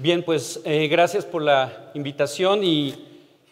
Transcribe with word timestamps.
Bien, 0.00 0.22
pues 0.22 0.60
eh, 0.64 0.86
gracias 0.86 1.24
por 1.24 1.42
la 1.42 1.90
invitación 1.92 2.62
y 2.62 2.94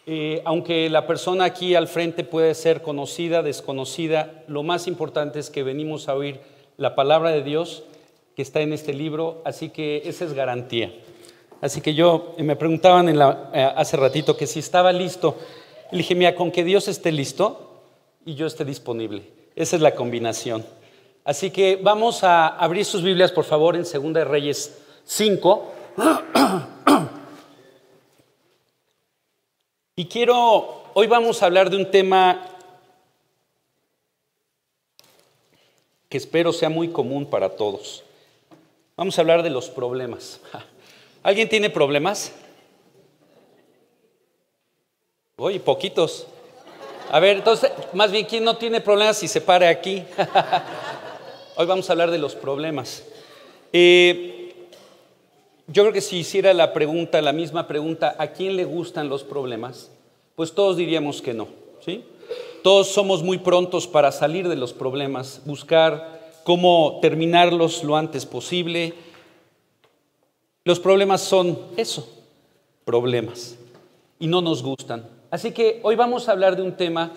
eh, 0.05 0.41
aunque 0.45 0.89
la 0.89 1.05
persona 1.05 1.43
aquí 1.43 1.75
al 1.75 1.89
frente 1.89 2.23
puede 2.23 2.55
ser 2.55 2.81
conocida, 2.81 3.43
desconocida, 3.43 4.45
lo 4.47 4.63
más 4.63 4.87
importante 4.87 5.39
es 5.39 5.49
que 5.49 5.61
venimos 5.63 6.07
a 6.07 6.15
oír 6.15 6.39
la 6.77 6.95
palabra 6.95 7.31
de 7.31 7.43
Dios 7.43 7.83
que 8.33 8.41
está 8.43 8.61
en 8.61 8.71
este 8.71 8.93
libro, 8.93 9.41
así 9.43 9.71
que 9.71 10.03
esa 10.05 10.23
es 10.23 10.31
garantía. 10.31 10.93
Así 11.59 11.81
que 11.81 11.93
yo 11.93 12.33
me 12.37 12.55
preguntaban 12.55 13.09
en 13.09 13.19
la, 13.19 13.51
eh, 13.53 13.69
hace 13.75 13.97
ratito 13.97 14.37
que 14.37 14.47
si 14.47 14.59
estaba 14.59 14.93
listo. 14.93 15.35
Le 15.91 15.97
dije, 15.97 16.15
mira, 16.15 16.33
con 16.33 16.49
que 16.49 16.63
Dios 16.63 16.87
esté 16.87 17.11
listo 17.11 17.83
y 18.25 18.35
yo 18.35 18.47
esté 18.47 18.63
disponible. 18.63 19.23
Esa 19.53 19.75
es 19.75 19.81
la 19.81 19.95
combinación. 19.95 20.65
Así 21.25 21.51
que 21.51 21.77
vamos 21.83 22.23
a 22.23 22.47
abrir 22.47 22.85
sus 22.85 23.03
Biblias, 23.03 23.33
por 23.33 23.43
favor, 23.43 23.75
en 23.75 23.83
Segunda 23.83 24.21
de 24.21 24.27
Reyes 24.27 24.77
5. 25.03 25.73
Y 29.99 30.05
quiero, 30.05 30.83
hoy 30.93 31.07
vamos 31.07 31.41
a 31.41 31.47
hablar 31.47 31.71
de 31.71 31.77
un 31.77 31.89
tema 31.89 32.39
que 36.07 36.17
espero 36.17 36.53
sea 36.53 36.69
muy 36.69 36.89
común 36.89 37.25
para 37.25 37.49
todos. 37.49 38.03
Vamos 38.95 39.17
a 39.17 39.21
hablar 39.21 39.41
de 39.41 39.49
los 39.49 39.69
problemas. 39.71 40.39
¿Alguien 41.23 41.49
tiene 41.49 41.71
problemas? 41.71 42.31
Oye, 45.37 45.59
poquitos. 45.59 46.27
A 47.09 47.19
ver, 47.19 47.37
entonces, 47.37 47.71
más 47.93 48.11
bien, 48.11 48.25
¿quién 48.25 48.43
no 48.43 48.55
tiene 48.57 48.81
problemas 48.81 49.17
si 49.17 49.27
se 49.27 49.41
pare 49.41 49.67
aquí? 49.67 50.03
Hoy 51.55 51.65
vamos 51.65 51.89
a 51.89 51.93
hablar 51.93 52.11
de 52.11 52.19
los 52.19 52.35
problemas. 52.35 53.03
Eh, 53.73 54.36
yo 55.67 55.83
creo 55.83 55.93
que 55.93 56.01
si 56.01 56.17
hiciera 56.17 56.53
la 56.53 56.71
pregunta, 56.71 57.21
la 57.21 57.33
misma 57.33 57.67
pregunta, 57.67 58.15
¿a 58.17 58.27
quién 58.27 58.55
le 58.55 58.63
gustan 58.63 59.09
los 59.09 59.23
problemas? 59.23 59.91
Pues 60.35 60.53
todos 60.53 60.77
diríamos 60.77 61.21
que 61.21 61.33
no, 61.33 61.49
¿sí? 61.85 62.05
Todos 62.63 62.87
somos 62.87 63.21
muy 63.21 63.37
prontos 63.37 63.85
para 63.85 64.11
salir 64.11 64.47
de 64.47 64.55
los 64.55 64.71
problemas, 64.71 65.41
buscar 65.45 66.31
cómo 66.43 66.99
terminarlos 67.01 67.83
lo 67.83 67.97
antes 67.97 68.25
posible. 68.25 68.93
Los 70.63 70.79
problemas 70.79 71.21
son 71.21 71.59
eso, 71.75 72.07
problemas, 72.85 73.57
y 74.19 74.27
no 74.27 74.41
nos 74.41 74.63
gustan. 74.63 75.05
Así 75.29 75.51
que 75.51 75.81
hoy 75.83 75.97
vamos 75.97 76.29
a 76.29 76.31
hablar 76.31 76.55
de 76.55 76.61
un 76.61 76.77
tema 76.77 77.11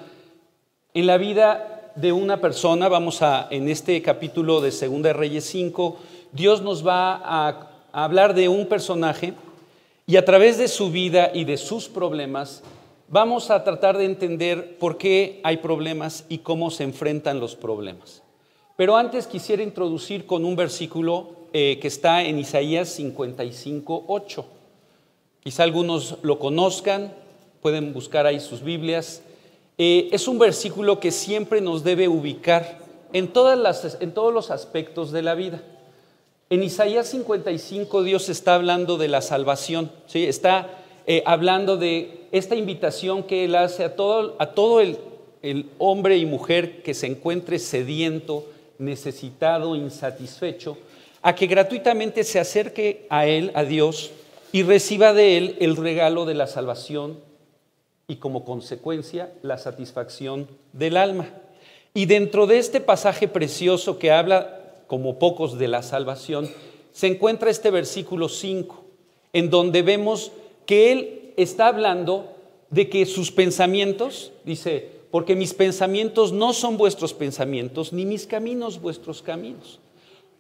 en 0.93 1.07
la 1.07 1.19
vida 1.19 1.93
de 1.95 2.13
una 2.13 2.41
persona, 2.41 2.89
vamos 2.89 3.23
a, 3.23 3.47
en 3.51 3.69
este 3.69 4.03
capítulo 4.03 4.61
de 4.61 4.73
Segunda 4.73 5.13
Reyes 5.13 5.45
5, 5.45 5.97
Dios 6.33 6.63
nos 6.63 6.87
va 6.87 7.21
a 7.23 7.70
a 7.93 8.05
hablar 8.05 8.35
de 8.35 8.49
un 8.49 8.67
personaje 8.67 9.35
y 10.07 10.17
a 10.17 10.25
través 10.25 10.59
de 10.59 10.69
su 10.69 10.91
vida 10.91 11.31
y 11.35 11.45
de 11.45 11.57
sus 11.57 11.89
problemas 11.89 12.63
vamos 13.09 13.51
a 13.51 13.65
tratar 13.65 13.99
de 13.99 14.05
entender 14.05 14.79
por 14.79 14.97
qué 14.97 15.41
hay 15.43 15.59
problemas 15.59 16.25
y 16.29 16.39
cómo 16.39 16.71
se 16.71 16.85
enfrentan 16.85 17.41
los 17.41 17.57
problemas. 17.57 18.23
Pero 18.77 18.97
antes 18.97 19.27
quisiera 19.27 19.63
introducir 19.63 20.27
con 20.27 20.45
un 20.45 20.57
versículo 20.57 21.37
eh, 21.53 21.79
que 21.81 21.89
está 21.89 22.23
en 22.23 22.39
Isaías 22.39 22.89
55, 22.91 24.05
8. 24.07 24.47
Quizá 25.43 25.65
algunos 25.65 26.19
lo 26.23 26.39
conozcan, 26.39 27.13
pueden 27.61 27.93
buscar 27.93 28.27
ahí 28.27 28.41
sus 28.41 28.63
Biblias. 28.63 29.23
Eh, 29.77 30.09
es 30.13 30.29
un 30.29 30.39
versículo 30.39 31.01
que 31.01 31.11
siempre 31.11 31.61
nos 31.61 31.83
debe 31.83 32.09
ubicar 32.09 32.79
en, 33.13 33.29
todos 33.29 33.59
los 34.33 34.51
aspectos 34.51 35.11
de 35.11 35.23
la 35.23 35.35
vida. 35.35 35.63
En 36.53 36.65
Isaías 36.65 37.07
55 37.07 38.03
Dios 38.03 38.29
está 38.29 38.57
hablando 38.57 38.99
de 38.99 39.07
la 39.07 39.23
salvación, 39.23 39.93
está 40.13 40.69
eh, 41.07 41.23
hablando 41.25 41.77
de 41.77 42.27
esta 42.33 42.57
invitación 42.57 43.23
que 43.23 43.45
Él 43.45 43.55
hace 43.55 43.85
a 43.85 43.95
todo, 43.95 44.35
a 44.41 44.47
todo 44.47 44.81
el, 44.81 44.99
el 45.43 45.71
hombre 45.79 46.17
y 46.17 46.27
mujer 46.27 46.83
que 46.83 46.93
se 46.93 47.07
encuentre 47.07 47.61
sediento, 47.61 48.47
necesitado, 48.79 49.77
insatisfecho, 49.77 50.77
a 51.23 51.37
que 51.37 51.47
gratuitamente 51.47 52.25
se 52.25 52.41
acerque 52.41 53.07
a 53.11 53.29
Él, 53.29 53.53
a 53.55 53.63
Dios, 53.63 54.11
y 54.51 54.65
reciba 54.65 55.13
de 55.13 55.39
Él 55.39 55.57
el 55.61 55.77
regalo 55.77 56.27
de 56.27 56.35
la 56.35 56.49
salvación 56.49 57.21
y 58.09 58.17
como 58.17 58.45
consecuencia 58.45 59.33
la 59.43 59.57
satisfacción 59.57 60.49
del 60.73 60.97
alma. 60.97 61.29
Y 61.95 62.07
dentro 62.07 62.49
de 62.49 62.59
este 62.59 62.81
pasaje 62.81 63.29
precioso 63.29 64.01
que 64.01 64.11
habla 64.11 64.60
como 64.91 65.21
pocos 65.21 65.57
de 65.57 65.69
la 65.69 65.85
salvación, 65.85 66.51
se 66.91 67.07
encuentra 67.07 67.49
este 67.49 67.71
versículo 67.71 68.29
5, 68.29 68.85
en 69.33 69.49
donde 69.49 69.83
vemos 69.83 70.33
que 70.67 70.91
él 70.91 71.33
está 71.37 71.69
hablando 71.69 72.35
de 72.71 72.91
que 72.91 73.07
sus 73.07 73.31
pensamientos, 73.31 74.33
dice, 74.45 74.91
porque 75.13 75.37
mis 75.37 75.55
pensamientos 75.55 76.33
no 76.33 76.53
son 76.53 76.77
vuestros 76.77 77.15
pensamientos, 77.15 77.93
ni 77.93 78.05
mis 78.05 78.27
caminos 78.27 78.81
vuestros 78.81 79.23
caminos. 79.23 79.79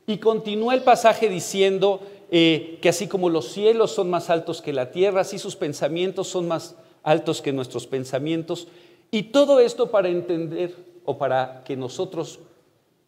Y 0.08 0.18
continúa 0.18 0.74
el 0.74 0.82
pasaje 0.82 1.28
diciendo 1.28 2.00
eh, 2.32 2.80
que 2.82 2.88
así 2.88 3.06
como 3.06 3.28
los 3.28 3.52
cielos 3.52 3.92
son 3.92 4.10
más 4.10 4.30
altos 4.30 4.62
que 4.62 4.72
la 4.72 4.90
tierra, 4.90 5.20
así 5.20 5.38
sus 5.38 5.54
pensamientos 5.54 6.26
son 6.26 6.48
más 6.48 6.74
altos 7.04 7.40
que 7.40 7.52
nuestros 7.52 7.86
pensamientos. 7.86 8.66
Y 9.12 9.22
todo 9.30 9.60
esto 9.60 9.92
para 9.92 10.08
entender 10.08 10.74
o 11.04 11.18
para 11.18 11.62
que 11.64 11.76
nosotros 11.76 12.40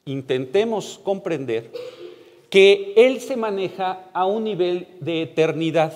intentemos 0.05 1.01
comprender 1.03 1.71
que 2.51 2.93
Él 2.97 3.21
se 3.21 3.37
maneja 3.37 4.11
a 4.13 4.27
un 4.27 4.45
nivel 4.45 4.87
de 5.01 5.23
eternidad. 5.23 5.93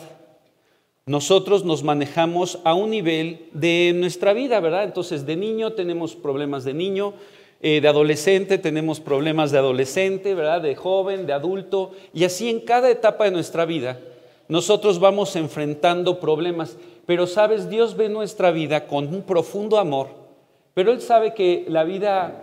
Nosotros 1.04 1.64
nos 1.64 1.82
manejamos 1.82 2.58
a 2.64 2.74
un 2.74 2.90
nivel 2.90 3.48
de 3.52 3.92
nuestra 3.94 4.32
vida, 4.32 4.58
¿verdad? 4.60 4.84
Entonces, 4.84 5.26
de 5.26 5.36
niño 5.36 5.74
tenemos 5.74 6.16
problemas 6.16 6.64
de 6.64 6.74
niño, 6.74 7.14
eh, 7.60 7.80
de 7.80 7.88
adolescente 7.88 8.58
tenemos 8.58 9.00
problemas 9.00 9.50
de 9.52 9.58
adolescente, 9.58 10.34
¿verdad? 10.34 10.62
De 10.62 10.74
joven, 10.74 11.26
de 11.26 11.32
adulto, 11.32 11.92
y 12.12 12.24
así 12.24 12.48
en 12.48 12.60
cada 12.60 12.90
etapa 12.90 13.24
de 13.24 13.30
nuestra 13.30 13.64
vida 13.64 13.98
nosotros 14.48 15.00
vamos 15.00 15.34
enfrentando 15.36 16.20
problemas. 16.20 16.76
Pero 17.06 17.26
sabes, 17.26 17.68
Dios 17.68 17.96
ve 17.96 18.08
nuestra 18.08 18.50
vida 18.50 18.86
con 18.86 19.06
un 19.14 19.22
profundo 19.22 19.78
amor, 19.78 20.08
pero 20.74 20.92
Él 20.92 21.00
sabe 21.00 21.34
que 21.34 21.64
la 21.68 21.84
vida 21.84 22.42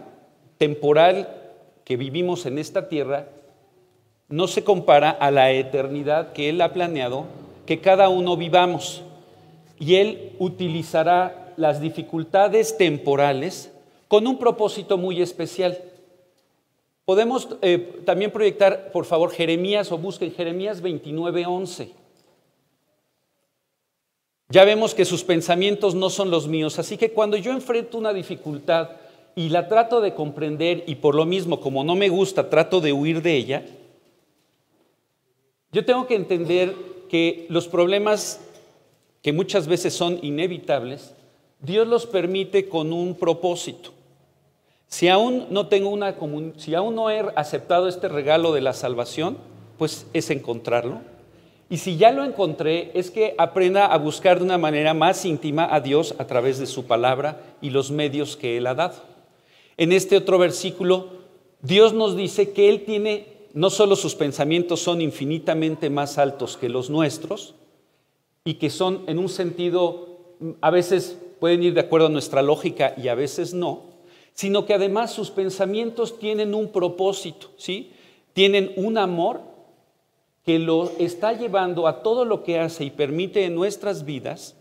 temporal 0.57 1.42
que 1.83 1.97
vivimos 1.97 2.45
en 2.45 2.57
esta 2.57 2.88
tierra 2.88 3.27
no 4.29 4.47
se 4.47 4.63
compara 4.63 5.11
a 5.11 5.31
la 5.31 5.51
eternidad 5.51 6.33
que 6.33 6.49
Él 6.49 6.61
ha 6.61 6.73
planeado 6.73 7.25
que 7.66 7.79
cada 7.79 8.09
uno 8.09 8.38
vivamos. 8.38 9.03
Y 9.79 9.95
Él 9.95 10.31
utilizará 10.39 11.53
las 11.57 11.81
dificultades 11.81 12.77
temporales 12.77 13.71
con 14.07 14.27
un 14.27 14.38
propósito 14.38 14.97
muy 14.97 15.21
especial. 15.21 15.77
Podemos 17.05 17.49
eh, 17.61 18.01
también 18.05 18.31
proyectar, 18.31 18.91
por 18.91 19.05
favor, 19.05 19.31
Jeremías 19.31 19.91
o 19.91 19.97
busquen 19.97 20.31
Jeremías 20.31 20.81
29, 20.81 21.45
11. 21.45 21.91
Ya 24.50 24.65
vemos 24.65 24.94
que 24.94 25.03
sus 25.03 25.23
pensamientos 25.23 25.95
no 25.95 26.09
son 26.09 26.29
los 26.29 26.47
míos, 26.47 26.79
así 26.79 26.95
que 26.95 27.11
cuando 27.11 27.38
yo 27.38 27.51
enfrento 27.51 27.97
una 27.97 28.13
dificultad, 28.13 28.89
y 29.35 29.49
la 29.49 29.67
trato 29.67 30.01
de 30.01 30.13
comprender 30.13 30.83
y 30.88 30.95
por 30.95 31.16
lo 31.16 31.25
mismo, 31.25 31.59
como 31.59 31.83
no 31.83 31.95
me 31.95 32.09
gusta, 32.09 32.49
trato 32.49 32.81
de 32.81 32.94
huir 32.94 33.21
de 33.21 33.35
ella, 33.35 33.66
yo 35.71 35.83
tengo 35.85 36.05
que 36.05 36.16
entender 36.16 36.75
que 37.09 37.47
los 37.49 37.67
problemas 37.67 38.39
que 39.23 39.33
muchas 39.33 39.67
veces 39.67 39.94
son 39.94 40.19
inevitables, 40.21 41.16
Dios 41.61 41.88
los 41.88 42.05
permite 42.05 42.69
con 42.69 42.94
un 42.94 43.16
propósito. 43.16 43.91
Si 44.88 45.07
aún 45.07 45.47
no 45.50 45.67
tengo 45.67 45.89
una 45.89 46.15
si 46.57 46.75
aún 46.75 46.94
no 46.94 47.09
he 47.09 47.25
aceptado 47.35 47.88
este 47.88 48.07
regalo 48.09 48.53
de 48.53 48.61
la 48.61 48.73
salvación, 48.73 49.38
pues 49.79 50.05
es 50.13 50.29
encontrarlo. 50.29 51.01
Y 51.69 51.77
si 51.77 51.97
ya 51.97 52.11
lo 52.11 52.23
encontré, 52.23 52.91
es 52.94 53.09
que 53.09 53.33
aprenda 53.39 53.88
a 53.88 53.97
buscar 53.97 54.38
de 54.38 54.45
una 54.45 54.59
manera 54.59 54.94
más 54.94 55.25
íntima 55.25 55.68
a 55.74 55.80
Dios 55.80 56.13
a 56.19 56.27
través 56.27 56.59
de 56.59 56.68
su 56.68 56.85
palabra 56.85 57.41
y 57.62 57.71
los 57.71 57.89
medios 57.89 58.38
que 58.38 58.57
Él 58.57 58.68
ha 58.68 58.75
dado. 58.75 59.12
En 59.77 59.91
este 59.91 60.17
otro 60.17 60.37
versículo, 60.37 61.07
Dios 61.61 61.93
nos 61.93 62.15
dice 62.15 62.51
que 62.51 62.69
Él 62.69 62.83
tiene, 62.85 63.27
no 63.53 63.69
solo 63.69 63.95
sus 63.95 64.15
pensamientos 64.15 64.81
son 64.81 65.01
infinitamente 65.01 65.89
más 65.89 66.17
altos 66.17 66.57
que 66.57 66.69
los 66.69 66.89
nuestros, 66.89 67.55
y 68.45 68.55
que 68.55 68.69
son 68.69 69.03
en 69.07 69.19
un 69.19 69.29
sentido, 69.29 70.19
a 70.61 70.69
veces 70.69 71.17
pueden 71.39 71.63
ir 71.63 71.73
de 71.73 71.81
acuerdo 71.81 72.07
a 72.07 72.11
nuestra 72.11 72.41
lógica 72.41 72.93
y 72.97 73.07
a 73.07 73.15
veces 73.15 73.53
no, 73.53 73.81
sino 74.33 74.65
que 74.65 74.73
además 74.73 75.13
sus 75.13 75.29
pensamientos 75.31 76.19
tienen 76.19 76.53
un 76.53 76.69
propósito, 76.69 77.51
¿sí? 77.57 77.91
Tienen 78.33 78.73
un 78.75 78.97
amor 78.97 79.41
que 80.43 80.59
lo 80.59 80.91
está 80.99 81.33
llevando 81.33 81.87
a 81.87 82.03
todo 82.03 82.25
lo 82.25 82.43
que 82.43 82.59
hace 82.59 82.83
y 82.83 82.89
permite 82.89 83.45
en 83.45 83.55
nuestras 83.55 84.03
vidas 84.03 84.55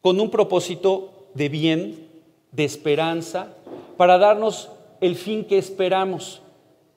con 0.00 0.20
un 0.20 0.30
propósito 0.30 1.28
de 1.34 1.48
bien, 1.48 2.08
de 2.52 2.64
esperanza, 2.64 3.54
para 3.96 4.18
darnos 4.18 4.70
el 5.00 5.16
fin 5.16 5.44
que 5.44 5.58
esperamos. 5.58 6.42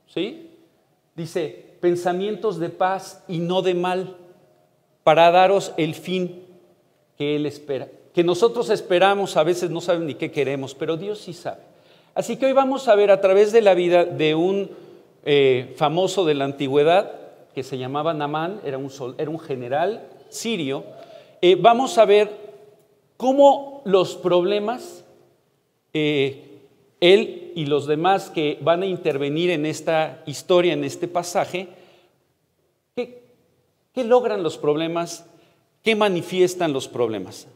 ¿Sí? 0.08 0.50
Dice, 1.16 1.78
pensamientos 1.82 2.60
de 2.60 2.70
paz 2.70 3.24
y 3.28 3.40
no 3.40 3.62
de 3.62 3.74
mal. 3.74 4.18
para 5.04 5.30
daros 5.30 5.72
el 5.78 5.94
fin 5.94 6.44
que 7.18 7.36
Él 7.36 7.46
espera. 7.46 7.88
Que 8.14 8.24
nosotros 8.24 8.70
esperamos, 8.70 9.38
a 9.38 9.44
veces 9.44 9.70
no 9.70 9.82
saben 9.82 10.08
ni 10.08 10.16
qué 10.16 10.32
queremos, 10.32 10.74
pero 10.74 10.98
Dios 10.98 11.20
sí 11.20 11.34
sabe. 11.34 11.62
Así 12.16 12.38
que 12.38 12.46
hoy 12.46 12.54
vamos 12.54 12.88
a 12.88 12.96
ver 12.96 13.12
a 13.12 13.22
través 13.22 13.52
de 13.52 13.62
la 13.62 13.74
vida 13.74 14.06
de 14.06 14.34
un 14.36 14.72
eh, 15.26 15.74
famoso 15.78 16.26
de 16.26 16.34
la 16.34 16.46
antigüedad 16.46 17.12
que 17.54 17.64
se 17.64 17.78
llamaba 17.78 18.14
Namán, 18.14 18.62
era 18.66 18.78
un, 18.78 18.92
era 19.18 19.30
un 19.30 19.40
general 19.40 20.08
sirio, 20.30 20.84
eh, 21.42 21.56
vamos 21.56 21.98
a 21.98 22.06
ver 22.06 22.30
cómo 23.18 23.82
los 23.86 24.16
problemas, 24.16 25.06
eh, 25.94 26.45
él 27.14 27.52
y 27.56 27.66
los 27.66 27.88
demás 27.88 28.30
que 28.30 28.60
van 28.62 28.82
a 28.84 28.86
intervenir 28.86 29.50
en 29.50 29.66
esta 29.66 30.24
historia, 30.26 30.74
en 30.74 30.84
este 30.84 31.08
pasaje, 31.08 31.70
¿Qué 33.96 34.04
logran 34.04 34.44
los 34.44 34.58
problemas? 34.58 35.26
¿Qué 35.82 35.96
manifiestan 35.96 36.74
los 36.74 36.90
problemas? 36.90 37.48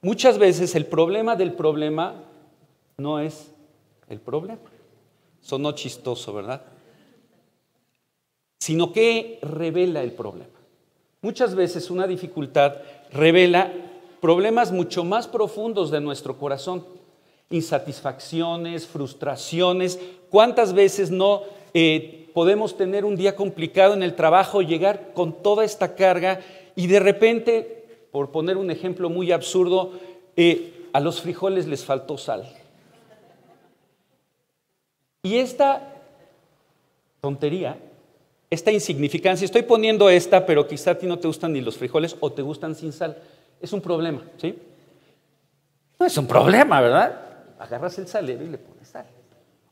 Muchas 0.00 0.38
veces 0.38 0.76
el 0.76 0.86
problema 0.86 1.34
del 1.34 1.54
problema 1.54 2.22
no 2.98 3.18
es 3.18 3.50
el 4.08 4.20
problema. 4.20 4.70
Sonó 5.40 5.72
chistoso, 5.72 6.32
¿verdad? 6.32 6.62
Sino 8.60 8.92
que 8.92 9.40
revela 9.42 10.04
el 10.04 10.12
problema. 10.12 10.54
Muchas 11.20 11.56
veces 11.56 11.90
una 11.90 12.06
dificultad 12.06 12.76
revela 13.10 13.72
problemas 14.20 14.70
mucho 14.70 15.02
más 15.02 15.26
profundos 15.26 15.90
de 15.90 16.00
nuestro 16.00 16.38
corazón. 16.38 16.86
Insatisfacciones, 17.52 18.86
frustraciones. 18.86 20.00
¿Cuántas 20.30 20.72
veces 20.72 21.10
no 21.10 21.42
eh, 21.74 22.28
podemos 22.34 22.76
tener 22.76 23.04
un 23.04 23.16
día 23.16 23.36
complicado 23.36 23.94
en 23.94 24.02
el 24.02 24.14
trabajo, 24.14 24.62
llegar 24.62 25.12
con 25.14 25.42
toda 25.42 25.64
esta 25.64 25.94
carga 25.94 26.40
y 26.74 26.86
de 26.86 27.00
repente, 27.00 27.84
por 28.10 28.30
poner 28.30 28.56
un 28.56 28.70
ejemplo 28.70 29.08
muy 29.10 29.32
absurdo, 29.32 29.92
eh, 30.36 30.88
a 30.92 31.00
los 31.00 31.20
frijoles 31.20 31.66
les 31.66 31.84
faltó 31.84 32.18
sal. 32.18 32.50
Y 35.22 35.36
esta 35.36 35.88
tontería, 37.20 37.78
esta 38.50 38.72
insignificancia, 38.72 39.44
estoy 39.44 39.62
poniendo 39.62 40.10
esta, 40.10 40.44
pero 40.44 40.66
quizá 40.66 40.92
a 40.92 40.98
ti 40.98 41.06
no 41.06 41.18
te 41.18 41.28
gustan 41.28 41.52
ni 41.52 41.60
los 41.60 41.78
frijoles 41.78 42.16
o 42.20 42.32
te 42.32 42.42
gustan 42.42 42.74
sin 42.74 42.92
sal, 42.92 43.16
es 43.60 43.72
un 43.72 43.80
problema, 43.80 44.22
¿sí? 44.38 44.58
No 45.98 46.06
es 46.06 46.18
un 46.18 46.26
problema, 46.26 46.80
¿verdad? 46.80 47.31
Agarras 47.62 47.96
el 48.00 48.08
salero 48.08 48.42
y 48.42 48.48
le 48.48 48.58
pones 48.58 48.88
sal. 48.88 49.06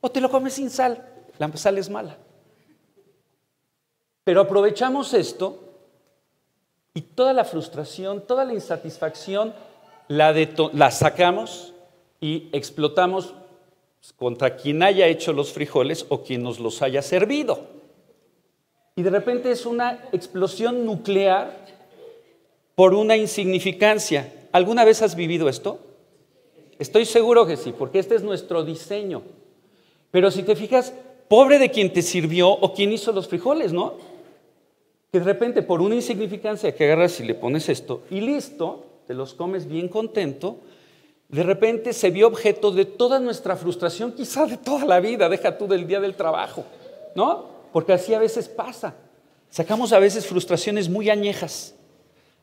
O 0.00 0.08
te 0.12 0.20
lo 0.20 0.30
comes 0.30 0.54
sin 0.54 0.70
sal, 0.70 1.04
la 1.38 1.50
sal 1.56 1.76
es 1.76 1.90
mala. 1.90 2.16
Pero 4.22 4.42
aprovechamos 4.42 5.12
esto 5.12 5.58
y 6.94 7.00
toda 7.00 7.32
la 7.32 7.44
frustración, 7.44 8.24
toda 8.24 8.44
la 8.44 8.54
insatisfacción 8.54 9.52
la, 10.06 10.90
sacamos 10.92 11.74
y 12.20 12.48
explotamos 12.52 13.34
contra 14.16 14.54
quien 14.54 14.84
haya 14.84 15.08
hecho 15.08 15.32
los 15.32 15.52
frijoles 15.52 16.06
o 16.10 16.22
quien 16.22 16.44
nos 16.44 16.60
los 16.60 16.82
haya 16.82 17.02
servido. 17.02 17.66
Y 18.94 19.02
de 19.02 19.10
repente 19.10 19.50
es 19.50 19.66
una 19.66 19.98
explosión 20.12 20.86
nuclear 20.86 21.66
por 22.76 22.94
una 22.94 23.16
insignificancia. 23.16 24.32
¿Alguna 24.52 24.84
vez 24.84 25.02
has 25.02 25.16
vivido 25.16 25.48
esto? 25.48 25.89
Estoy 26.80 27.04
seguro 27.04 27.46
que 27.46 27.56
sí, 27.56 27.72
porque 27.76 28.00
este 28.00 28.16
es 28.16 28.24
nuestro 28.24 28.64
diseño. 28.64 29.22
Pero 30.10 30.32
si 30.32 30.42
te 30.42 30.56
fijas, 30.56 30.92
pobre 31.28 31.60
de 31.60 31.70
quien 31.70 31.92
te 31.92 32.02
sirvió 32.02 32.48
o 32.50 32.74
quien 32.74 32.92
hizo 32.92 33.12
los 33.12 33.28
frijoles, 33.28 33.72
¿no? 33.72 33.94
que 35.10 35.18
de 35.18 35.24
repente 35.24 35.62
por 35.62 35.80
una 35.80 35.94
insignificancia 35.94 36.74
que 36.74 36.84
agarras 36.84 37.18
y 37.20 37.24
le 37.24 37.34
pones 37.34 37.68
esto 37.68 38.02
y 38.10 38.20
listo, 38.20 38.84
te 39.06 39.14
los 39.14 39.34
comes 39.34 39.66
bien 39.66 39.88
contento, 39.88 40.58
de 41.28 41.42
repente 41.42 41.92
se 41.92 42.10
vio 42.10 42.28
objeto 42.28 42.70
de 42.70 42.84
toda 42.84 43.18
nuestra 43.18 43.56
frustración, 43.56 44.12
quizá 44.12 44.46
de 44.46 44.56
toda 44.56 44.84
la 44.84 45.00
vida, 45.00 45.28
deja 45.28 45.56
tú 45.56 45.66
del 45.66 45.86
día 45.86 46.00
del 46.00 46.14
trabajo, 46.14 46.64
¿no? 47.14 47.44
Porque 47.72 47.92
así 47.92 48.14
a 48.14 48.18
veces 48.18 48.48
pasa. 48.48 48.94
Sacamos 49.48 49.92
a 49.92 49.98
veces 49.98 50.26
frustraciones 50.26 50.88
muy 50.88 51.10
añejas. 51.10 51.74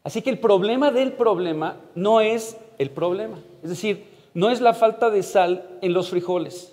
Así 0.03 0.21
que 0.21 0.29
el 0.29 0.39
problema 0.39 0.91
del 0.91 1.13
problema 1.13 1.77
no 1.95 2.21
es 2.21 2.57
el 2.77 2.89
problema. 2.91 3.39
Es 3.61 3.69
decir, 3.69 4.05
no 4.37 4.51
es 4.51 4.61
la 4.61 4.75
falta 4.75 5.09
de 5.09 5.23
sal 5.23 5.79
en 5.81 5.93
los 5.93 6.11
frijoles, 6.11 6.71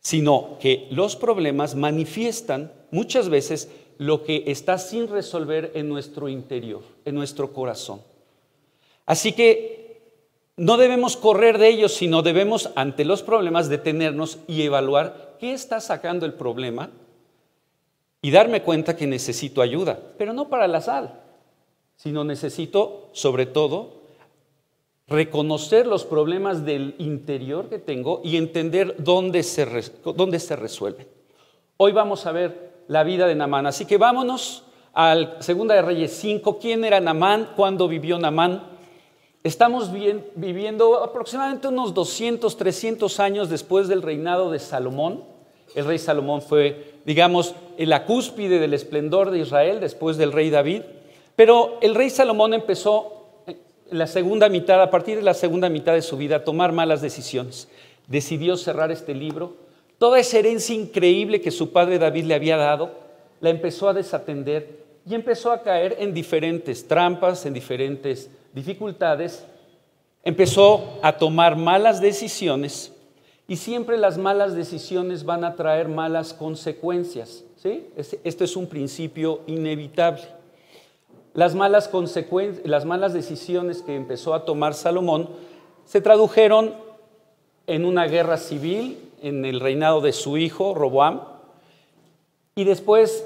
sino 0.00 0.56
que 0.58 0.88
los 0.90 1.14
problemas 1.14 1.74
manifiestan 1.74 2.72
muchas 2.90 3.28
veces 3.28 3.70
lo 3.98 4.24
que 4.24 4.44
está 4.46 4.78
sin 4.78 5.08
resolver 5.08 5.72
en 5.74 5.90
nuestro 5.90 6.30
interior, 6.30 6.80
en 7.04 7.14
nuestro 7.14 7.52
corazón. 7.52 8.00
Así 9.04 9.32
que 9.32 10.00
no 10.56 10.78
debemos 10.78 11.18
correr 11.18 11.58
de 11.58 11.68
ellos, 11.68 11.92
sino 11.92 12.22
debemos 12.22 12.70
ante 12.74 13.04
los 13.04 13.22
problemas 13.22 13.68
detenernos 13.68 14.38
y 14.48 14.62
evaluar 14.62 15.36
qué 15.38 15.52
está 15.52 15.78
sacando 15.78 16.24
el 16.24 16.32
problema 16.32 16.88
y 18.22 18.30
darme 18.30 18.62
cuenta 18.62 18.96
que 18.96 19.06
necesito 19.06 19.60
ayuda, 19.60 20.00
pero 20.16 20.32
no 20.32 20.48
para 20.48 20.68
la 20.68 20.80
sal, 20.80 21.20
sino 21.96 22.24
necesito 22.24 23.10
sobre 23.12 23.44
todo 23.44 23.99
reconocer 25.10 25.88
los 25.88 26.04
problemas 26.04 26.64
del 26.64 26.94
interior 26.98 27.68
que 27.68 27.80
tengo 27.80 28.20
y 28.22 28.36
entender 28.36 28.94
dónde 28.98 29.42
se, 29.42 29.66
dónde 30.04 30.38
se 30.38 30.54
resuelven. 30.54 31.08
Hoy 31.76 31.90
vamos 31.90 32.26
a 32.26 32.32
ver 32.32 32.70
la 32.86 33.02
vida 33.02 33.26
de 33.26 33.34
Namán. 33.34 33.66
Así 33.66 33.86
que 33.86 33.98
vámonos 33.98 34.62
al 34.92 35.36
Segunda 35.40 35.74
de 35.74 35.82
Reyes 35.82 36.12
5. 36.12 36.60
¿Quién 36.60 36.84
era 36.84 37.00
Namán? 37.00 37.50
¿Cuándo 37.56 37.88
vivió 37.88 38.20
Namán? 38.20 38.62
Estamos 39.42 39.90
viviendo 39.90 41.02
aproximadamente 41.02 41.66
unos 41.66 41.92
200, 41.92 42.56
300 42.56 43.20
años 43.20 43.48
después 43.48 43.88
del 43.88 44.02
reinado 44.02 44.52
de 44.52 44.60
Salomón. 44.60 45.24
El 45.74 45.86
rey 45.86 45.98
Salomón 45.98 46.42
fue, 46.42 47.00
digamos, 47.04 47.54
la 47.78 48.04
cúspide 48.04 48.60
del 48.60 48.74
esplendor 48.74 49.30
de 49.30 49.40
Israel 49.40 49.80
después 49.80 50.18
del 50.18 50.32
rey 50.32 50.50
David. 50.50 50.82
Pero 51.34 51.78
el 51.80 51.94
rey 51.94 52.10
Salomón 52.10 52.54
empezó 52.54 53.19
la 53.90 54.06
segunda 54.06 54.48
mitad, 54.48 54.82
a 54.82 54.90
partir 54.90 55.16
de 55.16 55.22
la 55.22 55.34
segunda 55.34 55.68
mitad 55.68 55.94
de 55.94 56.02
su 56.02 56.16
vida, 56.16 56.44
tomar 56.44 56.72
malas 56.72 57.00
decisiones. 57.02 57.68
Decidió 58.06 58.56
cerrar 58.56 58.90
este 58.90 59.14
libro, 59.14 59.54
Toda 60.00 60.18
esa 60.18 60.38
herencia 60.38 60.74
increíble 60.74 61.42
que 61.42 61.50
su 61.50 61.72
padre 61.72 61.98
David 61.98 62.24
le 62.24 62.34
había 62.34 62.56
dado, 62.56 62.90
la 63.38 63.50
empezó 63.50 63.86
a 63.86 63.92
desatender 63.92 64.80
y 65.04 65.14
empezó 65.14 65.52
a 65.52 65.62
caer 65.62 65.94
en 65.98 66.14
diferentes 66.14 66.88
trampas, 66.88 67.44
en 67.44 67.52
diferentes 67.52 68.30
dificultades. 68.54 69.44
Empezó 70.24 70.98
a 71.02 71.12
tomar 71.18 71.54
malas 71.54 72.00
decisiones 72.00 72.94
y 73.46 73.56
siempre 73.56 73.98
las 73.98 74.16
malas 74.16 74.54
decisiones 74.54 75.22
van 75.22 75.44
a 75.44 75.54
traer 75.54 75.86
malas 75.86 76.32
consecuencias. 76.32 77.44
¿sí? 77.56 77.86
Esto 78.24 78.44
es 78.44 78.56
un 78.56 78.66
principio 78.68 79.42
inevitable. 79.46 80.22
Las 81.32 81.54
malas, 81.54 81.90
las 82.64 82.84
malas 82.84 83.12
decisiones 83.12 83.82
que 83.82 83.94
empezó 83.94 84.34
a 84.34 84.44
tomar 84.44 84.74
Salomón 84.74 85.28
se 85.84 86.00
tradujeron 86.00 86.74
en 87.66 87.84
una 87.84 88.06
guerra 88.06 88.36
civil, 88.36 88.98
en 89.22 89.44
el 89.44 89.60
reinado 89.60 90.00
de 90.00 90.12
su 90.12 90.38
hijo, 90.38 90.74
Roboam, 90.74 91.20
y 92.56 92.64
después 92.64 93.24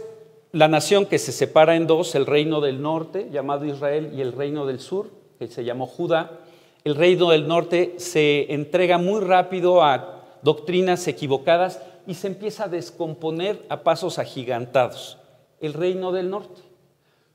la 0.53 0.69
nación 0.69 1.07
que 1.07 1.19
se 1.19 1.33
separa 1.33 1.77
en 1.77 1.87
dos, 1.87 2.15
el 2.15 2.27
reino 2.27 2.61
del 2.61 2.83
norte, 2.83 3.29
llamado 3.33 3.65
Israel, 3.65 4.13
y 4.15 4.21
el 4.21 4.33
reino 4.33 4.67
del 4.67 4.81
sur, 4.81 5.11
que 5.39 5.49
se 5.49 5.65
llamó 5.65 5.87
Judá. 5.87 6.41
El 6.85 6.95
reino 6.95 7.31
del 7.31 7.49
norte 7.49 7.95
se 7.97 8.53
entrega 8.53 8.99
muy 8.99 9.21
rápido 9.21 9.83
a 9.83 10.23
doctrinas 10.43 11.09
equivocadas 11.09 11.81
y 12.07 12.15
se 12.15 12.27
empieza 12.27 12.65
a 12.65 12.69
descomponer 12.69 13.65
a 13.71 13.83
pasos 13.83 14.19
agigantados. 14.19 15.19
El 15.61 15.73
reino 15.73 16.13
del 16.13 16.29
norte. 16.29 16.61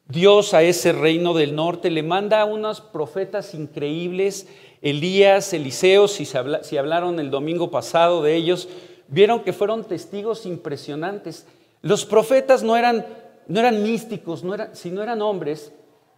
Dios 0.09 0.53
a 0.53 0.63
ese 0.63 0.91
reino 0.91 1.33
del 1.33 1.55
norte 1.55 1.89
le 1.89 2.03
manda 2.03 2.41
a 2.41 2.45
unos 2.45 2.81
profetas 2.81 3.53
increíbles 3.53 4.47
Elías, 4.81 5.53
Eliseo, 5.53 6.07
si, 6.07 6.25
si 6.25 6.77
hablaron 6.77 7.19
el 7.19 7.31
domingo 7.31 7.69
pasado 7.69 8.23
de 8.23 8.35
ellos, 8.35 8.69
vieron 9.07 9.41
que 9.41 9.53
fueron 9.53 9.83
testigos 9.83 10.45
impresionantes. 10.45 11.47
Los 11.81 12.05
profetas 12.05 12.63
no 12.63 12.77
eran, 12.77 13.05
no 13.47 13.59
eran 13.59 13.83
místicos, 13.83 14.43
no 14.43 14.55
sino 14.73 15.03
eran 15.03 15.21
hombres 15.21 15.73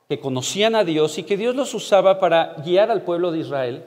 que 0.09 0.19
conocían 0.19 0.75
a 0.75 0.83
Dios 0.83 1.17
y 1.17 1.23
que 1.23 1.37
Dios 1.37 1.55
los 1.55 1.73
usaba 1.73 2.19
para 2.19 2.55
guiar 2.63 2.91
al 2.91 3.01
pueblo 3.01 3.31
de 3.31 3.39
Israel 3.39 3.85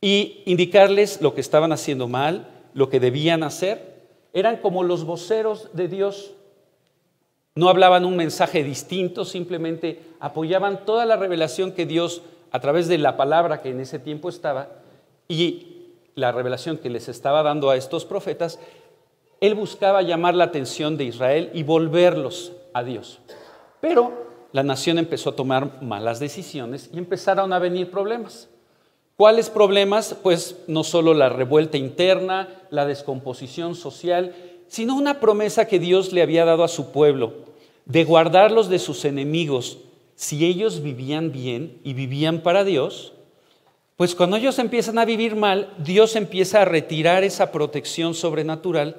y 0.00 0.42
indicarles 0.46 1.20
lo 1.20 1.34
que 1.34 1.40
estaban 1.40 1.72
haciendo 1.72 2.08
mal, 2.08 2.48
lo 2.74 2.88
que 2.88 3.00
debían 3.00 3.42
hacer. 3.42 3.94
Eran 4.32 4.56
como 4.56 4.82
los 4.82 5.04
voceros 5.04 5.70
de 5.72 5.88
Dios. 5.88 6.32
No 7.54 7.68
hablaban 7.68 8.04
un 8.04 8.16
mensaje 8.16 8.64
distinto, 8.64 9.24
simplemente 9.24 10.02
apoyaban 10.18 10.84
toda 10.84 11.06
la 11.06 11.16
revelación 11.16 11.72
que 11.72 11.86
Dios 11.86 12.22
a 12.50 12.60
través 12.60 12.88
de 12.88 12.98
la 12.98 13.16
palabra 13.16 13.62
que 13.62 13.70
en 13.70 13.80
ese 13.80 13.98
tiempo 13.98 14.28
estaba 14.28 14.68
y 15.28 15.74
la 16.14 16.32
revelación 16.32 16.78
que 16.78 16.90
les 16.90 17.08
estaba 17.08 17.42
dando 17.42 17.70
a 17.70 17.76
estos 17.76 18.04
profetas, 18.04 18.58
él 19.40 19.54
buscaba 19.54 20.02
llamar 20.02 20.34
la 20.34 20.44
atención 20.44 20.96
de 20.96 21.04
Israel 21.04 21.50
y 21.54 21.62
volverlos 21.62 22.52
a 22.72 22.82
Dios. 22.82 23.20
Pero 23.80 24.12
la 24.52 24.62
nación 24.62 24.98
empezó 24.98 25.30
a 25.30 25.36
tomar 25.36 25.82
malas 25.82 26.20
decisiones 26.20 26.90
y 26.92 26.98
empezaron 26.98 27.52
a 27.52 27.58
venir 27.58 27.90
problemas. 27.90 28.48
¿Cuáles 29.16 29.50
problemas? 29.50 30.16
Pues 30.22 30.56
no 30.66 30.82
solo 30.82 31.14
la 31.14 31.28
revuelta 31.28 31.76
interna, 31.76 32.48
la 32.70 32.84
descomposición 32.86 33.74
social, 33.74 34.34
sino 34.68 34.96
una 34.96 35.20
promesa 35.20 35.66
que 35.66 35.78
Dios 35.78 36.12
le 36.12 36.22
había 36.22 36.44
dado 36.44 36.64
a 36.64 36.68
su 36.68 36.90
pueblo 36.92 37.44
de 37.86 38.04
guardarlos 38.04 38.68
de 38.68 38.78
sus 38.78 39.04
enemigos 39.04 39.78
si 40.16 40.44
ellos 40.46 40.82
vivían 40.82 41.32
bien 41.32 41.78
y 41.84 41.92
vivían 41.94 42.40
para 42.40 42.64
Dios. 42.64 43.12
Pues 43.96 44.14
cuando 44.14 44.36
ellos 44.36 44.58
empiezan 44.58 44.98
a 44.98 45.04
vivir 45.04 45.36
mal, 45.36 45.72
Dios 45.78 46.16
empieza 46.16 46.62
a 46.62 46.64
retirar 46.64 47.24
esa 47.24 47.52
protección 47.52 48.14
sobrenatural 48.14 48.96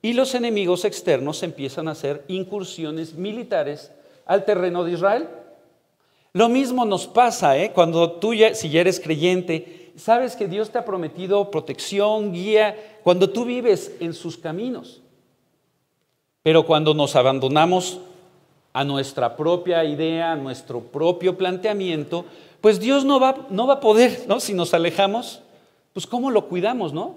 y 0.00 0.12
los 0.12 0.34
enemigos 0.34 0.84
externos 0.84 1.42
empiezan 1.42 1.88
a 1.88 1.92
hacer 1.92 2.24
incursiones 2.28 3.14
militares 3.14 3.90
al 4.24 4.44
terreno 4.44 4.84
de 4.84 4.92
Israel. 4.92 5.28
Lo 6.32 6.48
mismo 6.48 6.84
nos 6.84 7.06
pasa 7.06 7.58
¿eh? 7.58 7.72
cuando 7.74 8.12
tú, 8.12 8.32
si 8.54 8.70
ya 8.70 8.80
eres 8.80 9.00
creyente, 9.00 9.92
sabes 9.96 10.36
que 10.36 10.46
Dios 10.46 10.70
te 10.70 10.78
ha 10.78 10.84
prometido 10.84 11.50
protección, 11.50 12.32
guía, 12.32 13.00
cuando 13.02 13.28
tú 13.30 13.44
vives 13.44 13.92
en 14.00 14.14
sus 14.14 14.36
caminos. 14.36 15.02
Pero 16.42 16.64
cuando 16.64 16.94
nos 16.94 17.16
abandonamos 17.16 18.00
a 18.72 18.84
nuestra 18.84 19.36
propia 19.36 19.84
idea, 19.84 20.32
a 20.32 20.36
nuestro 20.36 20.80
propio 20.80 21.36
planteamiento, 21.36 22.24
pues 22.60 22.80
Dios 22.80 23.04
no 23.04 23.20
va, 23.20 23.46
no 23.50 23.66
va 23.66 23.74
a 23.74 23.80
poder, 23.80 24.24
¿no? 24.28 24.40
Si 24.40 24.54
nos 24.54 24.74
alejamos, 24.74 25.42
pues 25.92 26.06
¿cómo 26.06 26.30
lo 26.30 26.48
cuidamos, 26.48 26.92
no? 26.92 27.16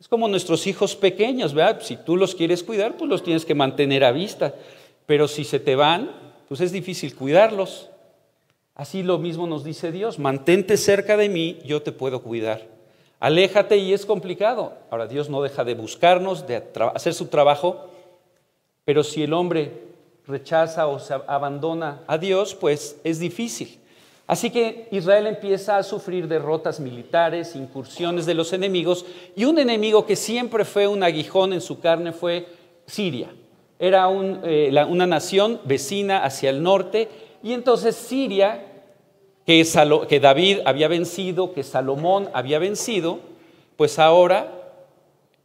Es 0.00 0.08
como 0.08 0.28
nuestros 0.28 0.66
hijos 0.66 0.94
pequeños, 0.94 1.54
¿verdad? 1.54 1.80
Si 1.82 1.96
tú 1.96 2.16
los 2.16 2.34
quieres 2.34 2.62
cuidar, 2.62 2.96
pues 2.96 3.10
los 3.10 3.22
tienes 3.22 3.44
que 3.44 3.54
mantener 3.54 4.04
a 4.04 4.12
vista. 4.12 4.54
Pero 5.06 5.26
si 5.26 5.44
se 5.44 5.58
te 5.58 5.74
van, 5.74 6.10
pues 6.46 6.60
es 6.60 6.70
difícil 6.70 7.16
cuidarlos. 7.16 7.90
Así 8.74 9.02
lo 9.02 9.18
mismo 9.18 9.48
nos 9.48 9.64
dice 9.64 9.90
Dios, 9.90 10.20
mantente 10.20 10.76
cerca 10.76 11.16
de 11.16 11.28
mí, 11.28 11.58
yo 11.64 11.82
te 11.82 11.90
puedo 11.90 12.22
cuidar. 12.22 12.64
Aléjate 13.18 13.76
y 13.76 13.92
es 13.92 14.06
complicado. 14.06 14.74
Ahora 14.90 15.08
Dios 15.08 15.28
no 15.28 15.42
deja 15.42 15.64
de 15.64 15.74
buscarnos, 15.74 16.46
de 16.46 16.62
hacer 16.94 17.12
su 17.12 17.26
trabajo, 17.26 17.90
pero 18.88 19.04
si 19.04 19.22
el 19.22 19.34
hombre 19.34 19.70
rechaza 20.26 20.86
o 20.86 20.98
se 20.98 21.12
abandona 21.12 22.04
a 22.06 22.16
Dios, 22.16 22.54
pues 22.54 22.98
es 23.04 23.18
difícil. 23.18 23.78
Así 24.26 24.48
que 24.48 24.88
Israel 24.92 25.26
empieza 25.26 25.76
a 25.76 25.82
sufrir 25.82 26.26
derrotas 26.26 26.80
militares, 26.80 27.54
incursiones 27.54 28.24
de 28.24 28.32
los 28.32 28.54
enemigos, 28.54 29.04
y 29.36 29.44
un 29.44 29.58
enemigo 29.58 30.06
que 30.06 30.16
siempre 30.16 30.64
fue 30.64 30.86
un 30.88 31.02
aguijón 31.02 31.52
en 31.52 31.60
su 31.60 31.80
carne 31.80 32.12
fue 32.12 32.46
Siria. 32.86 33.28
Era 33.78 34.08
eh, 34.44 34.72
una 34.88 35.06
nación 35.06 35.60
vecina 35.66 36.24
hacia 36.24 36.48
el 36.48 36.62
norte 36.62 37.10
y 37.42 37.52
entonces 37.52 37.94
Siria, 37.94 38.86
que, 39.44 39.66
que 40.08 40.18
David 40.18 40.60
había 40.64 40.88
vencido, 40.88 41.52
que 41.52 41.62
Salomón 41.62 42.30
había 42.32 42.58
vencido, 42.58 43.18
pues 43.76 43.98
ahora 43.98 44.50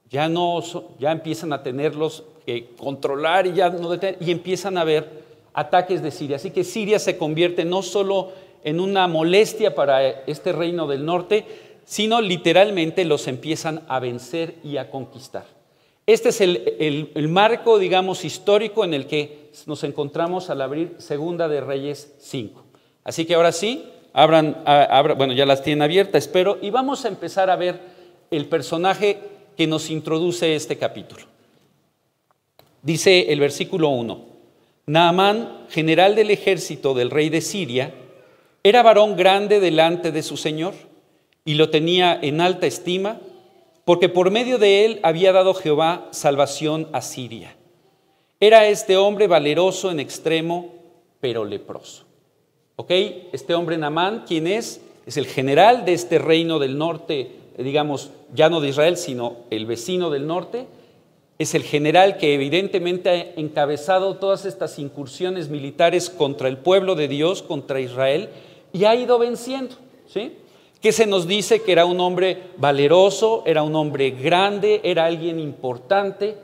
ya 0.09 0.29
no 0.29 0.61
ya 0.97 1.11
empiezan 1.11 1.51
a 1.51 1.61
tenerlos 1.61 2.23
que 2.45 2.71
controlar 2.77 3.47
y 3.47 3.53
ya 3.53 3.69
no 3.69 3.89
detener, 3.89 4.17
y 4.19 4.31
empiezan 4.31 4.77
a 4.77 4.81
haber 4.81 5.23
ataques 5.53 6.01
de 6.01 6.11
Siria. 6.11 6.37
Así 6.37 6.51
que 6.51 6.63
Siria 6.63 6.99
se 6.99 7.17
convierte 7.17 7.65
no 7.65 7.81
solo 7.81 8.31
en 8.63 8.79
una 8.79 9.07
molestia 9.07 9.75
para 9.75 10.09
este 10.09 10.51
reino 10.51 10.87
del 10.87 11.05
norte, 11.05 11.45
sino 11.85 12.21
literalmente 12.21 13.05
los 13.05 13.27
empiezan 13.27 13.81
a 13.87 13.99
vencer 13.99 14.55
y 14.63 14.77
a 14.77 14.89
conquistar. 14.89 15.45
Este 16.05 16.29
es 16.29 16.41
el, 16.41 17.29
marco, 17.29 17.79
digamos, 17.79 18.25
histórico 18.25 18.83
en 18.83 18.93
el 18.93 19.07
que 19.07 19.51
nos 19.65 19.83
encontramos 19.83 20.49
al 20.49 20.61
abrir 20.61 20.95
Segunda 20.97 21.47
de 21.47 21.61
Reyes 21.61 22.15
5. 22.19 22.63
Así 23.05 23.25
que 23.25 23.35
ahora 23.35 23.51
sí, 23.51 23.89
abran, 24.11 24.63
bueno, 25.17 25.33
ya 25.33 25.45
las 25.45 25.61
tienen 25.63 25.81
abiertas, 25.81 26.23
espero, 26.23 26.57
y 26.61 26.71
vamos 26.71 27.05
a 27.05 27.07
empezar 27.07 27.49
a 27.49 27.55
ver 27.55 27.79
el 28.31 28.47
personaje 28.47 29.19
que 29.55 29.67
nos 29.67 29.89
introduce 29.89 30.55
este 30.55 30.77
capítulo. 30.77 31.32
Dice 32.83 33.31
el 33.31 33.39
versículo 33.39 33.89
1, 33.89 34.25
Naamán, 34.87 35.65
general 35.69 36.15
del 36.15 36.29
ejército 36.31 36.93
del 36.93 37.09
rey 37.09 37.29
de 37.29 37.39
Siria, 37.39 37.93
era 38.61 38.83
varón 38.83 39.15
grande 39.15 39.61
delante 39.61 40.11
de 40.11 40.21
su 40.21 40.35
señor 40.35 40.73
y 41.45 41.53
lo 41.53 41.69
tenía 41.69 42.19
en 42.21 42.41
alta 42.41 42.67
estima 42.67 43.19
porque 43.85 44.09
por 44.09 44.31
medio 44.31 44.57
de 44.57 44.85
él 44.85 44.99
había 45.03 45.31
dado 45.31 45.53
Jehová 45.53 46.09
salvación 46.11 46.89
a 46.91 47.01
Siria. 47.01 47.55
Era 48.41 48.67
este 48.67 48.97
hombre 48.97 49.27
valeroso 49.27 49.89
en 49.89 50.01
extremo, 50.01 50.73
pero 51.21 51.45
leproso. 51.45 52.03
¿Ok? 52.75 52.91
Este 53.31 53.53
hombre 53.53 53.77
Namán, 53.77 54.25
¿quién 54.27 54.45
es? 54.47 54.81
Es 55.05 55.15
el 55.15 55.25
general 55.25 55.85
de 55.85 55.93
este 55.93 56.19
reino 56.19 56.59
del 56.59 56.77
norte, 56.77 57.31
digamos, 57.57 58.11
ya 58.33 58.49
no 58.49 58.59
de 58.59 58.69
Israel, 58.69 58.97
sino 58.97 59.37
el 59.49 59.65
vecino 59.65 60.09
del 60.09 60.27
norte. 60.27 60.67
Es 61.43 61.53
el 61.55 61.63
general 61.63 62.15
que 62.15 62.33
evidentemente 62.33 63.09
ha 63.09 63.39
encabezado 63.39 64.15
todas 64.15 64.45
estas 64.45 64.79
incursiones 64.79 65.49
militares 65.49 66.09
contra 66.09 66.47
el 66.47 66.57
pueblo 66.57 66.95
de 66.95 67.09
Dios, 67.09 67.43
contra 67.43 67.81
Israel, 67.81 68.29
y 68.71 68.85
ha 68.85 68.95
ido 68.95 69.19
venciendo. 69.19 69.75
¿Sí? 70.07 70.37
que 70.79 70.93
se 70.93 71.05
nos 71.05 71.27
dice 71.27 71.61
que 71.61 71.73
era 71.73 71.85
un 71.85 71.99
hombre 71.99 72.43
valeroso, 72.57 73.43
era 73.45 73.63
un 73.63 73.75
hombre 73.75 74.11
grande, 74.11 74.79
era 74.83 75.05
alguien 75.05 75.37
importante. 75.39 76.37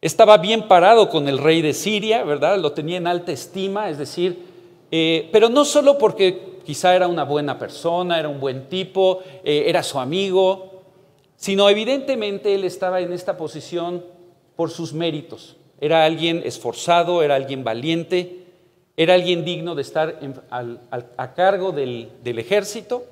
Estaba 0.00 0.36
bien 0.36 0.68
parado 0.68 1.10
con 1.10 1.28
el 1.28 1.38
rey 1.38 1.62
de 1.62 1.74
Siria, 1.74 2.24
¿verdad? 2.24 2.58
Lo 2.58 2.72
tenía 2.72 2.96
en 2.98 3.06
alta 3.06 3.32
estima, 3.32 3.88
es 3.88 3.96
decir, 3.96 4.42
eh, 4.90 5.28
pero 5.32 5.48
no 5.50 5.64
solo 5.66 5.96
porque 5.96 6.58
quizá 6.64 6.94
era 6.94 7.06
una 7.06 7.24
buena 7.24 7.58
persona, 7.58 8.18
era 8.18 8.28
un 8.28 8.38
buen 8.38 8.70
tipo, 8.70 9.20
eh, 9.44 9.64
era 9.66 9.82
su 9.82 9.98
amigo, 9.98 10.71
sino 11.42 11.68
evidentemente 11.68 12.54
él 12.54 12.62
estaba 12.62 13.00
en 13.00 13.12
esta 13.12 13.36
posición 13.36 14.04
por 14.54 14.70
sus 14.70 14.92
méritos. 14.92 15.56
Era 15.80 16.04
alguien 16.04 16.40
esforzado, 16.44 17.20
era 17.20 17.34
alguien 17.34 17.64
valiente, 17.64 18.44
era 18.96 19.14
alguien 19.14 19.44
digno 19.44 19.74
de 19.74 19.82
estar 19.82 20.20
a 20.50 21.34
cargo 21.34 21.72
del, 21.72 22.12
ejército. 22.24 23.04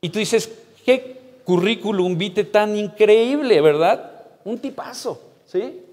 Y 0.00 0.08
tú 0.08 0.18
dices, 0.18 0.52
qué 0.84 1.20
currículum 1.44 2.18
vitae 2.18 2.42
tan 2.42 2.76
increíble, 2.76 3.60
¿verdad? 3.60 4.10
Un 4.44 4.58
tipazo, 4.58 5.22
¿sí? 5.46 5.84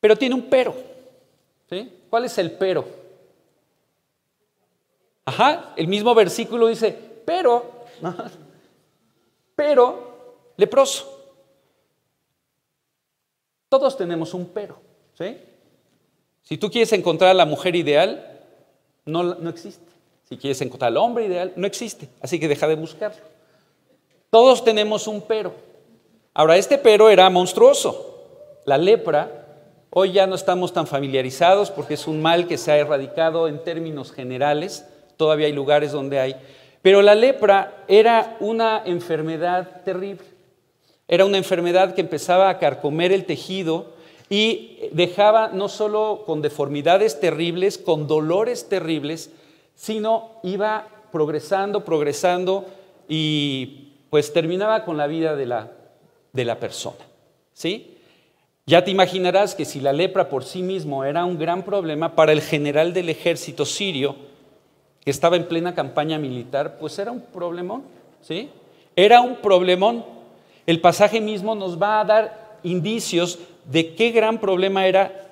Pero 0.00 0.16
tiene 0.16 0.34
un 0.34 0.48
pero, 0.48 0.74
¿sí? 1.68 1.92
¿Cuál 2.08 2.24
es 2.24 2.38
el 2.38 2.52
pero? 2.52 2.88
Ajá, 5.26 5.74
el 5.76 5.88
mismo 5.88 6.14
versículo 6.14 6.68
dice, 6.68 6.96
pero, 7.26 7.77
pero, 9.56 10.52
leproso. 10.56 11.18
Todos 13.68 13.96
tenemos 13.96 14.32
un 14.34 14.46
pero, 14.46 14.80
¿sí? 15.14 15.36
Si 16.42 16.56
tú 16.56 16.70
quieres 16.70 16.92
encontrar 16.92 17.30
a 17.30 17.34
la 17.34 17.44
mujer 17.44 17.76
ideal, 17.76 18.40
no, 19.04 19.22
no 19.22 19.50
existe. 19.50 19.92
Si 20.28 20.36
quieres 20.36 20.60
encontrar 20.60 20.88
al 20.88 20.96
hombre 20.98 21.26
ideal, 21.26 21.52
no 21.56 21.66
existe. 21.66 22.08
Así 22.20 22.38
que 22.38 22.48
deja 22.48 22.66
de 22.66 22.74
buscarlo. 22.74 23.22
Todos 24.30 24.64
tenemos 24.64 25.06
un 25.06 25.22
pero. 25.22 25.52
Ahora, 26.34 26.56
este 26.56 26.78
pero 26.78 27.08
era 27.08 27.28
monstruoso. 27.30 28.62
La 28.64 28.76
lepra, 28.76 29.46
hoy 29.90 30.12
ya 30.12 30.26
no 30.26 30.34
estamos 30.34 30.72
tan 30.72 30.86
familiarizados 30.86 31.70
porque 31.70 31.94
es 31.94 32.06
un 32.06 32.20
mal 32.20 32.46
que 32.46 32.58
se 32.58 32.70
ha 32.70 32.76
erradicado 32.76 33.48
en 33.48 33.64
términos 33.64 34.12
generales. 34.12 34.86
Todavía 35.16 35.46
hay 35.46 35.52
lugares 35.52 35.92
donde 35.92 36.20
hay. 36.20 36.36
Pero 36.82 37.02
la 37.02 37.14
lepra 37.14 37.84
era 37.88 38.36
una 38.40 38.82
enfermedad 38.84 39.82
terrible. 39.84 40.24
Era 41.06 41.24
una 41.24 41.38
enfermedad 41.38 41.94
que 41.94 42.02
empezaba 42.02 42.50
a 42.50 42.58
carcomer 42.58 43.12
el 43.12 43.24
tejido 43.24 43.92
y 44.30 44.78
dejaba 44.92 45.48
no 45.48 45.68
solo 45.68 46.24
con 46.26 46.42
deformidades 46.42 47.18
terribles, 47.18 47.78
con 47.78 48.06
dolores 48.06 48.68
terribles, 48.68 49.30
sino 49.74 50.32
iba 50.42 50.86
progresando, 51.10 51.84
progresando 51.84 52.66
y 53.08 53.92
pues 54.10 54.32
terminaba 54.32 54.84
con 54.84 54.96
la 54.96 55.06
vida 55.06 55.34
de 55.34 55.46
la, 55.46 55.72
de 56.32 56.44
la 56.44 56.60
persona. 56.60 56.98
¿Sí? 57.54 57.96
Ya 58.66 58.84
te 58.84 58.90
imaginarás 58.90 59.54
que 59.54 59.64
si 59.64 59.80
la 59.80 59.94
lepra 59.94 60.28
por 60.28 60.44
sí 60.44 60.62
mismo 60.62 61.04
era 61.04 61.24
un 61.24 61.38
gran 61.38 61.62
problema 61.62 62.14
para 62.14 62.32
el 62.32 62.42
general 62.42 62.92
del 62.92 63.08
ejército 63.08 63.64
sirio, 63.64 64.14
que 65.08 65.12
estaba 65.12 65.36
en 65.36 65.48
plena 65.48 65.74
campaña 65.74 66.18
militar, 66.18 66.76
pues 66.78 66.98
era 66.98 67.10
un 67.10 67.22
problemón, 67.22 67.82
¿sí? 68.20 68.50
Era 68.94 69.22
un 69.22 69.36
problemón. 69.36 70.04
El 70.66 70.82
pasaje 70.82 71.18
mismo 71.18 71.54
nos 71.54 71.80
va 71.80 72.00
a 72.00 72.04
dar 72.04 72.58
indicios 72.62 73.38
de 73.64 73.94
qué 73.94 74.10
gran 74.10 74.38
problema 74.38 74.86
era 74.86 75.30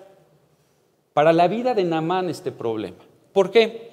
para 1.12 1.34
la 1.34 1.46
vida 1.46 1.74
de 1.74 1.84
Namán 1.84 2.30
este 2.30 2.52
problema. 2.52 2.96
¿Por 3.34 3.50
qué? 3.50 3.90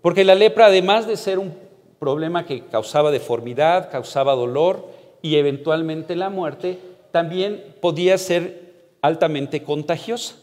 Porque 0.00 0.24
la 0.24 0.34
lepra, 0.34 0.68
además 0.68 1.06
de 1.06 1.18
ser 1.18 1.38
un 1.38 1.52
problema 1.98 2.46
que 2.46 2.64
causaba 2.68 3.10
deformidad, 3.10 3.90
causaba 3.90 4.32
dolor 4.34 4.88
y 5.20 5.36
eventualmente 5.36 6.16
la 6.16 6.30
muerte, 6.30 6.78
también 7.10 7.62
podía 7.82 8.16
ser 8.16 8.96
altamente 9.02 9.62
contagiosa. 9.62 10.36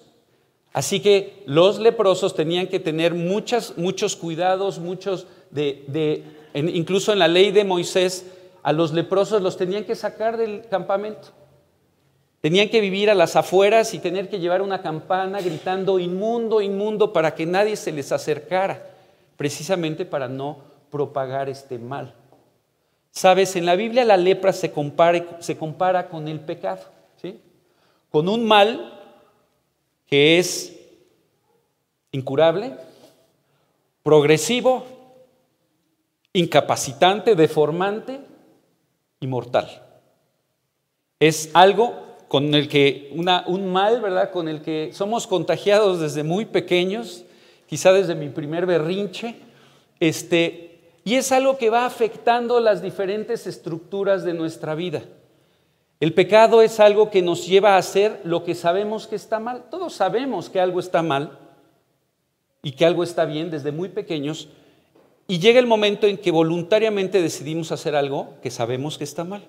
Así 0.73 0.99
que 0.99 1.43
los 1.45 1.79
leprosos 1.79 2.35
tenían 2.35 2.67
que 2.67 2.79
tener 2.79 3.13
muchas, 3.13 3.77
muchos 3.77 4.15
cuidados, 4.15 4.79
muchos 4.79 5.25
de, 5.49 6.23
incluso 6.53 7.11
en 7.11 7.19
la 7.19 7.27
ley 7.27 7.51
de 7.51 7.63
Moisés, 7.63 8.25
a 8.61 8.71
los 8.71 8.93
leprosos 8.93 9.41
los 9.41 9.57
tenían 9.57 9.83
que 9.83 9.95
sacar 9.95 10.37
del 10.37 10.67
campamento. 10.69 11.29
Tenían 12.41 12.69
que 12.69 12.81
vivir 12.81 13.09
a 13.09 13.15
las 13.15 13.35
afueras 13.35 13.93
y 13.93 13.99
tener 13.99 14.29
que 14.29 14.39
llevar 14.39 14.61
una 14.61 14.81
campana 14.81 15.41
gritando 15.41 15.99
inmundo, 15.99 16.61
inmundo, 16.61 17.11
para 17.11 17.35
que 17.35 17.45
nadie 17.45 17.75
se 17.75 17.91
les 17.91 18.11
acercara, 18.11 18.81
precisamente 19.35 20.05
para 20.05 20.27
no 20.29 20.59
propagar 20.89 21.49
este 21.49 21.79
mal. 21.79 22.13
Sabes, 23.11 23.55
en 23.55 23.65
la 23.65 23.75
Biblia 23.75 24.05
la 24.05 24.17
lepra 24.17 24.53
se 24.53 24.71
compara, 24.71 25.25
se 25.39 25.57
compara 25.57 26.07
con 26.07 26.27
el 26.27 26.39
pecado, 26.39 26.83
¿sí? 27.21 27.41
con 28.09 28.29
un 28.29 28.45
mal 28.45 28.98
que 30.09 30.39
es 30.39 30.75
incurable, 32.11 32.73
progresivo, 34.01 34.85
incapacitante, 36.33 37.35
deformante 37.35 38.19
y 39.19 39.27
mortal. 39.27 39.85
Es 41.19 41.51
algo 41.53 42.17
con 42.27 42.53
el 42.53 42.67
que, 42.67 43.11
un 43.13 43.71
mal, 43.71 44.01
¿verdad? 44.01 44.31
Con 44.31 44.47
el 44.47 44.61
que 44.61 44.91
somos 44.93 45.27
contagiados 45.27 45.99
desde 45.99 46.23
muy 46.23 46.45
pequeños, 46.45 47.25
quizá 47.67 47.91
desde 47.91 48.15
mi 48.15 48.29
primer 48.29 48.65
berrinche, 48.65 49.35
este, 49.99 50.79
y 51.03 51.15
es 51.15 51.31
algo 51.31 51.57
que 51.57 51.69
va 51.69 51.85
afectando 51.85 52.59
las 52.59 52.81
diferentes 52.81 53.47
estructuras 53.47 54.23
de 54.23 54.33
nuestra 54.33 54.75
vida. 54.75 55.03
El 55.99 56.13
pecado 56.13 56.61
es 56.61 56.79
algo 56.79 57.09
que 57.09 57.21
nos 57.21 57.45
lleva 57.45 57.75
a 57.75 57.77
hacer 57.77 58.21
lo 58.23 58.45
que 58.45 58.55
sabemos 58.55 59.05
que 59.05 59.17
está 59.17 59.39
mal. 59.39 59.65
Todos 59.69 59.93
sabemos 59.93 60.49
que 60.49 60.61
algo 60.61 60.79
está 60.79 61.03
mal 61.03 61.37
y 62.63 62.71
que 62.71 62.85
algo 62.85 63.03
está 63.03 63.25
bien 63.25 63.51
desde 63.51 63.73
muy 63.73 63.89
pequeños. 63.89 64.47
Y 65.27 65.39
llega 65.39 65.59
el 65.59 65.67
momento 65.67 66.07
en 66.07 66.17
que 66.17 66.31
voluntariamente 66.31 67.21
decidimos 67.21 67.73
hacer 67.73 67.95
algo 67.95 68.35
que 68.41 68.49
sabemos 68.49 68.97
que 68.97 69.03
está 69.03 69.25
mal, 69.25 69.43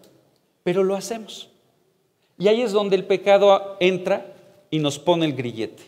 pero 0.65 0.83
lo 0.83 0.97
hacemos. 0.97 1.51
Y 2.37 2.49
ahí 2.49 2.63
es 2.63 2.73
donde 2.73 2.97
el 2.97 3.05
pecado 3.05 3.77
entra 3.79 4.35
y 4.71 4.81
nos 4.81 4.99
pone 4.99 5.27
el 5.27 5.35
grillete. 5.35 5.85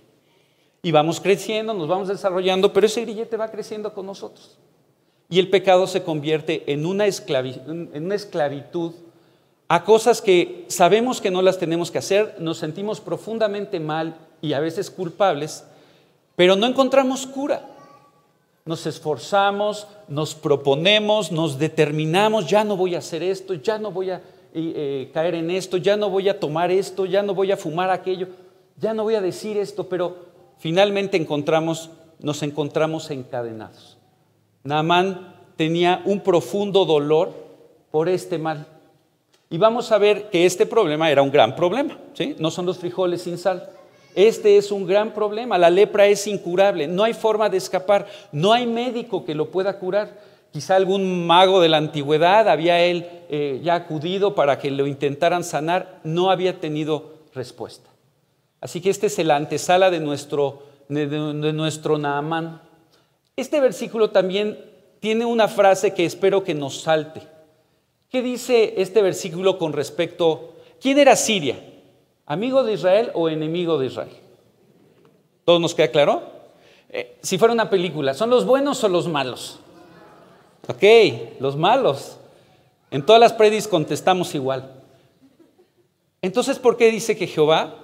Y 0.83 0.93
vamos 0.93 1.21
creciendo, 1.21 1.75
nos 1.75 1.89
vamos 1.89 2.09
desarrollando, 2.09 2.73
pero 2.73 2.87
ese 2.87 3.03
grillete 3.03 3.37
va 3.37 3.51
creciendo 3.51 3.93
con 3.95 4.07
nosotros. 4.07 4.59
Y 5.29 5.41
el 5.41 5.51
pecado 5.51 5.87
se 5.87 6.05
convierte 6.05 6.73
en 6.73 6.87
una, 6.87 7.07
en 7.07 8.05
una 8.05 8.15
esclavitud 8.15 8.93
a 9.73 9.85
cosas 9.85 10.21
que 10.21 10.67
sabemos 10.69 11.19
que 11.19 11.31
no 11.31 11.41
las 11.41 11.59
tenemos 11.59 11.91
que 11.91 11.97
hacer, 11.97 12.37
nos 12.39 12.59
sentimos 12.59 13.01
profundamente 13.01 13.81
mal 13.81 14.19
y 14.43 14.53
a 14.53 14.61
veces 14.61 14.91
culpables, 14.91 15.65
pero 16.37 16.57
no 16.57 16.67
encontramos 16.67 17.27
cura. 17.27 17.67
Nos 18.67 18.85
esforzamos, 18.85 19.87
nos 20.09 20.35
proponemos, 20.35 21.33
nos 21.33 21.59
determinamos, 21.59 22.51
ya 22.51 22.65
no 22.65 22.77
voy 22.77 22.95
a 22.95 22.99
hacer 22.99 23.23
esto, 23.23 23.55
ya 23.55 23.79
no 23.79 23.91
voy 23.91 24.11
a 24.11 24.21
eh, 24.53 25.11
caer 25.15 25.37
en 25.37 25.51
esto, 25.51 25.79
ya 25.79 25.97
no 25.97 26.11
voy 26.11 26.29
a 26.29 26.39
tomar 26.39 26.71
esto, 26.71 27.07
ya 27.07 27.23
no 27.23 27.35
voy 27.35 27.51
a 27.51 27.57
fumar 27.57 27.89
aquello, 27.89 28.29
ya 28.77 28.93
no 28.93 29.05
voy 29.05 29.15
a 29.15 29.23
decir 29.23 29.57
esto, 29.57 29.89
pero 29.89 30.17
finalmente 30.59 31.17
encontramos, 31.17 31.89
nos 32.19 32.43
encontramos 32.43 33.11
encadenados. 33.11 33.97
Naamán 34.65 35.35
tenía 35.57 36.03
un 36.05 36.21
profundo 36.21 36.85
dolor 36.85 37.33
por 37.91 38.11
este 38.11 38.37
mal. 38.37 38.67
Y 39.53 39.59
vamos 39.59 39.93
a 39.93 39.99
ver 39.99 40.31
que 40.31 40.47
este 40.47 40.65
problema 40.65 41.11
era 41.11 41.21
un 41.21 41.31
gran 41.31 41.55
problema, 41.55 41.99
¿sí? 42.15 42.35
No 42.39 42.51
son 42.51 42.65
los 42.65 42.79
frijoles 42.79 43.21
sin 43.21 43.37
sal. 43.37 43.69
Este 44.15 44.57
es 44.57 44.73
un 44.73 44.87
gran 44.87 45.13
problema. 45.13 45.59
La 45.59 45.69
lepra 45.69 46.07
es 46.07 46.27
incurable. 46.27 46.89
No 46.89 47.05
hay 47.05 47.13
forma 47.13 47.51
de 47.51 47.59
escapar. 47.59 48.07
No 48.33 48.55
hay 48.55 48.67
médico 48.67 49.27
que 49.27 49.35
lo 49.35 49.51
pueda 49.51 49.79
curar. 49.79 50.19
Quizá 50.53 50.77
algún 50.77 51.27
mago 51.27 51.61
de 51.61 51.69
la 51.69 51.77
antigüedad 51.77 52.49
había 52.49 52.83
él 52.83 53.07
eh, 53.29 53.61
ya 53.63 53.75
acudido 53.75 54.35
para 54.35 54.59
que 54.59 54.71
lo 54.71 54.87
intentaran 54.87 55.45
sanar. 55.45 56.01
No 56.03 56.31
había 56.31 56.59
tenido 56.59 57.13
respuesta. 57.35 57.91
Así 58.59 58.81
que 58.81 58.89
este 58.89 59.09
es 59.09 59.19
el 59.19 59.31
antesala 59.31 59.91
de 59.91 60.01
nuestro, 60.01 60.63
de, 60.89 61.07
de 61.07 61.53
nuestro 61.53 61.99
Naamán. 61.99 62.63
Este 63.37 63.61
versículo 63.61 64.09
también 64.09 64.59
tiene 65.01 65.27
una 65.27 65.47
frase 65.47 65.93
que 65.93 66.07
espero 66.07 66.43
que 66.43 66.55
nos 66.55 66.81
salte. 66.81 67.32
¿Qué 68.13 68.21
dice 68.21 68.75
este 68.77 69.01
versículo 69.01 69.57
con 69.57 69.73
respecto? 69.73 70.53
¿Quién 70.83 70.99
era 70.99 71.17
Siria? 71.17 71.59
¿Amigo 72.27 72.63
de 72.63 72.75
Israel 72.75 73.11
o 73.15 73.31
enemigo 73.31 73.79
de 73.79 73.87
Israel? 73.87 74.13
¿Todo 75.47 75.59
nos 75.59 75.75
queda 75.75 75.89
claro? 75.89 76.23
Eh, 76.91 77.17
si 77.23 77.39
fuera 77.39 77.55
una 77.55 77.71
película, 77.71 78.13
¿son 78.13 78.29
los 78.29 78.45
buenos 78.45 78.85
o 78.85 78.89
los 78.91 79.09
malos? 79.09 79.61
Ok, 80.69 81.41
los 81.41 81.57
malos. 81.57 82.19
En 82.91 83.05
todas 83.07 83.19
las 83.19 83.33
predis 83.33 83.67
contestamos 83.67 84.35
igual. 84.35 84.83
Entonces, 86.21 86.59
¿por 86.59 86.77
qué 86.77 86.91
dice 86.91 87.17
que 87.17 87.27
Jehová? 87.27 87.77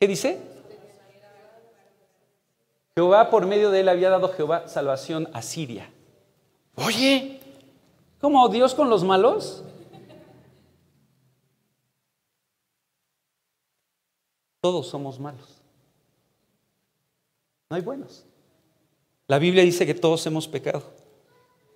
¿Qué 0.00 0.08
dice? 0.08 0.40
Jehová 2.96 3.30
por 3.30 3.46
medio 3.46 3.70
de 3.70 3.80
él 3.80 3.88
había 3.88 4.10
dado 4.10 4.30
Jehová 4.30 4.66
salvación 4.66 5.28
a 5.32 5.42
Siria. 5.42 5.88
Oye, 6.74 7.39
¿Cómo 8.20 8.48
Dios 8.48 8.74
con 8.74 8.90
los 8.90 9.02
malos? 9.02 9.64
Todos 14.60 14.88
somos 14.88 15.18
malos. 15.18 15.60
No 17.70 17.76
hay 17.76 17.82
buenos. 17.82 18.26
La 19.26 19.38
Biblia 19.38 19.62
dice 19.62 19.86
que 19.86 19.94
todos 19.94 20.26
hemos 20.26 20.48
pecado. 20.48 20.82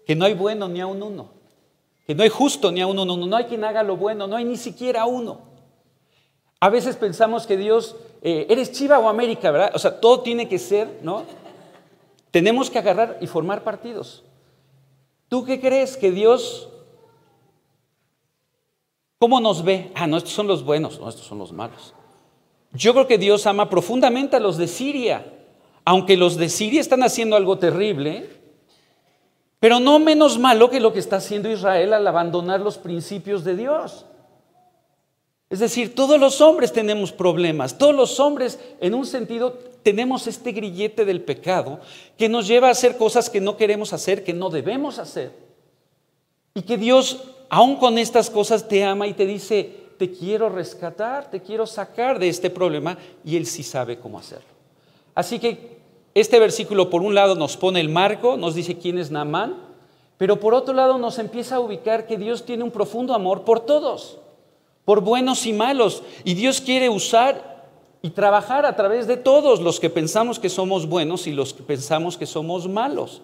Que 0.06 0.14
no 0.14 0.26
hay 0.26 0.34
bueno 0.34 0.68
ni 0.68 0.80
a 0.80 0.86
un 0.86 1.02
uno. 1.02 1.30
Que 2.06 2.14
no 2.14 2.22
hay 2.22 2.28
justo 2.28 2.70
ni 2.70 2.82
a 2.82 2.86
un 2.86 2.98
uno. 2.98 3.16
No 3.16 3.36
hay 3.36 3.44
quien 3.44 3.64
haga 3.64 3.82
lo 3.82 3.96
bueno. 3.96 4.26
No 4.26 4.36
hay 4.36 4.44
ni 4.44 4.58
siquiera 4.58 5.06
uno. 5.06 5.40
A 6.60 6.68
veces 6.68 6.96
pensamos 6.96 7.46
que 7.46 7.56
Dios, 7.56 7.96
eh, 8.22 8.46
eres 8.50 8.72
Chiva 8.72 8.98
o 8.98 9.08
América, 9.08 9.50
¿verdad? 9.50 9.72
O 9.74 9.78
sea, 9.78 10.00
todo 10.00 10.20
tiene 10.20 10.48
que 10.48 10.58
ser, 10.58 11.00
¿no? 11.02 11.22
Tenemos 12.30 12.68
que 12.68 12.78
agarrar 12.78 13.18
y 13.20 13.26
formar 13.26 13.64
partidos. 13.64 14.23
¿Tú 15.28 15.44
qué 15.44 15.60
crees 15.60 15.96
que 15.96 16.10
Dios, 16.10 16.68
cómo 19.18 19.40
nos 19.40 19.64
ve? 19.64 19.90
Ah, 19.94 20.06
no, 20.06 20.16
estos 20.16 20.32
son 20.32 20.46
los 20.46 20.64
buenos, 20.64 21.00
no, 21.00 21.08
estos 21.08 21.26
son 21.26 21.38
los 21.38 21.52
malos. 21.52 21.94
Yo 22.72 22.92
creo 22.92 23.06
que 23.06 23.18
Dios 23.18 23.46
ama 23.46 23.70
profundamente 23.70 24.36
a 24.36 24.40
los 24.40 24.56
de 24.56 24.66
Siria, 24.66 25.24
aunque 25.84 26.16
los 26.16 26.36
de 26.36 26.48
Siria 26.48 26.80
están 26.80 27.02
haciendo 27.02 27.36
algo 27.36 27.58
terrible, 27.58 28.28
pero 29.60 29.80
no 29.80 29.98
menos 29.98 30.38
malo 30.38 30.68
que 30.68 30.80
lo 30.80 30.92
que 30.92 30.98
está 30.98 31.16
haciendo 31.16 31.50
Israel 31.50 31.92
al 31.94 32.06
abandonar 32.06 32.60
los 32.60 32.76
principios 32.76 33.44
de 33.44 33.56
Dios. 33.56 34.06
Es 35.48 35.60
decir, 35.60 35.94
todos 35.94 36.18
los 36.18 36.40
hombres 36.40 36.72
tenemos 36.72 37.12
problemas, 37.12 37.78
todos 37.78 37.94
los 37.94 38.18
hombres 38.18 38.58
en 38.80 38.94
un 38.94 39.06
sentido 39.06 39.58
tenemos 39.84 40.26
este 40.26 40.50
grillete 40.50 41.04
del 41.04 41.20
pecado 41.20 41.78
que 42.18 42.28
nos 42.28 42.48
lleva 42.48 42.66
a 42.68 42.72
hacer 42.72 42.96
cosas 42.96 43.30
que 43.30 43.40
no 43.40 43.56
queremos 43.56 43.92
hacer, 43.92 44.24
que 44.24 44.32
no 44.32 44.50
debemos 44.50 44.98
hacer. 44.98 45.32
Y 46.54 46.62
que 46.62 46.76
Dios, 46.76 47.22
aun 47.48 47.76
con 47.76 47.98
estas 47.98 48.30
cosas, 48.30 48.66
te 48.66 48.82
ama 48.82 49.06
y 49.06 49.14
te 49.14 49.26
dice, 49.26 49.70
te 49.98 50.10
quiero 50.10 50.48
rescatar, 50.48 51.30
te 51.30 51.40
quiero 51.40 51.66
sacar 51.66 52.18
de 52.18 52.28
este 52.28 52.50
problema 52.50 52.98
y 53.24 53.36
Él 53.36 53.46
sí 53.46 53.62
sabe 53.62 53.98
cómo 53.98 54.18
hacerlo. 54.18 54.48
Así 55.14 55.38
que 55.38 55.78
este 56.14 56.40
versículo 56.40 56.90
por 56.90 57.02
un 57.02 57.14
lado 57.14 57.36
nos 57.36 57.56
pone 57.56 57.80
el 57.80 57.88
marco, 57.88 58.36
nos 58.36 58.56
dice 58.56 58.78
quién 58.78 58.98
es 58.98 59.12
Naamán, 59.12 59.56
pero 60.16 60.40
por 60.40 60.54
otro 60.54 60.74
lado 60.74 60.98
nos 60.98 61.18
empieza 61.18 61.56
a 61.56 61.60
ubicar 61.60 62.06
que 62.06 62.16
Dios 62.16 62.44
tiene 62.44 62.64
un 62.64 62.72
profundo 62.72 63.14
amor 63.14 63.44
por 63.44 63.60
todos 63.60 64.18
por 64.84 65.00
buenos 65.00 65.46
y 65.46 65.52
malos. 65.52 66.02
Y 66.24 66.34
Dios 66.34 66.60
quiere 66.60 66.88
usar 66.88 67.53
y 68.04 68.10
trabajar 68.10 68.66
a 68.66 68.76
través 68.76 69.06
de 69.06 69.16
todos 69.16 69.62
los 69.62 69.80
que 69.80 69.88
pensamos 69.88 70.38
que 70.38 70.50
somos 70.50 70.86
buenos 70.86 71.26
y 71.26 71.32
los 71.32 71.54
que 71.54 71.62
pensamos 71.62 72.18
que 72.18 72.26
somos 72.26 72.68
malos. 72.68 73.22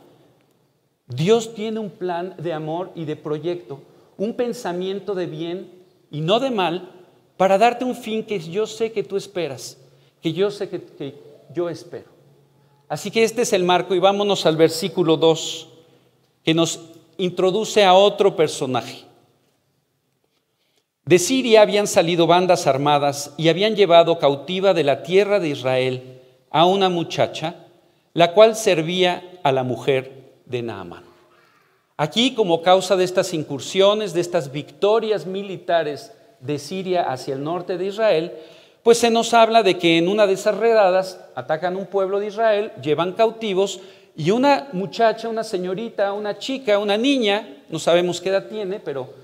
Dios 1.06 1.52
tiene 1.52 1.78
un 1.80 1.90
plan 1.90 2.34
de 2.38 2.54
amor 2.54 2.90
y 2.94 3.04
de 3.04 3.14
proyecto, 3.14 3.82
un 4.16 4.32
pensamiento 4.32 5.14
de 5.14 5.26
bien 5.26 5.70
y 6.10 6.22
no 6.22 6.40
de 6.40 6.50
mal, 6.50 6.92
para 7.36 7.58
darte 7.58 7.84
un 7.84 7.94
fin 7.94 8.24
que 8.24 8.40
yo 8.40 8.66
sé 8.66 8.90
que 8.90 9.02
tú 9.02 9.18
esperas, 9.18 9.76
que 10.22 10.32
yo 10.32 10.50
sé 10.50 10.70
que, 10.70 11.14
yo 11.54 11.68
espero. 11.68 12.08
Así 12.88 13.10
que 13.10 13.22
este 13.22 13.42
es 13.42 13.52
el 13.52 13.64
marco 13.64 13.94
y 13.94 13.98
vámonos 13.98 14.46
al 14.46 14.56
versículo 14.56 15.18
2, 15.18 15.68
que 16.42 16.54
nos 16.54 16.80
introduce 17.18 17.84
a 17.84 17.92
otro 17.92 18.34
personaje. 18.34 19.04
De 21.10 21.18
Siria 21.18 21.62
habían 21.62 21.88
salido 21.88 22.28
bandas 22.28 22.68
armadas 22.68 23.34
y 23.36 23.48
habían 23.48 23.74
llevado 23.74 24.20
cautiva 24.20 24.74
de 24.74 24.84
la 24.84 25.02
tierra 25.02 25.40
de 25.40 25.48
Israel 25.48 26.20
a 26.52 26.66
una 26.66 26.88
muchacha, 26.88 27.66
la 28.14 28.32
cual 28.32 28.54
servía 28.54 29.40
a 29.42 29.50
la 29.50 29.64
mujer 29.64 30.36
de 30.46 30.62
Naamán. 30.62 31.02
Aquí, 31.96 32.32
como 32.32 32.62
causa 32.62 32.94
de 32.94 33.02
estas 33.02 33.34
incursiones, 33.34 34.12
de 34.12 34.20
estas 34.20 34.52
victorias 34.52 35.26
militares 35.26 36.12
de 36.38 36.60
Siria 36.60 37.10
hacia 37.10 37.34
el 37.34 37.42
norte 37.42 37.76
de 37.76 37.86
Israel, 37.86 38.32
pues 38.84 38.98
se 38.98 39.10
nos 39.10 39.34
habla 39.34 39.64
de 39.64 39.78
que 39.78 39.98
en 39.98 40.06
una 40.06 40.28
de 40.28 40.34
esas 40.34 40.58
redadas 40.58 41.18
atacan 41.34 41.74
un 41.74 41.86
pueblo 41.86 42.20
de 42.20 42.28
Israel, 42.28 42.70
llevan 42.80 43.14
cautivos 43.14 43.80
y 44.16 44.30
una 44.30 44.68
muchacha, 44.74 45.28
una 45.28 45.42
señorita, 45.42 46.12
una 46.12 46.38
chica, 46.38 46.78
una 46.78 46.96
niña, 46.96 47.64
no 47.68 47.80
sabemos 47.80 48.20
qué 48.20 48.28
edad 48.28 48.46
tiene, 48.46 48.78
pero 48.78 49.19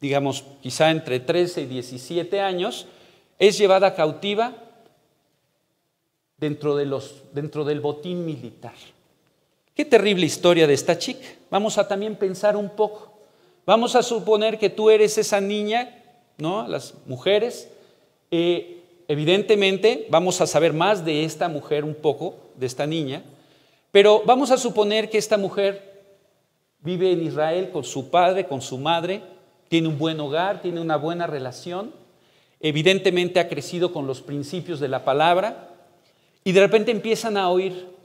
digamos 0.00 0.44
quizá 0.62 0.90
entre 0.90 1.20
13 1.20 1.62
y 1.62 1.66
17 1.66 2.40
años, 2.40 2.86
es 3.38 3.58
llevada 3.58 3.94
cautiva 3.94 4.54
dentro, 6.38 6.76
de 6.76 6.86
los, 6.86 7.22
dentro 7.32 7.64
del 7.64 7.80
botín 7.80 8.24
militar. 8.24 8.74
Qué 9.74 9.84
terrible 9.84 10.26
historia 10.26 10.66
de 10.66 10.74
esta 10.74 10.98
chica. 10.98 11.26
Vamos 11.50 11.78
a 11.78 11.86
también 11.86 12.16
pensar 12.16 12.56
un 12.56 12.70
poco. 12.70 13.12
Vamos 13.64 13.94
a 13.94 14.02
suponer 14.02 14.58
que 14.58 14.70
tú 14.70 14.90
eres 14.90 15.18
esa 15.18 15.40
niña, 15.40 16.02
¿no? 16.38 16.66
Las 16.66 16.94
mujeres. 17.06 17.70
Eh, 18.30 18.82
evidentemente, 19.08 20.06
vamos 20.10 20.40
a 20.40 20.46
saber 20.46 20.72
más 20.72 21.04
de 21.04 21.24
esta 21.24 21.48
mujer 21.48 21.84
un 21.84 21.94
poco, 21.94 22.36
de 22.56 22.66
esta 22.66 22.86
niña, 22.86 23.22
pero 23.92 24.22
vamos 24.26 24.50
a 24.50 24.58
suponer 24.58 25.08
que 25.08 25.18
esta 25.18 25.36
mujer 25.36 26.02
vive 26.80 27.12
en 27.12 27.22
Israel 27.22 27.70
con 27.70 27.84
su 27.84 28.10
padre, 28.10 28.46
con 28.46 28.60
su 28.60 28.78
madre, 28.78 29.22
tiene 29.68 29.88
un 29.88 29.98
buen 29.98 30.18
hogar, 30.20 30.62
tiene 30.62 30.80
una 30.80 30.96
buena 30.96 31.26
relación, 31.26 31.92
evidentemente 32.60 33.40
ha 33.40 33.48
crecido 33.48 33.92
con 33.92 34.06
los 34.06 34.20
principios 34.22 34.80
de 34.80 34.88
la 34.88 35.04
palabra 35.04 35.70
y 36.44 36.52
de 36.52 36.60
repente 36.60 36.90
empiezan 36.90 37.36
a 37.36 37.50
oír 37.50 37.98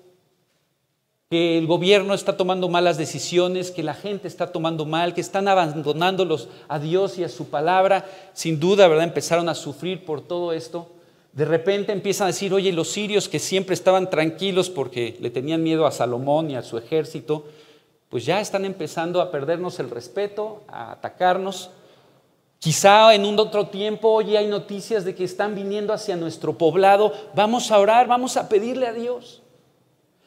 que 1.33 1.57
el 1.57 1.65
gobierno 1.65 2.13
está 2.13 2.37
tomando 2.37 2.69
malas 2.69 2.97
decisiones, 2.97 3.71
que 3.71 3.81
la 3.81 3.95
gente 3.95 4.27
está 4.27 4.51
tomando 4.51 4.85
mal, 4.85 5.15
que 5.15 5.21
están 5.21 5.47
abandonándolos 5.47 6.47
a 6.67 6.77
Dios 6.77 7.17
y 7.17 7.23
a 7.23 7.29
su 7.29 7.49
palabra. 7.49 8.05
Sin 8.33 8.59
duda, 8.59 8.87
¿verdad? 8.87 9.05
Empezaron 9.05 9.49
a 9.49 9.55
sufrir 9.55 10.05
por 10.05 10.21
todo 10.21 10.53
esto. 10.53 10.91
De 11.31 11.45
repente 11.45 11.91
empiezan 11.91 12.25
a 12.25 12.31
decir, 12.31 12.53
oye, 12.53 12.71
los 12.71 12.89
sirios 12.89 13.27
que 13.27 13.39
siempre 13.39 13.73
estaban 13.73 14.11
tranquilos 14.11 14.69
porque 14.69 15.17
le 15.19 15.31
tenían 15.31 15.63
miedo 15.63 15.87
a 15.87 15.91
Salomón 15.91 16.51
y 16.51 16.55
a 16.55 16.61
su 16.61 16.77
ejército, 16.77 17.45
pues 18.13 18.25
ya 18.27 18.39
están 18.39 18.63
empezando 18.63 19.21
a 19.21 19.31
perdernos 19.31 19.79
el 19.79 19.89
respeto, 19.89 20.61
a 20.67 20.91
atacarnos. 20.91 21.71
Quizá 22.59 23.15
en 23.15 23.25
un 23.25 23.39
otro 23.39 23.69
tiempo, 23.69 24.09
oye, 24.09 24.37
hay 24.37 24.45
noticias 24.45 25.03
de 25.03 25.15
que 25.15 25.23
están 25.23 25.55
viniendo 25.55 25.93
hacia 25.93 26.15
nuestro 26.15 26.55
poblado. 26.55 27.11
Vamos 27.33 27.71
a 27.71 27.79
orar, 27.79 28.05
vamos 28.05 28.37
a 28.37 28.47
pedirle 28.49 28.85
a 28.85 28.93
Dios. 28.93 29.41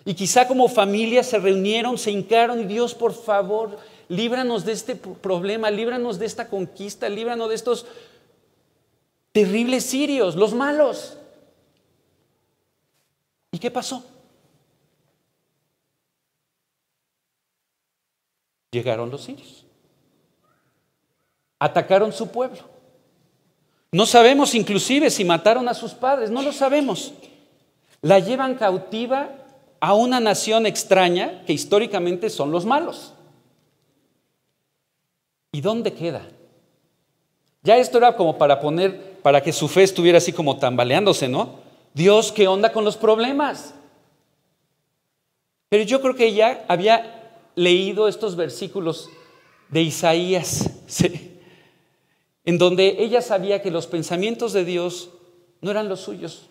Y 0.05 0.15
quizá 0.15 0.49
como 0.49 0.67
familia 0.67 1.23
se 1.23 1.39
reunieron, 1.39 1.97
se 1.97 2.11
hincaron 2.11 2.63
y 2.63 2.65
Dios, 2.65 2.93
por 2.93 3.15
favor, 3.15 3.79
líbranos 4.09 4.65
de 4.65 4.73
este 4.73 4.97
problema, 4.97 5.71
líbranos 5.71 6.19
de 6.19 6.27
esta 6.27 6.49
conquista, 6.49 7.09
líbranos 7.09 7.51
de 7.51 7.55
estos 7.55 7.87
terribles 9.31 9.85
sirios, 9.85 10.35
los 10.35 10.55
malos. 10.55 11.19
¿Y 13.53 13.61
qué 13.61 13.71
pasó? 13.71 14.03
Llegaron 18.77 19.11
los 19.11 19.23
sirios. 19.23 19.65
Atacaron 21.59 22.13
su 22.13 22.29
pueblo. 22.29 22.59
No 23.91 24.05
sabemos 24.05 24.55
inclusive 24.55 25.09
si 25.09 25.25
mataron 25.25 25.67
a 25.67 25.73
sus 25.73 25.95
padres, 25.95 26.31
no 26.31 26.43
lo 26.43 26.53
sabemos. 26.53 27.15
La 28.03 28.19
llevan 28.19 28.57
cautiva 28.57 29.31
a 29.81 29.95
una 29.95 30.21
nación 30.21 30.67
extraña 30.67 31.43
que 31.47 31.55
históricamente 31.55 32.29
son 32.29 32.51
los 32.51 32.67
malos. 32.67 33.15
¿Y 35.53 35.63
dónde 35.63 35.95
queda? 35.95 36.21
Ya 37.63 37.79
esto 37.79 37.97
era 37.97 38.15
como 38.15 38.37
para 38.37 38.61
poner, 38.61 39.23
para 39.23 39.43
que 39.43 39.55
su 39.55 39.69
fe 39.69 39.85
estuviera 39.85 40.19
así 40.19 40.35
como 40.35 40.59
tambaleándose, 40.59 41.29
¿no? 41.29 41.61
Dios, 41.95 42.31
¿qué 42.31 42.47
onda 42.47 42.73
con 42.73 42.85
los 42.85 42.99
problemas? 42.99 43.73
Pero 45.71 45.83
yo 45.85 46.03
creo 46.03 46.15
que 46.15 46.27
ella 46.27 46.67
había 46.69 47.16
leído 47.57 48.07
estos 48.07 48.37
versículos 48.37 49.11
de 49.69 49.83
Isaías, 49.83 50.71
en 52.45 52.59
donde 52.59 53.03
ella 53.03 53.21
sabía 53.21 53.61
que 53.61 53.73
los 53.73 53.89
pensamientos 53.89 54.53
de 54.53 54.65
Dios 54.65 55.11
no 55.61 55.73
eran 55.73 55.89
los 55.89 56.01
suyos, 56.03 56.49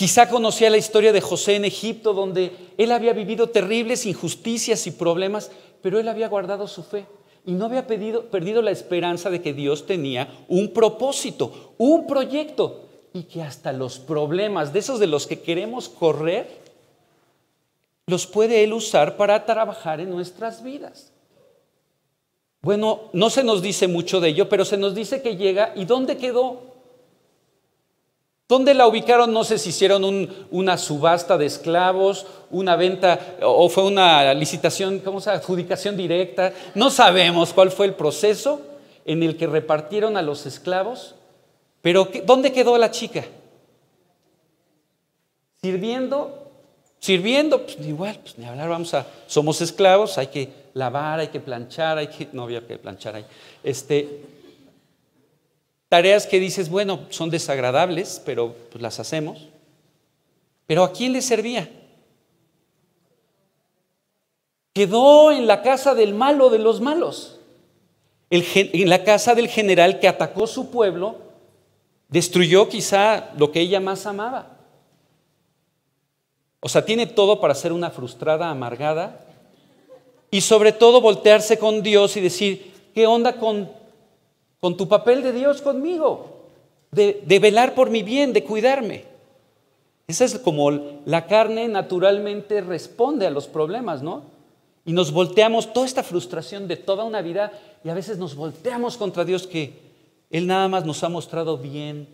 Quizá 0.00 0.30
conocía 0.30 0.70
la 0.70 0.78
historia 0.78 1.12
de 1.12 1.20
José 1.20 1.56
en 1.56 1.66
Egipto, 1.66 2.14
donde 2.14 2.52
él 2.78 2.90
había 2.90 3.12
vivido 3.12 3.50
terribles 3.50 4.06
injusticias 4.06 4.86
y 4.86 4.92
problemas, 4.92 5.50
pero 5.82 6.00
él 6.00 6.08
había 6.08 6.26
guardado 6.26 6.66
su 6.68 6.82
fe 6.82 7.04
y 7.44 7.52
no 7.52 7.66
había 7.66 7.86
perdido 7.86 8.62
la 8.62 8.70
esperanza 8.70 9.28
de 9.28 9.42
que 9.42 9.52
Dios 9.52 9.84
tenía 9.84 10.32
un 10.48 10.72
propósito, 10.72 11.74
un 11.76 12.06
proyecto, 12.06 12.88
y 13.12 13.24
que 13.24 13.42
hasta 13.42 13.74
los 13.74 13.98
problemas, 13.98 14.72
de 14.72 14.78
esos 14.78 15.00
de 15.00 15.06
los 15.06 15.26
que 15.26 15.40
queremos 15.40 15.90
correr, 15.90 16.59
los 18.10 18.26
puede 18.26 18.62
Él 18.62 18.74
usar 18.74 19.16
para 19.16 19.46
trabajar 19.46 20.00
en 20.00 20.10
nuestras 20.10 20.62
vidas. 20.62 21.12
Bueno, 22.60 23.08
no 23.14 23.30
se 23.30 23.42
nos 23.42 23.62
dice 23.62 23.88
mucho 23.88 24.20
de 24.20 24.28
ello, 24.28 24.48
pero 24.48 24.66
se 24.66 24.76
nos 24.76 24.94
dice 24.94 25.22
que 25.22 25.36
llega 25.36 25.72
y 25.74 25.86
¿dónde 25.86 26.18
quedó? 26.18 26.68
¿Dónde 28.46 28.74
la 28.74 28.86
ubicaron? 28.86 29.32
No 29.32 29.44
sé 29.44 29.58
si 29.58 29.70
hicieron 29.70 30.28
una 30.50 30.76
subasta 30.76 31.38
de 31.38 31.46
esclavos, 31.46 32.26
una 32.50 32.74
venta 32.74 33.36
o 33.42 33.68
fue 33.68 33.84
una 33.84 34.34
licitación, 34.34 34.98
¿cómo 34.98 35.20
se 35.20 35.30
llama? 35.30 35.38
Adjudicación 35.38 35.96
directa. 35.96 36.52
No 36.74 36.90
sabemos 36.90 37.52
cuál 37.52 37.70
fue 37.70 37.86
el 37.86 37.94
proceso 37.94 38.60
en 39.04 39.22
el 39.22 39.36
que 39.36 39.46
repartieron 39.46 40.16
a 40.16 40.22
los 40.22 40.46
esclavos. 40.46 41.14
Pero 41.80 42.08
¿dónde 42.26 42.52
quedó 42.52 42.76
la 42.76 42.90
chica? 42.90 43.24
Sirviendo, 45.62 46.39
sirviendo, 47.00 47.64
pues 47.64 47.76
igual, 47.80 48.18
pues 48.22 48.38
ni 48.38 48.44
hablar, 48.44 48.68
vamos 48.68 48.94
a, 48.94 49.06
somos 49.26 49.60
esclavos, 49.60 50.18
hay 50.18 50.28
que 50.28 50.48
lavar, 50.74 51.18
hay 51.18 51.28
que 51.28 51.40
planchar, 51.40 51.98
hay 51.98 52.06
que, 52.06 52.28
no 52.32 52.44
había 52.44 52.64
que 52.64 52.78
planchar 52.78 53.16
ahí. 53.16 53.24
Este, 53.64 54.20
Tareas 55.90 56.24
que 56.24 56.38
dices, 56.38 56.70
bueno, 56.70 57.00
son 57.10 57.30
desagradables, 57.30 58.22
pero 58.24 58.54
pues 58.70 58.80
las 58.80 59.00
hacemos. 59.00 59.48
Pero 60.68 60.84
¿a 60.84 60.92
quién 60.92 61.12
le 61.12 61.20
servía? 61.20 61.68
Quedó 64.72 65.32
en 65.32 65.48
la 65.48 65.62
casa 65.62 65.96
del 65.96 66.14
malo 66.14 66.48
de 66.48 66.60
los 66.60 66.80
malos, 66.80 67.40
en 68.30 68.88
la 68.88 69.02
casa 69.02 69.34
del 69.34 69.48
general 69.48 69.98
que 69.98 70.06
atacó 70.06 70.46
su 70.46 70.70
pueblo, 70.70 71.16
destruyó 72.08 72.68
quizá 72.68 73.32
lo 73.36 73.50
que 73.50 73.60
ella 73.60 73.80
más 73.80 74.06
amaba. 74.06 74.59
O 76.60 76.68
sea, 76.68 76.84
tiene 76.84 77.06
todo 77.06 77.40
para 77.40 77.54
ser 77.54 77.72
una 77.72 77.90
frustrada, 77.90 78.50
amargada, 78.50 79.26
y 80.30 80.42
sobre 80.42 80.72
todo 80.72 81.00
voltearse 81.00 81.58
con 81.58 81.82
Dios 81.82 82.16
y 82.16 82.20
decir, 82.20 82.72
¿qué 82.94 83.06
onda 83.06 83.34
con 83.34 83.80
con 84.60 84.76
tu 84.76 84.86
papel 84.86 85.22
de 85.22 85.32
Dios 85.32 85.62
conmigo, 85.62 86.36
de, 86.92 87.38
velar 87.40 87.74
por 87.74 87.90
mi 87.90 88.02
bien, 88.02 88.32
de 88.32 88.44
cuidarme. 88.44 89.04
Esa 90.06 90.24
es 90.24 90.38
como 90.38 90.70
la 91.04 91.26
carne 91.26 91.66
naturalmente 91.68 92.60
responde 92.60 93.26
a 93.26 93.30
los 93.30 93.46
problemas, 93.46 94.02
¿no? 94.02 94.24
Y 94.84 94.92
nos 94.92 95.12
volteamos 95.12 95.72
toda 95.72 95.86
esta 95.86 96.02
frustración 96.02 96.68
de 96.68 96.76
toda 96.76 97.04
una 97.04 97.22
vida 97.22 97.52
y 97.84 97.88
a 97.88 97.94
veces 97.94 98.18
nos 98.18 98.34
volteamos 98.34 98.96
contra 98.96 99.24
Dios 99.24 99.46
que 99.46 99.72
Él 100.30 100.46
nada 100.46 100.68
más 100.68 100.84
nos 100.84 101.02
ha 101.04 101.08
mostrado 101.08 101.56
bien, 101.56 102.08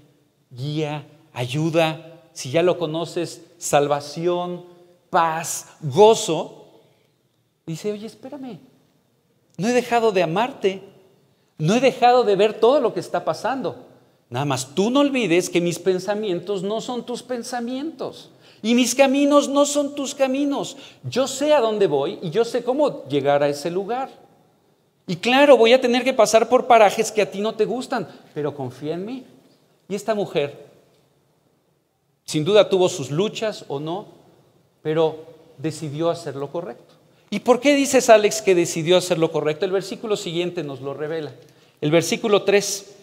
guía, 0.51 1.07
ayuda, 1.33 2.16
si 2.37 2.51
ya 2.51 2.63
lo 2.63 2.77
conoces, 2.77 3.47
salvación, 3.57 4.67
paz, 5.09 5.69
gozo. 5.81 6.67
Dice, 7.65 7.91
oye, 7.91 8.07
espérame, 8.07 8.59
no 9.57 9.69
he 9.69 9.73
dejado 9.73 10.13
de 10.13 10.23
amarte, 10.23 10.83
no 11.57 11.75
he 11.75 11.81
dejado 11.81 12.25
de 12.25 12.37
ver 12.37 12.61
todo 12.61 12.79
lo 12.79 12.93
que 12.93 13.01
está 13.01 13.25
pasando. 13.25 13.87
Nada 14.29 14.45
más 14.45 14.75
tú 14.75 14.91
no 14.91 15.01
olvides 15.01 15.49
que 15.49 15.63
mis 15.63 15.79
pensamientos 15.79 16.63
no 16.63 16.83
son 16.83 17.07
tus 17.07 17.23
pensamientos. 17.23 18.31
Y 18.63 18.75
mis 18.75 18.95
caminos 18.95 19.49
no 19.49 19.65
son 19.65 19.95
tus 19.95 20.15
caminos. 20.15 20.77
Yo 21.05 21.27
sé 21.29 21.55
a 21.55 21.61
dónde 21.63 21.87
voy 21.87 22.19
y 22.21 22.29
yo 22.29 22.45
sé 22.45 22.63
cómo 22.63 23.09
llegar 23.09 23.43
a 23.43 23.49
ese 23.49 23.71
lugar. 23.71 24.11
Y 25.07 25.17
claro, 25.17 25.57
voy 25.57 25.73
a 25.73 25.81
tener 25.81 26.05
que 26.05 26.13
pasar 26.13 26.51
por 26.51 26.67
parajes 26.67 27.11
que 27.11 27.23
a 27.23 27.31
ti 27.31 27.41
no 27.41 27.55
te 27.55 27.65
gustan, 27.65 28.07
pero 28.35 28.55
confía 28.55 28.93
en 28.93 29.07
mí. 29.07 29.25
Y 29.89 29.95
esta 29.95 30.15
mujer, 30.15 30.66
sin 32.27 32.45
duda 32.45 32.69
tuvo 32.69 32.89
sus 32.89 33.11
luchas 33.11 33.65
o 33.69 33.81
no, 33.81 34.09
pero 34.83 35.25
decidió 35.59 36.11
hacer 36.11 36.37
lo 36.37 36.51
correcto. 36.51 36.95
¿Y 37.31 37.41
por 37.41 37.61
qué 37.61 37.75
dices, 37.75 38.11
Alex, 38.11 38.43
que 38.43 38.55
decidió 38.55 38.97
hacer 38.97 39.19
lo 39.19 39.33
correcto? 39.33 39.65
El 39.65 39.73
versículo 39.73 40.17
siguiente 40.17 40.63
nos 40.63 40.81
lo 40.81 40.93
revela. 40.93 41.33
El 41.81 41.91
versículo 41.91 42.43
3. 42.43 42.95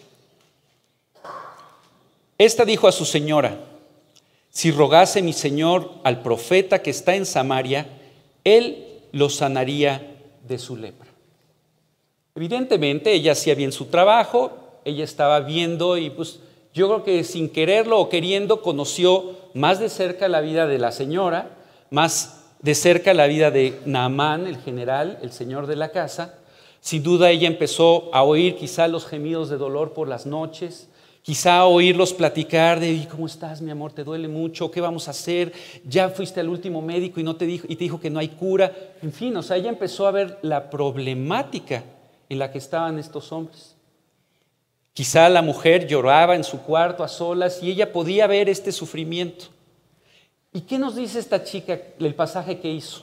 Esta 2.38 2.64
dijo 2.64 2.86
a 2.86 2.92
su 2.92 3.04
señora, 3.04 3.58
si 4.50 4.70
rogase 4.70 5.22
mi 5.22 5.32
señor 5.32 5.90
al 6.04 6.22
profeta 6.22 6.82
que 6.82 6.90
está 6.90 7.14
en 7.14 7.26
Samaria, 7.26 7.86
él 8.44 8.86
lo 9.12 9.30
sanaría 9.30 10.16
de 10.46 10.58
su 10.58 10.76
lepra. 10.76 11.08
Evidentemente 12.34 13.12
ella 13.12 13.32
hacía 13.32 13.54
bien 13.54 13.72
su 13.72 13.86
trabajo, 13.86 14.52
ella 14.84 15.04
estaba 15.04 15.40
viendo 15.40 15.96
y 15.96 16.10
pues 16.10 16.40
Yo 16.74 16.88
creo 16.88 17.04
que 17.04 17.22
sin 17.22 17.50
quererlo 17.50 18.00
o 18.00 18.08
queriendo 18.08 18.60
conoció 18.60 19.36
más 19.54 19.78
de 19.78 19.88
cerca 19.88 20.26
la 20.26 20.40
vida 20.40 20.66
de 20.66 20.78
la 20.78 20.90
señora, 20.90 21.56
más 21.90 22.46
de 22.62 22.74
cerca 22.74 23.14
la 23.14 23.28
vida 23.28 23.52
de 23.52 23.78
Naamán, 23.86 24.48
el 24.48 24.56
general, 24.56 25.20
el 25.22 25.30
señor 25.30 25.68
de 25.68 25.76
la 25.76 25.90
casa. 25.90 26.34
Sin 26.80 27.04
duda 27.04 27.30
ella 27.30 27.46
empezó 27.46 28.10
a 28.12 28.24
oír 28.24 28.56
quizá 28.56 28.88
los 28.88 29.06
gemidos 29.06 29.50
de 29.50 29.56
dolor 29.56 29.92
por 29.92 30.08
las 30.08 30.26
noches, 30.26 30.88
quizá 31.22 31.64
oírlos 31.64 32.12
platicar 32.12 32.80
de 32.80 33.06
¿cómo 33.08 33.26
estás, 33.26 33.62
mi 33.62 33.70
amor? 33.70 33.92
¿Te 33.92 34.02
duele 34.02 34.26
mucho? 34.26 34.72
¿Qué 34.72 34.80
vamos 34.80 35.06
a 35.06 35.12
hacer? 35.12 35.52
Ya 35.86 36.08
fuiste 36.08 36.40
al 36.40 36.48
último 36.48 36.82
médico 36.82 37.20
y 37.20 37.22
no 37.22 37.36
te 37.36 37.46
dijo 37.46 37.66
y 37.68 37.76
te 37.76 37.84
dijo 37.84 38.00
que 38.00 38.10
no 38.10 38.18
hay 38.18 38.30
cura. 38.30 38.72
En 39.00 39.12
fin, 39.12 39.36
o 39.36 39.44
sea, 39.44 39.56
ella 39.58 39.68
empezó 39.70 40.08
a 40.08 40.10
ver 40.10 40.40
la 40.42 40.70
problemática 40.70 41.84
en 42.28 42.40
la 42.40 42.50
que 42.50 42.58
estaban 42.58 42.98
estos 42.98 43.30
hombres. 43.30 43.73
Quizá 44.94 45.28
la 45.28 45.42
mujer 45.42 45.88
lloraba 45.88 46.36
en 46.36 46.44
su 46.44 46.62
cuarto 46.62 47.02
a 47.02 47.08
solas 47.08 47.60
y 47.60 47.70
ella 47.70 47.92
podía 47.92 48.28
ver 48.28 48.48
este 48.48 48.70
sufrimiento. 48.70 49.46
¿Y 50.52 50.60
qué 50.60 50.78
nos 50.78 50.94
dice 50.94 51.18
esta 51.18 51.42
chica 51.42 51.80
el 51.98 52.14
pasaje 52.14 52.60
que 52.60 52.70
hizo? 52.70 53.02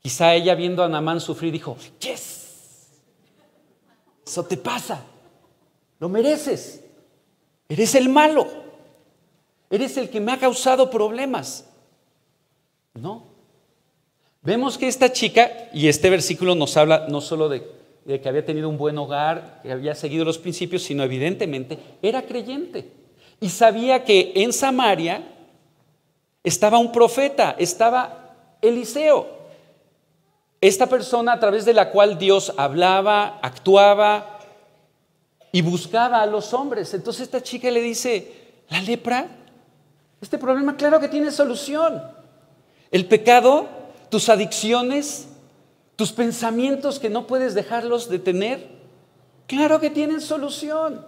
Quizá 0.00 0.34
ella 0.34 0.54
viendo 0.54 0.82
a 0.82 0.88
Namán 0.88 1.20
sufrir 1.20 1.52
dijo, 1.52 1.76
yes, 2.00 2.88
eso 4.26 4.42
te 4.46 4.56
pasa, 4.56 5.04
lo 5.98 6.08
mereces, 6.08 6.84
eres 7.68 7.94
el 7.94 8.08
malo, 8.08 8.46
eres 9.68 9.98
el 9.98 10.08
que 10.08 10.20
me 10.20 10.32
ha 10.32 10.38
causado 10.38 10.88
problemas. 10.88 11.66
No. 12.94 13.26
Vemos 14.40 14.78
que 14.78 14.88
esta 14.88 15.12
chica, 15.12 15.68
y 15.74 15.88
este 15.88 16.08
versículo 16.08 16.54
nos 16.54 16.78
habla 16.78 17.08
no 17.10 17.20
solo 17.20 17.50
de 17.50 17.79
de 18.04 18.20
que 18.20 18.28
había 18.28 18.44
tenido 18.44 18.68
un 18.68 18.78
buen 18.78 18.96
hogar, 18.98 19.60
que 19.62 19.72
había 19.72 19.94
seguido 19.94 20.24
los 20.24 20.38
principios, 20.38 20.82
sino 20.82 21.02
evidentemente 21.02 21.78
era 22.02 22.22
creyente. 22.22 22.90
Y 23.40 23.48
sabía 23.48 24.04
que 24.04 24.32
en 24.36 24.52
Samaria 24.52 25.22
estaba 26.42 26.78
un 26.78 26.92
profeta, 26.92 27.54
estaba 27.58 28.34
Eliseo. 28.60 29.40
Esta 30.60 30.86
persona 30.86 31.32
a 31.32 31.40
través 31.40 31.64
de 31.64 31.72
la 31.72 31.90
cual 31.90 32.18
Dios 32.18 32.52
hablaba, 32.56 33.38
actuaba 33.42 34.40
y 35.52 35.62
buscaba 35.62 36.20
a 36.20 36.26
los 36.26 36.52
hombres. 36.52 36.92
Entonces 36.92 37.22
esta 37.22 37.42
chica 37.42 37.70
le 37.70 37.80
dice, 37.80 38.32
la 38.68 38.82
lepra, 38.82 39.26
este 40.20 40.36
problema 40.36 40.76
claro 40.76 41.00
que 41.00 41.08
tiene 41.08 41.30
solución. 41.30 42.02
El 42.90 43.06
pecado, 43.06 43.68
tus 44.10 44.28
adicciones, 44.28 45.28
tus 46.00 46.12
pensamientos 46.12 46.98
que 46.98 47.10
no 47.10 47.26
puedes 47.26 47.52
dejarlos 47.52 48.08
de 48.08 48.18
tener, 48.18 48.66
claro 49.46 49.78
que 49.80 49.90
tienen 49.90 50.22
solución. 50.22 51.04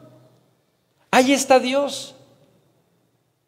Ahí 1.10 1.32
está 1.32 1.58
Dios. 1.58 2.14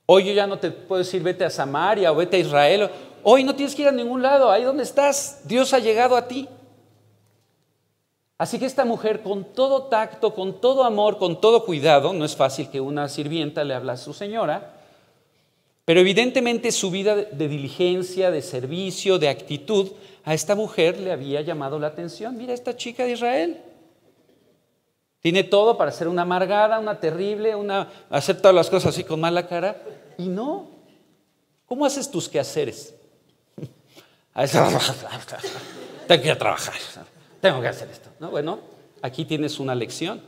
Hoy 0.07 0.25
yo 0.25 0.33
ya 0.33 0.47
no 0.47 0.59
te 0.59 0.71
puedo 0.71 1.01
decir 1.01 1.23
vete 1.23 1.45
a 1.45 1.51
Samaria 1.51 2.11
o 2.11 2.17
vete 2.17 2.39
a 2.39 2.41
Israel. 2.41 2.89
Hoy 3.23 3.45
no 3.45 3.55
tienes 3.55 3.75
que 3.75 3.83
ir 3.83 3.89
a 3.89 3.93
ningún 3.93 4.23
lado. 4.23 4.51
Ahí 4.51 4.65
donde 4.65 4.85
estás, 4.85 5.43
Dios 5.45 5.75
ha 5.75 5.81
llegado 5.81 6.17
a 6.17 6.27
ti. 6.27 6.49
Así 8.39 8.59
que 8.59 8.65
esta 8.65 8.87
mujer 8.87 9.21
con 9.21 9.45
todo 9.45 9.83
tacto, 9.83 10.35
con 10.35 10.63
todo 10.63 10.83
amor, 10.83 11.19
con 11.19 11.43
todo 11.43 11.67
cuidado, 11.67 12.15
no 12.15 12.25
es 12.25 12.35
fácil 12.35 12.71
que 12.71 12.81
una 12.81 13.07
sirvienta 13.11 13.65
le 13.65 13.75
hable 13.75 13.93
a 13.93 13.97
su 13.99 14.15
señora, 14.15 14.81
pero 15.85 16.01
evidentemente 16.01 16.73
su 16.73 16.91
vida 16.91 17.15
de 17.17 17.49
diligencia, 17.49 18.31
de 18.31 18.41
servicio, 18.41 19.19
de 19.19 19.29
actitud, 19.29 19.91
a 20.25 20.35
esta 20.35 20.55
mujer 20.55 20.99
le 20.99 21.13
había 21.13 21.43
llamado 21.43 21.79
la 21.79 21.89
atención. 21.89 22.37
Mira, 22.37 22.55
esta 22.55 22.77
chica 22.77 23.05
de 23.05 23.13
Israel. 23.13 23.61
Tiene 25.21 25.45
todo 25.45 25.77
para 25.77 25.91
ser 25.91 26.09
una 26.09 26.23
amargada, 26.23 26.79
una 26.79 27.01
terrible, 27.01 27.55
una 27.55 27.91
hacer 28.11 28.39
todas 28.39 28.55
las 28.55 28.69
cosas 28.69 28.95
así 28.95 29.05
con 29.05 29.21
mala 29.21 29.47
cara. 29.47 29.83
Y 30.19 30.29
no. 30.29 30.69
¿Cómo 31.67 31.87
haces 31.87 32.11
tus 32.11 32.29
quehaceres? 32.29 32.95
Tengo 36.07 36.23
que 36.23 36.29
ir 36.29 36.33
a 36.33 36.39
trabajar. 36.39 36.75
Tengo 37.41 37.61
que 37.61 37.69
hacer 37.69 37.89
esto. 37.91 38.11
¿No? 38.21 38.31
Bueno, 38.31 38.61
aquí 39.03 39.25
tienes 39.25 39.59
una 39.59 39.75
lección. 39.75 40.23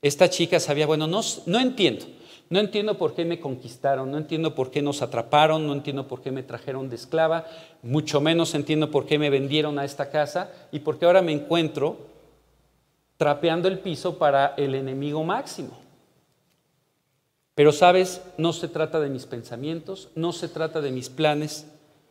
Esta 0.00 0.28
chica 0.28 0.58
sabía, 0.58 0.86
bueno, 0.86 1.06
no, 1.06 1.20
no 1.46 1.60
entiendo. 1.60 2.06
No 2.52 2.58
entiendo 2.58 2.98
por 2.98 3.14
qué 3.14 3.24
me 3.24 3.40
conquistaron, 3.40 4.10
no 4.10 4.18
entiendo 4.18 4.54
por 4.54 4.70
qué 4.70 4.82
nos 4.82 5.00
atraparon, 5.00 5.66
no 5.66 5.72
entiendo 5.72 6.06
por 6.06 6.20
qué 6.20 6.30
me 6.30 6.42
trajeron 6.42 6.90
de 6.90 6.96
esclava, 6.96 7.46
mucho 7.82 8.20
menos 8.20 8.54
entiendo 8.54 8.90
por 8.90 9.06
qué 9.06 9.18
me 9.18 9.30
vendieron 9.30 9.78
a 9.78 9.86
esta 9.86 10.10
casa 10.10 10.52
y 10.70 10.80
por 10.80 10.98
qué 10.98 11.06
ahora 11.06 11.22
me 11.22 11.32
encuentro 11.32 11.96
trapeando 13.16 13.68
el 13.68 13.78
piso 13.78 14.18
para 14.18 14.52
el 14.58 14.74
enemigo 14.74 15.24
máximo. 15.24 15.78
Pero 17.54 17.72
sabes, 17.72 18.20
no 18.36 18.52
se 18.52 18.68
trata 18.68 19.00
de 19.00 19.08
mis 19.08 19.24
pensamientos, 19.24 20.10
no 20.14 20.34
se 20.34 20.46
trata 20.46 20.82
de 20.82 20.90
mis 20.90 21.08
planes, 21.08 21.66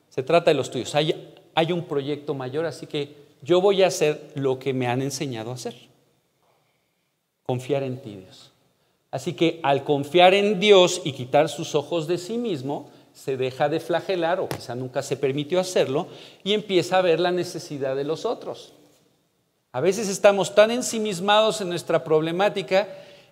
se 0.09 0.23
trata 0.23 0.49
de 0.49 0.55
los 0.55 0.71
tuyos. 0.71 0.95
Hay, 0.95 1.35
hay 1.53 1.71
un 1.71 1.85
proyecto 1.85 2.33
mayor, 2.33 2.65
así 2.65 2.87
que 2.87 3.15
yo 3.43 3.61
voy 3.61 3.83
a 3.83 3.87
hacer 3.89 4.31
lo 4.33 4.57
que 4.57 4.73
me 4.73 4.87
han 4.87 5.03
enseñado 5.03 5.51
a 5.51 5.53
hacer. 5.53 5.75
Confiar 7.43 7.83
en 7.83 8.01
ti, 8.01 8.15
Dios. 8.15 8.50
Así 9.11 9.33
que 9.33 9.59
al 9.61 9.83
confiar 9.83 10.33
en 10.33 10.59
Dios 10.59 11.01
y 11.03 11.11
quitar 11.11 11.49
sus 11.49 11.75
ojos 11.75 12.07
de 12.07 12.17
sí 12.17 12.37
mismo, 12.37 12.89
se 13.13 13.35
deja 13.35 13.67
de 13.67 13.81
flagelar, 13.81 14.39
o 14.39 14.47
quizá 14.47 14.73
nunca 14.73 15.03
se 15.03 15.17
permitió 15.17 15.59
hacerlo, 15.59 16.07
y 16.43 16.53
empieza 16.53 16.97
a 16.97 17.01
ver 17.01 17.19
la 17.19 17.31
necesidad 17.31 17.95
de 17.95 18.05
los 18.05 18.25
otros. 18.25 18.73
A 19.73 19.81
veces 19.81 20.07
estamos 20.07 20.55
tan 20.55 20.71
ensimismados 20.71 21.61
en 21.61 21.69
nuestra 21.69 22.03
problemática 22.03 22.87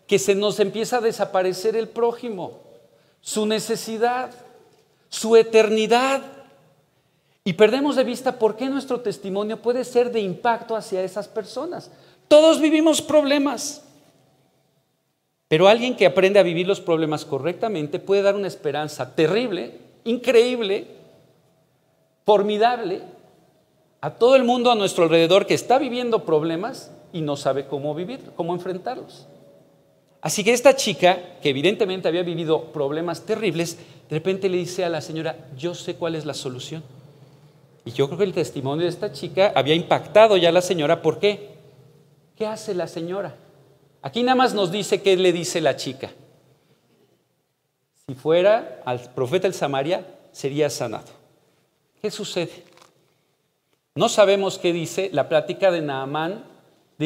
que 0.06 0.20
se 0.20 0.36
nos 0.36 0.60
empieza 0.60 0.98
a 0.98 1.02
desaparecer 1.02 1.76
el 1.76 1.88
prójimo, 1.88 2.60
su 3.22 3.46
necesidad, 3.46 4.32
su 5.10 5.36
eternidad. 5.36 6.22
Y 7.44 7.54
perdemos 7.54 7.96
de 7.96 8.04
vista 8.04 8.38
por 8.38 8.56
qué 8.56 8.70
nuestro 8.70 9.02
testimonio 9.02 9.62
puede 9.62 9.84
ser 9.84 10.12
de 10.12 10.20
impacto 10.20 10.76
hacia 10.76 11.04
esas 11.04 11.28
personas. 11.28 11.92
Todos 12.28 12.60
vivimos 12.60 13.02
problemas. 13.02 13.84
Pero 15.50 15.68
alguien 15.68 15.96
que 15.96 16.06
aprende 16.06 16.40
a 16.40 16.44
vivir 16.44 16.68
los 16.68 16.80
problemas 16.80 17.26
correctamente 17.26 18.00
puede 18.00 18.22
dar 18.22 18.36
una 18.36 18.48
esperanza 18.48 19.16
terrible, 19.16 19.80
increíble, 20.06 20.86
formidable 22.24 23.02
a 24.00 24.12
todo 24.12 24.36
el 24.36 24.44
mundo 24.44 24.72
a 24.72 24.76
nuestro 24.76 25.06
alrededor 25.06 25.48
que 25.48 25.56
está 25.56 25.80
viviendo 25.80 26.24
problemas 26.24 26.92
y 27.12 27.22
no 27.22 27.36
sabe 27.36 27.66
cómo 27.66 27.96
vivir, 27.96 28.20
cómo 28.36 28.54
enfrentarlos. 28.54 29.26
Así 30.22 30.44
que 30.44 30.54
esta 30.54 30.76
chica, 30.76 31.18
que 31.42 31.50
evidentemente 31.50 32.08
había 32.08 32.22
vivido 32.22 32.66
problemas 32.66 33.26
terribles, 33.26 33.80
de 34.08 34.16
repente 34.18 34.50
le 34.50 34.58
dice 34.58 34.86
a 34.86 34.90
la 34.90 35.02
señora, 35.02 35.36
yo 35.58 35.74
sé 35.74 35.96
cuál 35.96 36.14
es 36.14 36.26
la 36.26 36.36
solución. 36.36 36.84
Y 37.86 37.92
yo 37.92 38.06
creo 38.06 38.20
que 38.20 38.26
el 38.26 38.34
testimonio 38.34 38.84
de 38.84 38.92
esta 38.92 39.12
chica 39.12 39.52
había 39.56 39.74
impactado 39.74 40.38
ya 40.38 40.50
a 40.50 40.52
la 40.52 40.62
señora. 40.62 41.02
¿Por 41.02 41.18
qué? 41.18 41.48
¿Qué 42.36 42.46
hace 42.46 42.76
la 42.76 42.86
señora? 42.86 43.36
Aquí 44.02 44.24
nada 44.24 44.36
más 44.36 44.54
nos 44.54 44.72
dice 44.72 45.02
qué 45.02 45.18
le 45.18 45.32
dice 45.34 45.62
la 45.62 45.76
chica. 45.76 46.12
Si 48.08 48.16
fuera 48.16 48.82
al 48.86 49.00
profeta 49.14 49.48
el 49.48 49.54
Samaria, 49.54 50.06
sería 50.32 50.70
sanado. 50.70 51.08
¿Qué 52.02 52.10
sucede? 52.10 52.64
No 53.96 54.08
sabemos 54.08 54.58
qué 54.58 54.72
dice 54.72 55.10
la 55.12 55.28
plática 55.28 55.72
de 55.72 55.82
Naamán 55.82 56.46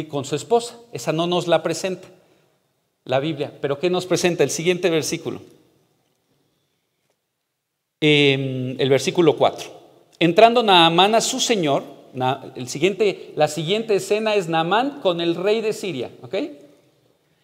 con 0.10 0.26
su 0.26 0.36
esposa. 0.36 0.78
Esa 0.92 1.12
no 1.12 1.28
nos 1.28 1.48
la 1.48 1.64
presenta 1.64 2.08
la 3.06 3.20
Biblia. 3.20 3.52
Pero 3.62 3.80
¿qué 3.80 3.90
nos 3.90 4.06
presenta? 4.06 4.44
El 4.44 4.50
siguiente 4.50 4.90
versículo. 4.90 5.42
Em, 8.00 8.80
el 8.80 8.90
versículo 8.90 9.36
4. 9.38 9.72
Entrando 10.20 10.64
Naamán 10.64 11.16
a 11.16 11.22
su 11.22 11.40
señor, 11.40 11.84
el 12.56 12.68
siguiente, 12.68 13.34
la 13.36 13.48
siguiente 13.48 13.96
escena 13.96 14.36
es 14.36 14.48
Naamán 14.48 15.00
con 15.02 15.22
el 15.22 15.36
rey 15.36 15.62
de 15.62 15.74
Siria. 15.74 16.12
¿ok? 16.22 16.36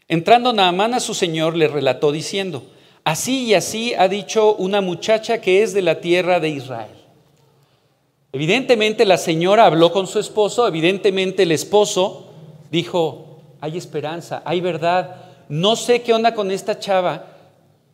Entrando 0.10 0.54
Naamán 0.54 0.96
a 0.96 1.00
su 1.00 1.14
señor 1.14 1.56
le 1.56 1.68
relató 1.68 2.12
diciendo, 2.12 2.64
así 3.04 3.46
y 3.46 3.54
así 3.54 3.94
ha 3.94 4.08
dicho 4.08 4.56
una 4.56 4.82
muchacha 4.82 5.40
que 5.40 5.62
es 5.62 5.72
de 5.74 5.84
la 5.84 6.02
tierra 6.02 6.40
de 6.40 6.50
Israel. 6.50 6.98
Evidentemente 8.32 9.06
la 9.06 9.18
señora 9.18 9.66
habló 9.66 9.92
con 9.92 10.08
su 10.08 10.18
esposo, 10.18 10.68
evidentemente 10.68 11.44
el 11.44 11.52
esposo 11.52 12.26
dijo, 12.72 13.40
hay 13.62 13.78
esperanza, 13.78 14.42
hay 14.46 14.62
verdad, 14.62 15.16
no 15.48 15.76
sé 15.76 16.02
qué 16.02 16.12
onda 16.14 16.34
con 16.34 16.50
esta 16.50 16.80
chava, 16.80 17.28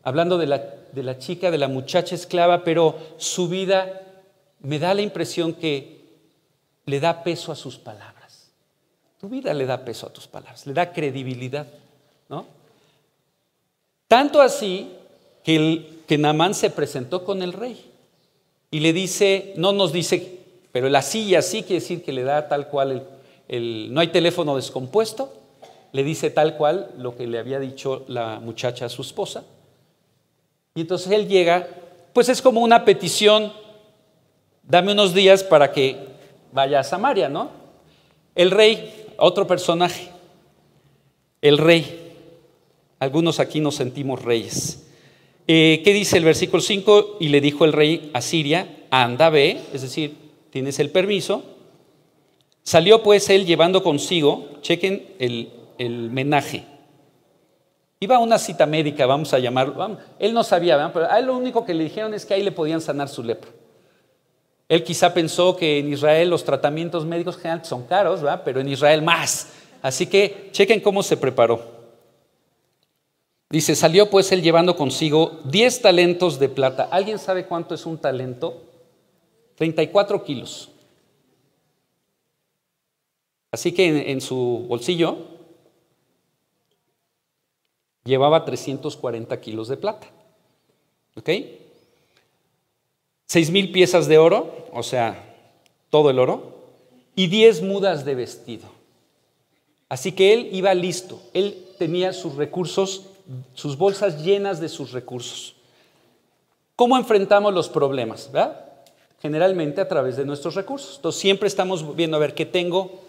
hablando 0.01 0.37
de 0.37 0.47
la, 0.47 0.57
de 0.93 1.03
la 1.03 1.17
chica, 1.17 1.51
de 1.51 1.57
la 1.57 1.67
muchacha 1.67 2.15
esclava, 2.15 2.63
pero 2.63 2.97
su 3.17 3.49
vida 3.49 4.01
me 4.61 4.79
da 4.79 4.93
la 4.93 5.01
impresión 5.01 5.53
que 5.53 5.99
le 6.85 7.01
da 7.01 7.23
peso 7.23 7.51
a 7.51 7.55
sus 7.55 7.77
palabras. 7.77 8.51
Tu 9.19 9.27
vida 9.27 9.53
le 9.53 9.65
da 9.65 9.83
peso 9.83 10.07
a 10.07 10.13
tus 10.13 10.27
palabras, 10.27 10.65
le 10.65 10.73
da 10.73 10.93
credibilidad. 10.93 11.67
¿No? 12.29 12.45
Tanto 14.07 14.41
así 14.41 14.91
que, 15.43 15.55
el, 15.55 16.21
Namán 16.21 16.53
se 16.53 16.69
presentó 16.69 17.23
con 17.23 17.41
el 17.41 17.53
rey 17.53 17.91
y 18.71 18.79
le 18.79 18.93
dice, 18.93 19.53
no 19.57 19.71
nos 19.71 19.91
dice, 19.91 20.39
pero 20.71 20.89
la 20.89 21.01
silla 21.01 21.41
sí 21.41 21.63
quiere 21.63 21.81
decir 21.81 22.03
que 22.03 22.13
le 22.13 22.23
da 22.23 22.47
tal 22.47 22.67
cual 22.67 23.07
el, 23.47 23.93
no 23.93 24.01
hay 24.01 24.07
teléfono 24.07 24.55
descompuesto, 24.55 25.33
le 25.91 26.03
dice 26.03 26.29
tal 26.29 26.57
cual 26.57 26.91
lo 26.97 27.15
que 27.15 27.25
le 27.25 27.39
había 27.39 27.59
dicho 27.59 28.05
la 28.07 28.39
muchacha 28.39 28.85
a 28.85 28.89
su 28.89 29.01
esposa. 29.01 29.43
Y 30.75 30.81
entonces 30.81 31.11
él 31.11 31.27
llega, 31.27 31.67
pues 32.13 32.29
es 32.29 32.41
como 32.41 32.61
una 32.61 32.83
petición, 32.85 33.53
dame 34.63 34.91
unos 34.91 35.13
días 35.13 35.43
para 35.43 35.71
que 35.71 35.97
vaya 36.51 36.81
a 36.81 36.83
Samaria, 36.83 37.29
¿no? 37.29 37.49
El 38.35 38.51
rey, 38.51 39.05
otro 39.17 39.47
personaje, 39.47 40.09
el 41.41 41.57
rey. 41.57 42.04
Algunos 43.05 43.39
aquí 43.39 43.59
nos 43.59 43.75
sentimos 43.75 44.23
reyes. 44.23 44.83
Eh, 45.47 45.81
¿Qué 45.85 45.93
dice 45.93 46.17
el 46.17 46.23
versículo 46.23 46.59
5? 46.59 47.17
Y 47.19 47.27
le 47.27 47.39
dijo 47.39 47.63
el 47.63 47.71
rey 47.71 48.09
a 48.15 48.21
Siria, 48.21 48.67
anda, 48.89 49.29
ve, 49.29 49.61
es 49.71 49.83
decir, 49.83 50.15
tienes 50.49 50.79
el 50.79 50.89
permiso. 50.89 51.43
Salió 52.63 53.03
pues 53.03 53.29
él 53.29 53.45
llevando 53.45 53.83
consigo, 53.83 54.47
chequen 54.61 55.05
el, 55.19 55.51
el 55.77 56.09
menaje. 56.09 56.63
Iba 57.99 58.15
a 58.15 58.19
una 58.19 58.39
cita 58.39 58.65
médica, 58.65 59.05
vamos 59.05 59.35
a 59.35 59.37
llamarlo. 59.37 59.99
Él 60.17 60.33
no 60.33 60.43
sabía, 60.43 60.91
pero 60.91 61.05
a 61.05 61.19
él 61.19 61.27
lo 61.27 61.37
único 61.37 61.63
que 61.63 61.75
le 61.75 61.83
dijeron 61.83 62.15
es 62.15 62.25
que 62.25 62.33
ahí 62.33 62.41
le 62.41 62.51
podían 62.51 62.81
sanar 62.81 63.07
su 63.07 63.21
lepra. 63.21 63.51
Él 64.67 64.83
quizá 64.83 65.13
pensó 65.13 65.55
que 65.55 65.77
en 65.77 65.93
Israel 65.93 66.31
los 66.31 66.43
tratamientos 66.43 67.05
médicos 67.05 67.37
son 67.61 67.85
caros, 67.85 68.23
¿verdad? 68.23 68.41
pero 68.43 68.59
en 68.61 68.67
Israel 68.67 69.03
más. 69.03 69.49
Así 69.83 70.07
que 70.07 70.49
chequen 70.51 70.79
cómo 70.79 71.03
se 71.03 71.17
preparó. 71.17 71.74
Dice, 73.55 73.73
salió 73.73 74.09
pues 74.09 74.33
él 74.33 74.41
llevando 74.41 74.75
consigo 74.75 75.39
10 75.45 75.81
talentos 75.81 76.39
de 76.39 76.49
plata. 76.49 76.89
¿Alguien 76.91 77.17
sabe 77.17 77.45
cuánto 77.45 77.73
es 77.73 77.85
un 77.85 77.97
talento? 77.97 78.61
34 79.55 80.25
kilos. 80.25 80.71
Así 83.51 83.71
que 83.71 84.11
en, 84.11 84.19
su 84.19 84.65
bolsillo 84.67 85.19
llevaba 88.03 88.43
340 88.43 89.39
kilos 89.39 89.69
de 89.69 89.77
plata. 89.77 90.07
¿Ok? 91.15 91.29
seis 93.25 93.49
mil 93.51 93.71
piezas 93.71 94.07
de 94.07 94.17
oro, 94.17 94.67
o 94.73 94.83
sea, 94.83 95.33
todo 95.89 96.09
el 96.09 96.19
oro, 96.19 96.57
y 97.15 97.27
diez 97.27 97.61
mudas 97.61 98.03
de 98.03 98.15
vestido. 98.15 98.67
Así 99.87 100.11
que 100.11 100.33
él 100.33 100.49
iba 100.51 100.73
listo, 100.73 101.21
él 101.33 101.65
tenía 101.79 102.11
sus 102.11 102.35
recursos, 102.35 103.14
sus 103.53 103.77
bolsas 103.77 104.23
llenas 104.23 104.59
de 104.59 104.69
sus 104.69 104.91
recursos. 104.91 105.55
¿Cómo 106.75 106.97
enfrentamos 106.97 107.53
los 107.53 107.69
problemas? 107.69 108.29
Generalmente 109.21 109.81
a 109.81 109.87
través 109.87 110.17
de 110.17 110.25
nuestros 110.25 110.55
recursos. 110.55 110.97
Entonces 110.97 111.21
siempre 111.21 111.47
estamos 111.47 111.95
viendo 111.95 112.17
a 112.17 112.19
ver 112.19 112.35
qué 112.35 112.45
tengo. 112.45 112.99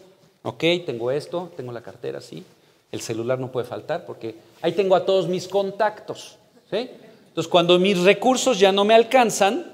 Ok, 0.43 0.63
tengo 0.87 1.11
esto, 1.11 1.53
tengo 1.57 1.73
la 1.73 1.83
cartera, 1.83 2.21
sí. 2.21 2.45
El 2.93 3.01
celular 3.01 3.39
no 3.39 3.51
puede 3.51 3.67
faltar 3.67 4.07
porque 4.07 4.37
ahí 4.63 4.73
tengo 4.73 4.95
a 4.95 5.05
todos 5.05 5.27
mis 5.29 5.49
contactos. 5.49 6.39
Entonces 6.71 7.49
cuando 7.49 7.79
mis 7.79 8.01
recursos 8.03 8.59
ya 8.59 8.73
no 8.73 8.85
me 8.85 8.95
alcanzan, 8.95 9.73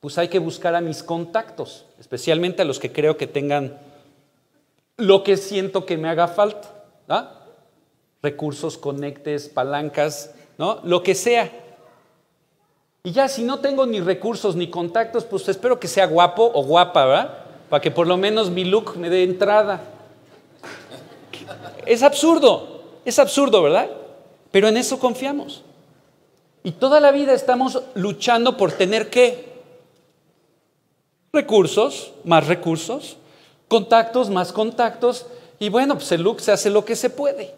pues 0.00 0.18
hay 0.18 0.28
que 0.28 0.38
buscar 0.38 0.74
a 0.74 0.80
mis 0.80 1.02
contactos, 1.02 1.84
especialmente 1.98 2.62
a 2.62 2.64
los 2.64 2.78
que 2.78 2.92
creo 2.92 3.16
que 3.16 3.26
tengan 3.26 3.78
lo 4.96 5.24
que 5.24 5.36
siento 5.36 5.86
que 5.86 5.96
me 5.96 6.08
haga 6.08 6.28
falta. 6.28 6.70
Recursos, 8.24 8.78
conectes, 8.78 9.50
palancas, 9.50 10.34
¿no? 10.56 10.80
Lo 10.82 11.02
que 11.02 11.14
sea. 11.14 11.52
Y 13.02 13.12
ya 13.12 13.28
si 13.28 13.42
no 13.42 13.60
tengo 13.60 13.84
ni 13.84 14.00
recursos 14.00 14.56
ni 14.56 14.70
contactos, 14.70 15.24
pues 15.24 15.46
espero 15.46 15.78
que 15.78 15.88
sea 15.88 16.06
guapo 16.06 16.50
o 16.54 16.64
guapa, 16.64 17.04
¿verdad? 17.04 17.38
Para 17.68 17.82
que 17.82 17.90
por 17.90 18.06
lo 18.06 18.16
menos 18.16 18.48
mi 18.48 18.64
look 18.64 18.96
me 18.96 19.10
dé 19.10 19.24
entrada. 19.24 19.82
Es 21.84 22.02
absurdo, 22.02 22.82
es 23.04 23.18
absurdo, 23.18 23.62
¿verdad? 23.62 23.90
Pero 24.50 24.68
en 24.68 24.78
eso 24.78 24.98
confiamos. 24.98 25.62
Y 26.62 26.72
toda 26.72 27.00
la 27.00 27.10
vida 27.10 27.34
estamos 27.34 27.82
luchando 27.94 28.56
por 28.56 28.72
tener 28.72 29.10
qué? 29.10 29.52
Recursos, 31.30 32.12
más 32.24 32.46
recursos, 32.46 33.18
contactos, 33.68 34.30
más 34.30 34.50
contactos, 34.50 35.26
y 35.58 35.68
bueno, 35.68 35.96
pues 35.96 36.10
el 36.12 36.22
look 36.22 36.40
se 36.40 36.52
hace 36.52 36.70
lo 36.70 36.86
que 36.86 36.96
se 36.96 37.10
puede. 37.10 37.54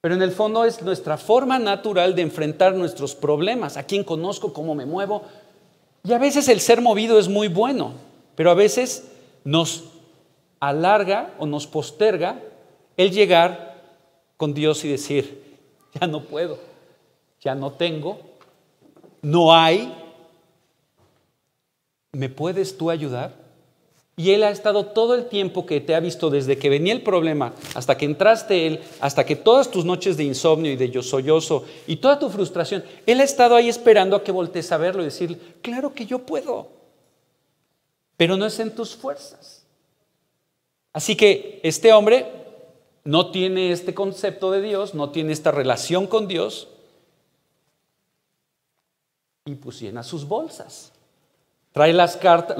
Pero 0.00 0.14
en 0.14 0.22
el 0.22 0.30
fondo 0.30 0.64
es 0.64 0.80
nuestra 0.82 1.16
forma 1.16 1.58
natural 1.58 2.14
de 2.14 2.22
enfrentar 2.22 2.74
nuestros 2.74 3.14
problemas, 3.14 3.76
a 3.76 3.82
quién 3.82 4.04
conozco, 4.04 4.52
cómo 4.52 4.74
me 4.74 4.86
muevo. 4.86 5.22
Y 6.04 6.12
a 6.12 6.18
veces 6.18 6.48
el 6.48 6.60
ser 6.60 6.80
movido 6.80 7.18
es 7.18 7.28
muy 7.28 7.48
bueno, 7.48 7.94
pero 8.36 8.50
a 8.50 8.54
veces 8.54 9.10
nos 9.44 9.84
alarga 10.60 11.34
o 11.38 11.46
nos 11.46 11.66
posterga 11.66 12.40
el 12.96 13.10
llegar 13.10 13.82
con 14.36 14.54
Dios 14.54 14.84
y 14.84 14.88
decir, 14.88 15.58
ya 16.00 16.06
no 16.06 16.22
puedo, 16.22 16.58
ya 17.40 17.56
no 17.56 17.72
tengo, 17.72 18.20
no 19.20 19.52
hay, 19.52 19.92
¿me 22.12 22.28
puedes 22.28 22.78
tú 22.78 22.90
ayudar? 22.90 23.47
Y 24.18 24.32
Él 24.32 24.42
ha 24.42 24.50
estado 24.50 24.86
todo 24.86 25.14
el 25.14 25.28
tiempo 25.28 25.64
que 25.64 25.80
te 25.80 25.94
ha 25.94 26.00
visto, 26.00 26.28
desde 26.28 26.58
que 26.58 26.68
venía 26.68 26.92
el 26.92 27.02
problema, 27.02 27.54
hasta 27.76 27.96
que 27.96 28.04
entraste 28.04 28.66
Él, 28.66 28.80
hasta 28.98 29.24
que 29.24 29.36
todas 29.36 29.70
tus 29.70 29.84
noches 29.84 30.16
de 30.16 30.24
insomnio 30.24 30.72
y 30.72 30.76
de 30.76 30.90
yo 30.90 31.04
sollozo 31.04 31.64
y 31.86 31.96
toda 31.96 32.18
tu 32.18 32.28
frustración, 32.28 32.82
Él 33.06 33.20
ha 33.20 33.22
estado 33.22 33.54
ahí 33.54 33.68
esperando 33.68 34.16
a 34.16 34.24
que 34.24 34.32
voltees 34.32 34.72
a 34.72 34.76
verlo 34.76 35.02
y 35.02 35.04
decir, 35.04 35.60
claro 35.62 35.94
que 35.94 36.04
yo 36.04 36.18
puedo, 36.18 36.68
pero 38.16 38.36
no 38.36 38.44
es 38.44 38.58
en 38.58 38.74
tus 38.74 38.96
fuerzas. 38.96 39.64
Así 40.92 41.14
que 41.14 41.60
este 41.62 41.92
hombre 41.92 42.26
no 43.04 43.30
tiene 43.30 43.70
este 43.70 43.94
concepto 43.94 44.50
de 44.50 44.62
Dios, 44.62 44.94
no 44.94 45.10
tiene 45.10 45.32
esta 45.32 45.52
relación 45.52 46.08
con 46.08 46.26
Dios, 46.26 46.66
y 49.44 49.54
pues 49.54 49.80
llena 49.80 50.02
sus 50.02 50.26
bolsas. 50.26 50.92
Trae 51.78 51.92
las 51.92 52.16
cartas, 52.16 52.56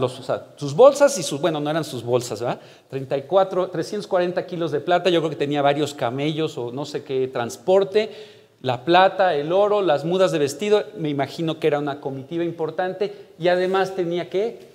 sus 0.55 0.75
bolsas 0.77 1.19
y 1.19 1.25
sus, 1.25 1.41
bueno, 1.41 1.59
no 1.59 1.69
eran 1.69 1.83
sus 1.83 2.05
bolsas, 2.05 2.41
¿verdad? 2.41 2.61
34, 2.89 3.69
340 3.69 4.47
kilos 4.47 4.71
de 4.71 4.79
plata, 4.79 5.11
yo 5.11 5.19
creo 5.19 5.31
que 5.31 5.35
tenía 5.35 5.61
varios 5.61 5.93
camellos 5.93 6.57
o 6.57 6.71
no 6.71 6.85
sé 6.85 7.03
qué 7.03 7.27
transporte, 7.27 8.13
la 8.63 8.85
plata, 8.85 9.35
el 9.35 9.53
oro, 9.53 9.83
las 9.83 10.05
mudas 10.05 10.31
de 10.31 10.39
vestido, 10.39 10.85
me 10.99 11.09
imagino 11.09 11.59
que 11.59 11.67
era 11.67 11.81
una 11.81 12.01
comitiva 12.01 12.45
importante. 12.45 13.13
Y 13.41 13.49
además 13.49 13.97
tenía 13.97 14.31
que 14.31 14.69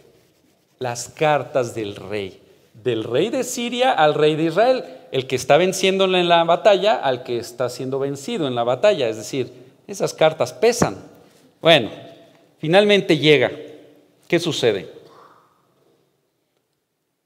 las 0.78 1.08
cartas 1.08 1.74
del 1.74 1.96
rey, 1.96 2.42
del 2.84 3.06
rey 3.06 3.30
de 3.30 3.46
Siria 3.46 3.94
al 3.94 4.14
rey 4.14 4.36
de 4.36 4.44
Israel, 4.44 4.84
el 5.14 5.26
que 5.26 5.38
está 5.38 5.56
venciéndole 5.56 6.20
en 6.20 6.28
la 6.28 6.44
batalla 6.44 6.96
al 6.96 7.24
que 7.24 7.38
está 7.38 7.70
siendo 7.70 7.98
vencido 7.98 8.46
en 8.46 8.56
la 8.56 8.66
batalla, 8.66 9.08
es 9.08 9.16
decir, 9.16 9.54
esas 9.88 10.14
cartas 10.14 10.52
pesan. 10.52 10.98
Bueno, 11.62 11.92
finalmente 12.60 13.18
llega. 13.18 13.50
¿Qué 14.28 14.40
sucede? 14.40 14.90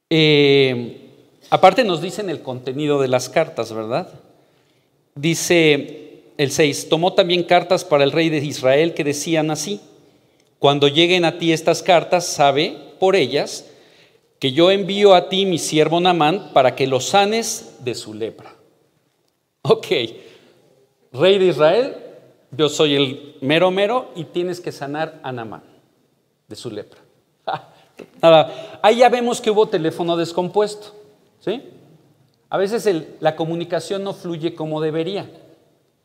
Eh, 0.10 1.10
aparte 1.50 1.84
nos 1.84 2.02
dicen 2.02 2.30
el 2.30 2.42
contenido 2.42 3.02
de 3.02 3.08
las 3.08 3.30
cartas, 3.30 3.74
¿verdad? 3.74 4.08
Dice 5.16 6.24
el 6.38 6.52
6, 6.52 6.90
tomó 6.90 7.14
también 7.14 7.44
cartas 7.44 7.84
para 7.84 8.04
el 8.04 8.12
rey 8.12 8.30
de 8.30 8.38
Israel 8.38 8.94
que 8.94 9.04
decían 9.04 9.52
así, 9.52 9.82
cuando 10.60 10.88
lleguen 10.88 11.26
a 11.26 11.38
ti 11.38 11.52
estas 11.52 11.84
cartas, 11.84 12.26
sabe 12.26 12.78
por 13.00 13.16
ellas 13.16 13.70
que 14.40 14.52
yo 14.52 14.72
envío 14.72 15.14
a 15.14 15.30
ti 15.30 15.46
mi 15.46 15.58
siervo 15.58 16.00
Namán 16.00 16.52
para 16.54 16.76
que 16.76 16.88
lo 16.88 17.00
sanes 17.00 17.76
de 17.80 17.96
su 17.96 18.14
lepra. 18.14 18.54
Ok, 19.64 19.88
rey 21.12 21.38
de 21.40 21.46
Israel, 21.48 21.96
yo 22.52 22.70
soy 22.70 22.96
el 22.96 23.36
mero 23.42 23.72
mero 23.72 24.12
y 24.16 24.24
tienes 24.24 24.62
que 24.62 24.72
sanar 24.72 25.20
a 25.24 25.32
Namán 25.32 25.77
de 26.48 26.56
su 26.56 26.70
lepra. 26.72 27.00
Nada, 28.22 28.80
ahí 28.82 28.98
ya 28.98 29.10
vemos 29.10 29.42
que 29.42 29.52
hubo 29.52 29.68
teléfono 29.68 30.16
descompuesto. 30.18 30.94
¿sí? 31.40 31.64
A 32.50 32.58
veces 32.58 32.90
la 33.20 33.36
comunicación 33.36 34.04
no 34.04 34.14
fluye 34.14 34.56
como 34.56 34.82
debería. 34.82 35.30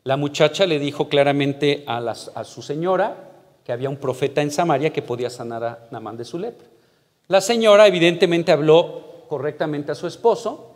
La 0.03 0.17
muchacha 0.17 0.65
le 0.65 0.79
dijo 0.79 1.07
claramente 1.07 1.83
a, 1.87 1.97
a, 1.97 2.43
su 2.43 2.61
señora 2.61 3.29
que 3.63 3.71
había 3.71 3.89
un 3.89 3.97
profeta 3.97 4.41
en 4.41 4.51
Samaria 4.51 4.91
que 4.91 5.01
podía 5.01 5.29
sanar 5.29 5.63
a 5.63 5.87
Namán 5.91 6.17
de 6.17 6.25
su 6.25 6.37
lepra. 6.37 6.67
La 7.27 7.39
señora 7.39 7.87
evidentemente 7.87 8.51
habló 8.51 9.25
correctamente 9.29 9.93
a 9.93 9.95
su 9.95 10.05
esposo, 10.05 10.75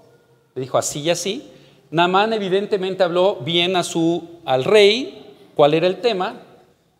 le 0.56 0.62
dijo 0.62 0.78
así 0.78 1.02
y 1.02 1.10
así. 1.10 1.52
Namán 1.92 2.32
evidentemente 2.32 3.04
habló 3.04 3.36
bien 3.36 3.76
a 3.76 3.84
su, 3.84 4.40
al 4.46 4.64
rey 4.64 5.36
cuál 5.56 5.74
era 5.74 5.88
el 5.88 6.00
tema, 6.00 6.42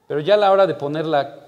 pero 0.08 0.20
ya 0.20 0.34
a 0.34 0.38
la 0.38 0.52
hora 0.52 0.68
de 0.68 0.74
poner 0.74 1.06
la 1.06 1.47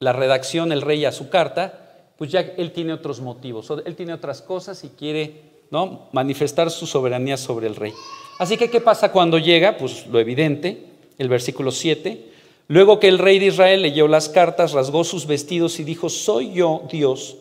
la 0.00 0.14
redacción, 0.14 0.72
el 0.72 0.80
rey 0.80 1.04
a 1.04 1.12
su 1.12 1.28
carta, 1.28 1.78
pues 2.16 2.32
ya 2.32 2.40
él 2.40 2.72
tiene 2.72 2.94
otros 2.94 3.20
motivos, 3.20 3.68
él 3.84 3.96
tiene 3.96 4.14
otras 4.14 4.40
cosas 4.40 4.82
y 4.82 4.88
quiere 4.88 5.42
¿no? 5.70 6.08
manifestar 6.12 6.70
su 6.70 6.86
soberanía 6.86 7.36
sobre 7.36 7.66
el 7.66 7.76
rey. 7.76 7.92
Así 8.38 8.56
que, 8.56 8.70
¿qué 8.70 8.80
pasa 8.80 9.12
cuando 9.12 9.36
llega? 9.38 9.76
Pues 9.76 10.06
lo 10.06 10.18
evidente, 10.18 10.86
el 11.18 11.28
versículo 11.28 11.70
7. 11.70 12.30
Luego 12.68 12.98
que 12.98 13.08
el 13.08 13.18
rey 13.18 13.38
de 13.38 13.46
Israel 13.46 13.82
leyó 13.82 14.08
las 14.08 14.30
cartas, 14.30 14.72
rasgó 14.72 15.04
sus 15.04 15.26
vestidos 15.26 15.78
y 15.80 15.84
dijo, 15.84 16.08
soy 16.08 16.54
yo, 16.54 16.82
Dios, 16.90 17.36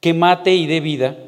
que 0.00 0.14
mate 0.14 0.54
y 0.54 0.66
dé 0.66 0.80
vida. 0.80 1.18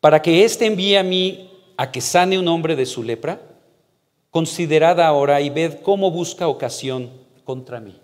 para 0.00 0.20
que 0.20 0.44
éste 0.44 0.66
envíe 0.66 0.96
a 0.96 1.02
mí 1.02 1.50
a 1.78 1.90
que 1.90 2.02
sane 2.02 2.38
un 2.38 2.46
hombre 2.48 2.76
de 2.76 2.84
su 2.84 3.02
lepra? 3.02 3.40
Considerad 4.30 5.00
ahora 5.00 5.40
y 5.40 5.48
ved 5.48 5.80
cómo 5.80 6.10
busca 6.10 6.46
ocasión 6.46 7.10
contra 7.44 7.80
mí. 7.80 7.98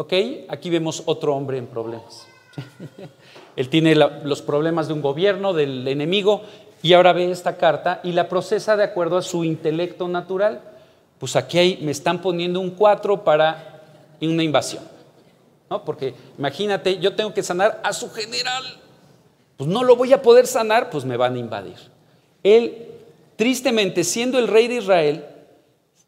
¿Ok? 0.00 0.14
Aquí 0.48 0.70
vemos 0.70 1.02
otro 1.04 1.36
hombre 1.36 1.58
en 1.58 1.66
problemas. 1.66 2.26
Él 3.56 3.68
tiene 3.68 3.94
los 3.94 4.40
problemas 4.40 4.88
de 4.88 4.94
un 4.94 5.02
gobierno, 5.02 5.52
del 5.52 5.86
enemigo, 5.86 6.40
y 6.80 6.94
ahora 6.94 7.12
ve 7.12 7.30
esta 7.30 7.58
carta 7.58 8.00
y 8.02 8.12
la 8.12 8.26
procesa 8.26 8.78
de 8.78 8.84
acuerdo 8.84 9.18
a 9.18 9.22
su 9.22 9.44
intelecto 9.44 10.08
natural. 10.08 10.62
Pues 11.18 11.36
aquí 11.36 11.80
me 11.82 11.90
están 11.90 12.22
poniendo 12.22 12.60
un 12.60 12.70
4 12.70 13.24
para 13.24 13.82
una 14.22 14.42
invasión. 14.42 14.84
¿no? 15.68 15.84
Porque 15.84 16.14
imagínate, 16.38 16.98
yo 16.98 17.14
tengo 17.14 17.34
que 17.34 17.42
sanar 17.42 17.78
a 17.84 17.92
su 17.92 18.10
general. 18.10 18.64
Pues 19.58 19.68
no 19.68 19.84
lo 19.84 19.96
voy 19.96 20.14
a 20.14 20.22
poder 20.22 20.46
sanar, 20.46 20.88
pues 20.88 21.04
me 21.04 21.18
van 21.18 21.34
a 21.34 21.38
invadir. 21.40 21.76
Él, 22.42 22.88
tristemente, 23.36 24.02
siendo 24.04 24.38
el 24.38 24.48
rey 24.48 24.66
de 24.66 24.76
Israel, 24.76 25.26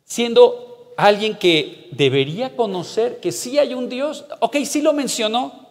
siendo 0.07 0.62
alguien 0.97 1.37
que 1.37 1.89
debería 1.93 2.57
conocer 2.57 3.21
que 3.21 3.33
sí 3.33 3.59
hay 3.59 3.75
un 3.75 3.89
Dios, 3.89 4.25
ok, 4.41 4.57
sí 4.65 4.83
lo 4.83 4.93
mencionó, 4.93 5.63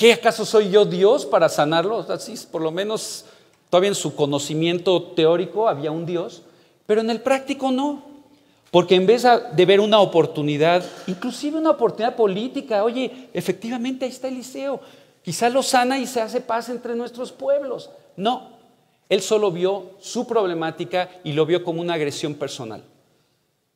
¿Qué 0.00 0.14
acaso 0.14 0.46
soy 0.46 0.70
yo 0.70 0.86
Dios 0.86 1.26
para 1.26 1.50
sanarlo? 1.50 1.98
Así, 2.08 2.34
por 2.50 2.62
lo 2.62 2.70
menos 2.70 3.26
todavía 3.68 3.88
en 3.88 3.94
su 3.94 4.16
conocimiento 4.16 5.02
teórico 5.02 5.68
había 5.68 5.90
un 5.90 6.06
Dios, 6.06 6.40
pero 6.86 7.02
en 7.02 7.10
el 7.10 7.20
práctico 7.20 7.70
no. 7.70 8.02
Porque 8.70 8.94
en 8.94 9.04
vez 9.04 9.26
de 9.52 9.66
ver 9.66 9.78
una 9.78 10.00
oportunidad, 10.00 10.82
inclusive 11.06 11.58
una 11.58 11.72
oportunidad 11.72 12.16
política, 12.16 12.82
oye, 12.82 13.28
efectivamente 13.34 14.06
ahí 14.06 14.10
está 14.10 14.28
Eliseo, 14.28 14.80
quizá 15.22 15.50
lo 15.50 15.62
sana 15.62 15.98
y 15.98 16.06
se 16.06 16.22
hace 16.22 16.40
paz 16.40 16.70
entre 16.70 16.94
nuestros 16.94 17.30
pueblos. 17.30 17.90
No, 18.16 18.56
él 19.06 19.20
solo 19.20 19.50
vio 19.50 19.96
su 20.00 20.26
problemática 20.26 21.10
y 21.24 21.34
lo 21.34 21.44
vio 21.44 21.62
como 21.62 21.82
una 21.82 21.92
agresión 21.92 22.36
personal. 22.36 22.82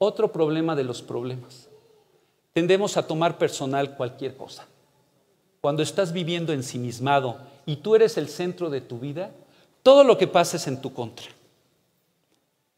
Otro 0.04 0.30
problema 0.30 0.76
de 0.76 0.84
los 0.84 1.00
problemas. 1.00 1.70
Tendemos 2.52 2.98
a 2.98 3.06
tomar 3.06 3.38
personal 3.38 3.96
cualquier 3.96 4.36
cosa. 4.36 4.66
Cuando 5.62 5.82
estás 5.82 6.12
viviendo 6.12 6.52
ensimismado 6.52 7.38
y 7.64 7.76
tú 7.76 7.94
eres 7.94 8.18
el 8.18 8.28
centro 8.28 8.68
de 8.68 8.82
tu 8.82 8.98
vida, 8.98 9.30
todo 9.82 10.04
lo 10.04 10.18
que 10.18 10.26
pasa 10.26 10.58
es 10.58 10.66
en 10.66 10.82
tu 10.82 10.92
contra. 10.92 11.24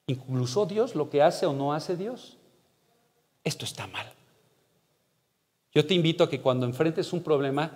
Incluso 0.06 0.66
Dios, 0.66 0.94
lo 0.94 1.10
que 1.10 1.20
hace 1.20 1.46
o 1.46 1.52
no 1.52 1.72
hace 1.72 1.96
Dios. 1.96 2.36
Esto 3.42 3.64
está 3.64 3.88
mal. 3.88 4.06
Yo 5.74 5.84
te 5.84 5.94
invito 5.94 6.22
a 6.22 6.30
que 6.30 6.40
cuando 6.40 6.64
enfrentes 6.64 7.12
un 7.12 7.24
problema, 7.24 7.72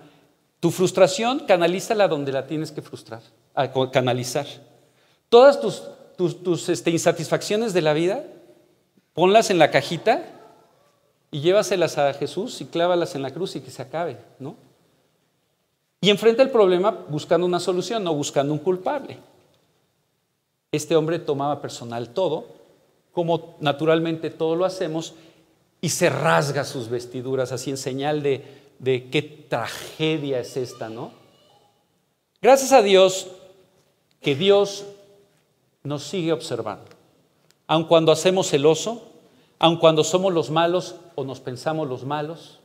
tu 0.61 0.71
frustración 0.71 1.39
canalízala 1.39 2.07
donde 2.07 2.31
la 2.31 2.47
tienes 2.47 2.71
que 2.71 2.81
frustrar, 2.81 3.21
canalizar. 3.91 4.47
Todas 5.27 5.59
tus, 5.59 5.83
tus, 6.41 6.69
este, 6.69 6.89
insatisfacciones 6.89 7.73
de 7.73 7.81
la 7.81 7.91
vida, 7.91 8.23
ponlas 9.13 9.49
en 9.49 9.59
la 9.59 9.71
cajita 9.71 10.23
y 11.31 11.41
llévaselas 11.41 11.97
a 11.97 12.13
Jesús 12.13 12.61
y 12.61 12.65
clávalas 12.65 13.15
en 13.15 13.21
la 13.21 13.31
cruz 13.31 13.55
y 13.55 13.61
que 13.61 13.71
se 13.71 13.81
acabe, 13.81 14.17
¿no? 14.39 14.55
Y 16.01 16.09
enfrenta 16.09 16.41
el 16.41 16.49
problema 16.49 16.91
buscando 16.91 17.45
una 17.45 17.59
solución, 17.59 18.03
no 18.03 18.13
buscando 18.13 18.53
un 18.53 18.59
culpable. 18.59 19.19
Este 20.71 20.95
hombre 20.95 21.19
tomaba 21.19 21.61
personal 21.61 22.09
todo, 22.09 22.47
como 23.11 23.55
naturalmente 23.59 24.29
todo 24.29 24.55
lo 24.55 24.65
hacemos, 24.65 25.13
y 25.79 25.89
se 25.89 26.09
rasga 26.09 26.63
sus 26.63 26.89
vestiduras 26.89 27.51
así 27.51 27.69
en 27.69 27.77
señal 27.77 28.23
de, 28.23 28.43
de 28.79 29.09
qué 29.09 29.21
tragedia 29.21 30.39
es 30.39 30.57
esta, 30.57 30.89
¿no? 30.89 31.11
Gracias 32.41 32.71
a 32.71 32.81
Dios 32.81 33.27
que 34.21 34.35
Dios 34.35 34.85
nos 35.83 36.03
sigue 36.03 36.33
observando. 36.33 36.90
Aun 37.71 37.85
cuando 37.85 38.11
hacemos 38.11 38.51
el 38.51 38.65
oso, 38.65 39.01
aun 39.57 39.77
cuando 39.77 40.03
somos 40.03 40.33
los 40.33 40.49
malos 40.49 40.95
o 41.15 41.23
nos 41.23 41.39
pensamos 41.39 41.87
los 41.87 42.03
malos, 42.03 42.59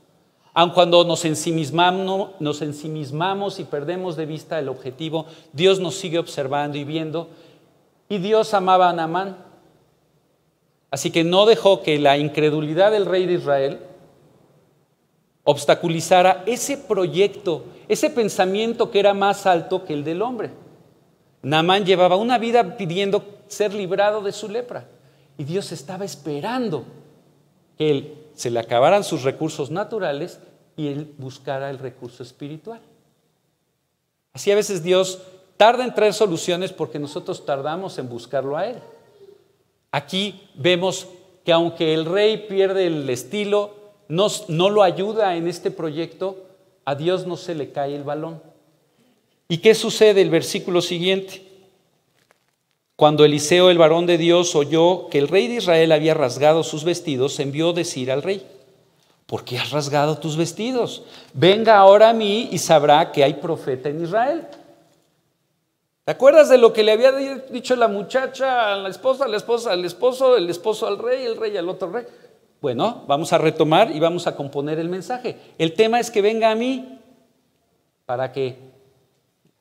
Aun 0.53 0.71
cuando 0.71 1.05
nos 1.05 1.25
ensimismamos, 1.25 2.31
nos 2.41 2.61
ensimismamos 2.61 3.61
y 3.61 3.65
perdemos 3.65 4.17
de 4.17 4.27
vista 4.27 4.59
el 4.59 4.69
objetivo, 4.69 5.27
Dios 5.53 5.79
nos 5.79 5.95
sigue 5.95 6.19
observando 6.19 6.77
y 6.77 6.83
viendo. 6.83 7.29
Y 8.09 8.19
Dios 8.19 8.53
amaba 8.53 8.89
a 8.89 8.93
Naamán. 8.95 9.37
Así 10.91 11.13
que 11.13 11.23
no 11.23 11.47
dejó 11.47 11.83
que 11.83 12.01
la 12.01 12.17
incredulidad 12.17 12.91
del 12.91 13.07
rey 13.07 13.27
de 13.27 13.35
Israel 13.35 13.81
obstaculizara 15.45 16.43
ese 16.47 16.79
proyecto, 16.79 17.67
ese 17.87 18.11
pensamiento 18.11 18.91
que 18.91 18.99
era 18.99 19.15
más 19.15 19.47
alto 19.47 19.85
que 19.85 19.93
el 19.93 20.03
del 20.03 20.23
hombre. 20.23 20.51
Naamán 21.43 21.85
llevaba 21.85 22.17
una 22.17 22.39
vida 22.39 22.77
pidiendo 22.77 23.23
ser 23.47 23.73
librado 23.73 24.21
de 24.23 24.33
su 24.33 24.49
lepra. 24.49 24.89
Y 25.39 25.45
Dios 25.45 25.73
estaba 25.73 26.05
esperando 26.05 26.85
que 27.77 27.91
él 27.91 28.15
se 28.35 28.51
le 28.51 28.61
acabaran 28.61 29.05
sus 29.05 29.23
recursos 29.23 29.71
naturales 29.71 30.41
y 30.77 30.89
él 30.89 31.15
buscara 31.19 31.71
el 31.71 31.79
recurso 31.79 32.23
espiritual. 32.23 32.81
Así 34.33 34.51
a 34.51 34.55
veces 34.55 34.83
Dios 34.83 35.21
tarda 35.57 35.85
en 35.85 35.95
traer 35.95 36.13
soluciones 36.13 36.73
porque 36.73 36.99
nosotros 36.99 37.47
tardamos 37.47 37.99
en 37.99 38.09
buscarlo 38.09 38.57
a 38.57 38.67
Él. 38.67 38.77
Aquí 39.91 40.51
vemos 40.55 41.09
que 41.45 41.53
aunque 41.53 41.95
el 41.95 42.05
rey 42.05 42.47
pierde 42.49 42.87
el 42.87 43.09
estilo, 43.09 43.75
no, 44.09 44.27
no 44.49 44.69
lo 44.69 44.83
ayuda 44.83 45.37
en 45.37 45.49
este 45.49 45.71
proyecto, 45.71 46.45
a 46.85 46.95
Dios 46.95 47.27
no 47.27 47.37
se 47.37 47.55
le 47.55 47.73
cae 47.73 47.95
el 47.95 48.05
balón. 48.05 48.43
¿Y 49.49 49.59
qué 49.59 49.75
sucede 49.75 50.21
el 50.21 50.31
versículo 50.31 50.83
siguiente? 50.83 51.46
Cuando 52.97 53.27
Eliseo, 53.27 53.69
el 53.69 53.77
varón 53.77 54.07
de 54.07 54.17
Dios, 54.17 54.57
oyó 54.57 55.09
que 55.09 55.19
el 55.19 55.29
rey 55.29 55.49
de 55.49 55.57
Israel 55.57 55.93
había 55.93 56.15
rasgado 56.15 56.65
sus 56.65 56.83
vestidos, 56.83 57.39
envió 57.41 57.75
decir 57.75 58.11
al 58.11 58.23
rey, 58.23 58.47
¿por 59.27 59.45
qué 59.45 59.59
has 59.59 59.71
rasgado 59.71 60.17
tus 60.17 60.39
vestidos? 60.39 61.03
Venga 61.35 61.77
ahora 61.77 62.09
a 62.09 62.15
mí 62.15 62.49
y 62.51 62.57
sabrá 62.57 63.13
que 63.13 63.23
hay 63.23 63.35
profeta 63.35 63.91
en 63.91 64.03
Israel. 64.03 64.47
¿Te 66.07 66.13
acuerdas 66.13 66.49
de 66.49 66.57
lo 66.57 66.73
que 66.73 66.85
le 66.85 66.93
había 66.93 67.13
dicho 67.51 67.77
la 67.77 67.89
muchacha 67.89 68.73
a 68.73 68.77
la 68.77 68.89
esposa, 68.89 69.29
la 69.29 69.37
esposa 69.37 69.73
al 69.73 69.85
esposo, 69.85 70.37
el 70.37 70.49
esposo 70.49 70.87
al 70.87 70.99
rey, 70.99 71.27
el 71.27 71.37
rey 71.37 71.55
al 71.59 71.69
otro 71.69 71.91
rey? 71.91 72.07
Bueno, 72.63 73.05
vamos 73.07 73.31
a 73.35 73.39
retomar 73.39 73.91
y 73.91 74.01
vamos 74.01 74.27
a 74.27 74.35
componer 74.35 74.79
el 74.79 74.89
mensaje. 74.89 75.37
El 75.59 75.75
tema 75.75 76.01
es 76.01 76.11
que 76.11 76.23
venga 76.23 76.51
a 76.51 76.55
mí 76.55 76.99
para 78.07 78.33
que, 78.33 78.57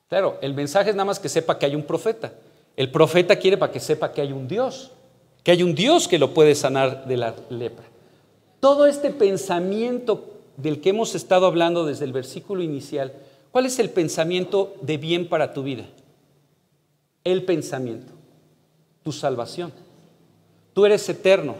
claro, 0.08 0.38
el 0.40 0.54
mensaje 0.54 0.88
es 0.88 0.96
nada 0.96 1.04
más 1.04 1.20
que 1.20 1.28
sepa 1.28 1.58
que 1.58 1.66
hay 1.66 1.74
un 1.74 1.82
profeta. 1.82 2.32
El 2.76 2.90
profeta 2.90 3.36
quiere 3.36 3.56
para 3.56 3.72
que 3.72 3.80
sepa 3.80 4.12
que 4.12 4.20
hay 4.20 4.32
un 4.32 4.46
Dios, 4.46 4.92
que 5.42 5.50
hay 5.50 5.62
un 5.62 5.74
Dios 5.74 6.06
que 6.06 6.18
lo 6.18 6.34
puede 6.34 6.54
sanar 6.54 7.06
de 7.06 7.16
la 7.16 7.34
lepra. 7.48 7.86
Todo 8.60 8.86
este 8.86 9.10
pensamiento 9.10 10.34
del 10.56 10.80
que 10.80 10.90
hemos 10.90 11.14
estado 11.14 11.46
hablando 11.46 11.86
desde 11.86 12.04
el 12.04 12.12
versículo 12.12 12.62
inicial, 12.62 13.14
¿cuál 13.50 13.66
es 13.66 13.78
el 13.78 13.90
pensamiento 13.90 14.74
de 14.82 14.98
bien 14.98 15.28
para 15.28 15.54
tu 15.54 15.62
vida? 15.62 15.84
El 17.24 17.44
pensamiento, 17.44 18.12
tu 19.02 19.12
salvación. 19.12 19.72
Tú 20.74 20.84
eres 20.84 21.08
eterno. 21.08 21.54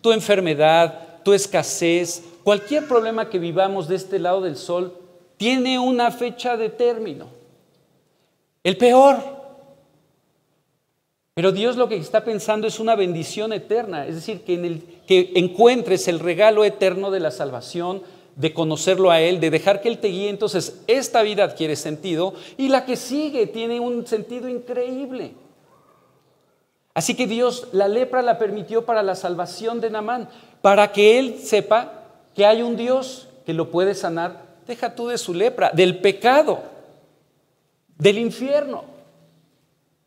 Tu 0.00 0.12
enfermedad, 0.12 1.22
tu 1.24 1.32
escasez, 1.32 2.24
cualquier 2.44 2.86
problema 2.86 3.28
que 3.28 3.38
vivamos 3.38 3.88
de 3.88 3.96
este 3.96 4.18
lado 4.18 4.40
del 4.40 4.56
sol, 4.56 4.96
tiene 5.36 5.78
una 5.78 6.10
fecha 6.10 6.56
de 6.56 6.68
término. 6.68 7.26
El 8.64 8.76
peor, 8.76 9.41
pero 11.34 11.50
Dios 11.50 11.76
lo 11.76 11.88
que 11.88 11.96
está 11.96 12.24
pensando 12.24 12.66
es 12.66 12.78
una 12.78 12.94
bendición 12.94 13.54
eterna, 13.54 14.06
es 14.06 14.16
decir, 14.16 14.42
que, 14.42 14.54
en 14.54 14.64
el, 14.66 14.82
que 15.06 15.32
encuentres 15.34 16.06
el 16.08 16.20
regalo 16.20 16.62
eterno 16.64 17.10
de 17.10 17.20
la 17.20 17.30
salvación, 17.30 18.02
de 18.36 18.52
conocerlo 18.52 19.10
a 19.10 19.20
Él, 19.20 19.40
de 19.40 19.50
dejar 19.50 19.80
que 19.80 19.88
Él 19.88 19.98
te 19.98 20.08
guíe. 20.08 20.28
Entonces, 20.28 20.82
esta 20.86 21.22
vida 21.22 21.44
adquiere 21.44 21.76
sentido 21.76 22.34
y 22.58 22.68
la 22.68 22.84
que 22.84 22.96
sigue 22.96 23.46
tiene 23.46 23.80
un 23.80 24.06
sentido 24.06 24.48
increíble. 24.48 25.32
Así 26.94 27.14
que 27.14 27.26
Dios 27.26 27.68
la 27.72 27.88
lepra 27.88 28.20
la 28.20 28.38
permitió 28.38 28.84
para 28.84 29.02
la 29.02 29.14
salvación 29.14 29.80
de 29.80 29.90
Namán, 29.90 30.28
para 30.60 30.92
que 30.92 31.18
Él 31.18 31.38
sepa 31.38 32.04
que 32.34 32.44
hay 32.44 32.60
un 32.60 32.76
Dios 32.76 33.28
que 33.46 33.54
lo 33.54 33.70
puede 33.70 33.94
sanar. 33.94 34.42
Deja 34.66 34.94
tú 34.94 35.08
de 35.08 35.16
su 35.16 35.32
lepra, 35.32 35.70
del 35.70 35.98
pecado, 36.00 36.62
del 37.96 38.18
infierno 38.18 38.91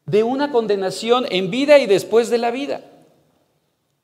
de 0.06 0.24
una 0.24 0.52
condenación 0.52 1.26
en 1.30 1.50
vida 1.50 1.80
y 1.80 1.86
después 1.86 2.30
de 2.30 2.38
la 2.38 2.52
vida. 2.52 2.82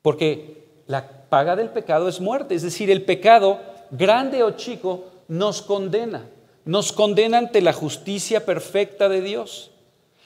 Porque 0.02 0.66
la 0.86 1.06
paga 1.28 1.56
del 1.56 1.70
pecado 1.70 2.08
es 2.08 2.20
muerte, 2.20 2.54
es 2.54 2.62
decir, 2.62 2.90
el 2.90 3.04
pecado, 3.04 3.60
grande 3.90 4.42
o 4.42 4.52
chico, 4.52 5.04
nos 5.28 5.62
condena, 5.62 6.28
nos 6.64 6.92
condena 6.92 7.38
ante 7.38 7.60
la 7.62 7.72
justicia 7.72 8.44
perfecta 8.44 9.08
de 9.08 9.20
Dios. 9.20 9.70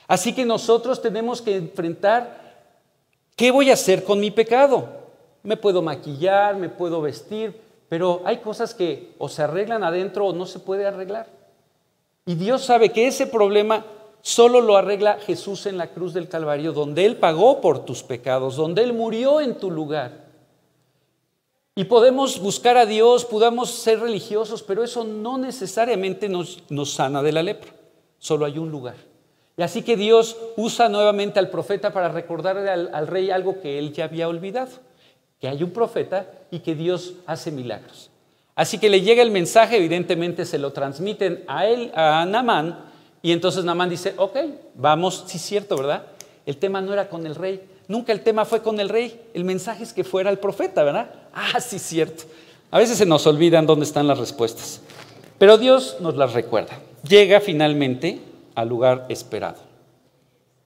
Así 0.09 0.33
que 0.33 0.45
nosotros 0.45 1.03
tenemos 1.03 1.43
que 1.43 1.57
enfrentar, 1.57 2.65
¿qué 3.35 3.51
voy 3.51 3.71
a 3.71 3.75
hacer 3.75 4.05
con 4.05 4.21
mi 4.21 4.31
pecado? 4.31 4.89
Me 5.43 5.57
puedo 5.57 5.83
maquillar, 5.83 6.57
me 6.57 6.69
puedo 6.69 7.01
vestir, 7.01 7.61
pero 7.89 8.23
hay 8.25 8.39
cosas 8.39 8.75
que 8.75 9.13
o 9.19 9.29
se 9.29 9.43
arreglan 9.43 9.85
adentro 9.85 10.27
o 10.27 10.33
no 10.33 10.47
se 10.47 10.59
puede 10.59 10.87
arreglar. 10.87 11.27
Y 12.25 12.35
Dios 12.35 12.65
sabe 12.65 12.91
que 12.91 13.07
ese 13.07 13.27
problema 13.27 13.85
solo 14.27 14.61
lo 14.61 14.77
arregla 14.77 15.21
Jesús 15.25 15.67
en 15.67 15.79
la 15.79 15.93
cruz 15.93 16.13
del 16.13 16.29
Calvario, 16.29 16.73
donde 16.73 17.07
Él 17.07 17.15
pagó 17.15 17.61
por 17.61 17.85
tus 17.85 18.03
pecados, 18.03 18.57
donde 18.57 18.83
Él 18.83 18.93
murió 18.93 19.41
en 19.41 19.57
tu 19.57 19.71
lugar. 19.71 20.27
Y 21.77 21.85
podemos 21.85 22.41
buscar 22.41 22.77
a 22.77 22.87
Dios, 22.87 23.25
podamos 23.25 23.71
ser 23.71 24.01
religiosos, 24.01 24.65
pero 24.65 24.83
eso 24.83 25.05
no 25.05 25.39
necesariamente 25.39 26.29
nos, 26.29 26.65
nos 26.71 26.93
sana 26.93 27.23
de 27.23 27.31
la 27.31 27.45
lepra. 27.45 27.71
Solo 28.19 28.47
hay 28.47 28.59
un 28.59 28.69
lugar. 28.69 28.97
Y 29.57 29.63
así 29.63 29.83
que 29.83 29.97
Dios 29.97 30.37
usa 30.57 30.89
nuevamente 30.89 31.39
al 31.39 31.49
profeta 31.49 31.93
para 31.93 32.09
recordarle 32.09 32.69
al, 32.69 32.93
al 32.93 33.07
rey 33.07 33.31
algo 33.31 33.61
que 33.61 33.79
él 33.79 33.93
ya 33.93 34.07
había 34.07 34.27
olvidado, 34.27 34.73
que 35.39 35.47
hay 35.47 35.63
un 35.63 35.71
profeta 35.71 36.29
y 36.51 36.59
que 36.59 36.75
Dios 36.75 37.15
hace 37.27 37.53
milagros. 37.53 38.11
Así 38.57 38.79
que 38.79 38.91
le 38.91 39.03
llega 39.03 39.23
el 39.23 39.31
mensaje, 39.31 39.77
evidentemente 39.77 40.45
se 40.47 40.59
lo 40.59 40.73
transmiten 40.73 41.45
a 41.47 41.69
él, 41.69 41.93
a 41.95 42.27
Namán, 42.27 42.96
y 43.27 43.33
entonces 43.33 43.65
Namán 43.65 43.91
dice, 43.91 44.15
ok, 44.19 44.37
vamos, 44.77 45.25
sí 45.27 45.39
es 45.39 45.43
cierto, 45.43 45.77
¿verdad? 45.77 46.07
El 46.47 46.59
tema 46.59 46.81
no 46.81 46.93
era 46.93 47.09
con 47.09 47.27
el 47.27 47.35
rey, 47.35 47.61
nunca 47.89 48.13
el 48.13 48.21
tema 48.21 48.45
fue 48.45 48.63
con 48.63 48.79
el 48.79 48.89
rey, 48.89 49.21
el 49.35 49.43
mensaje 49.43 49.83
es 49.83 49.93
que 49.93 50.05
fuera 50.05 50.31
el 50.31 50.39
profeta, 50.39 50.85
¿verdad? 50.85 51.11
Ah, 51.35 51.59
sí 51.59 51.75
es 51.75 51.83
cierto. 51.83 52.23
A 52.71 52.79
veces 52.79 52.99
se 52.99 53.05
nos 53.05 53.27
olvidan 53.27 53.67
dónde 53.67 53.85
están 53.85 54.07
las 54.07 54.21
respuestas, 54.21 54.81
pero 55.39 55.59
Dios 55.59 55.97
nos 55.99 56.15
las 56.15 56.35
recuerda. 56.35 56.79
Llega 57.03 57.41
finalmente 57.41 58.21
al 58.55 58.69
lugar 58.69 59.07
esperado. 59.09 59.59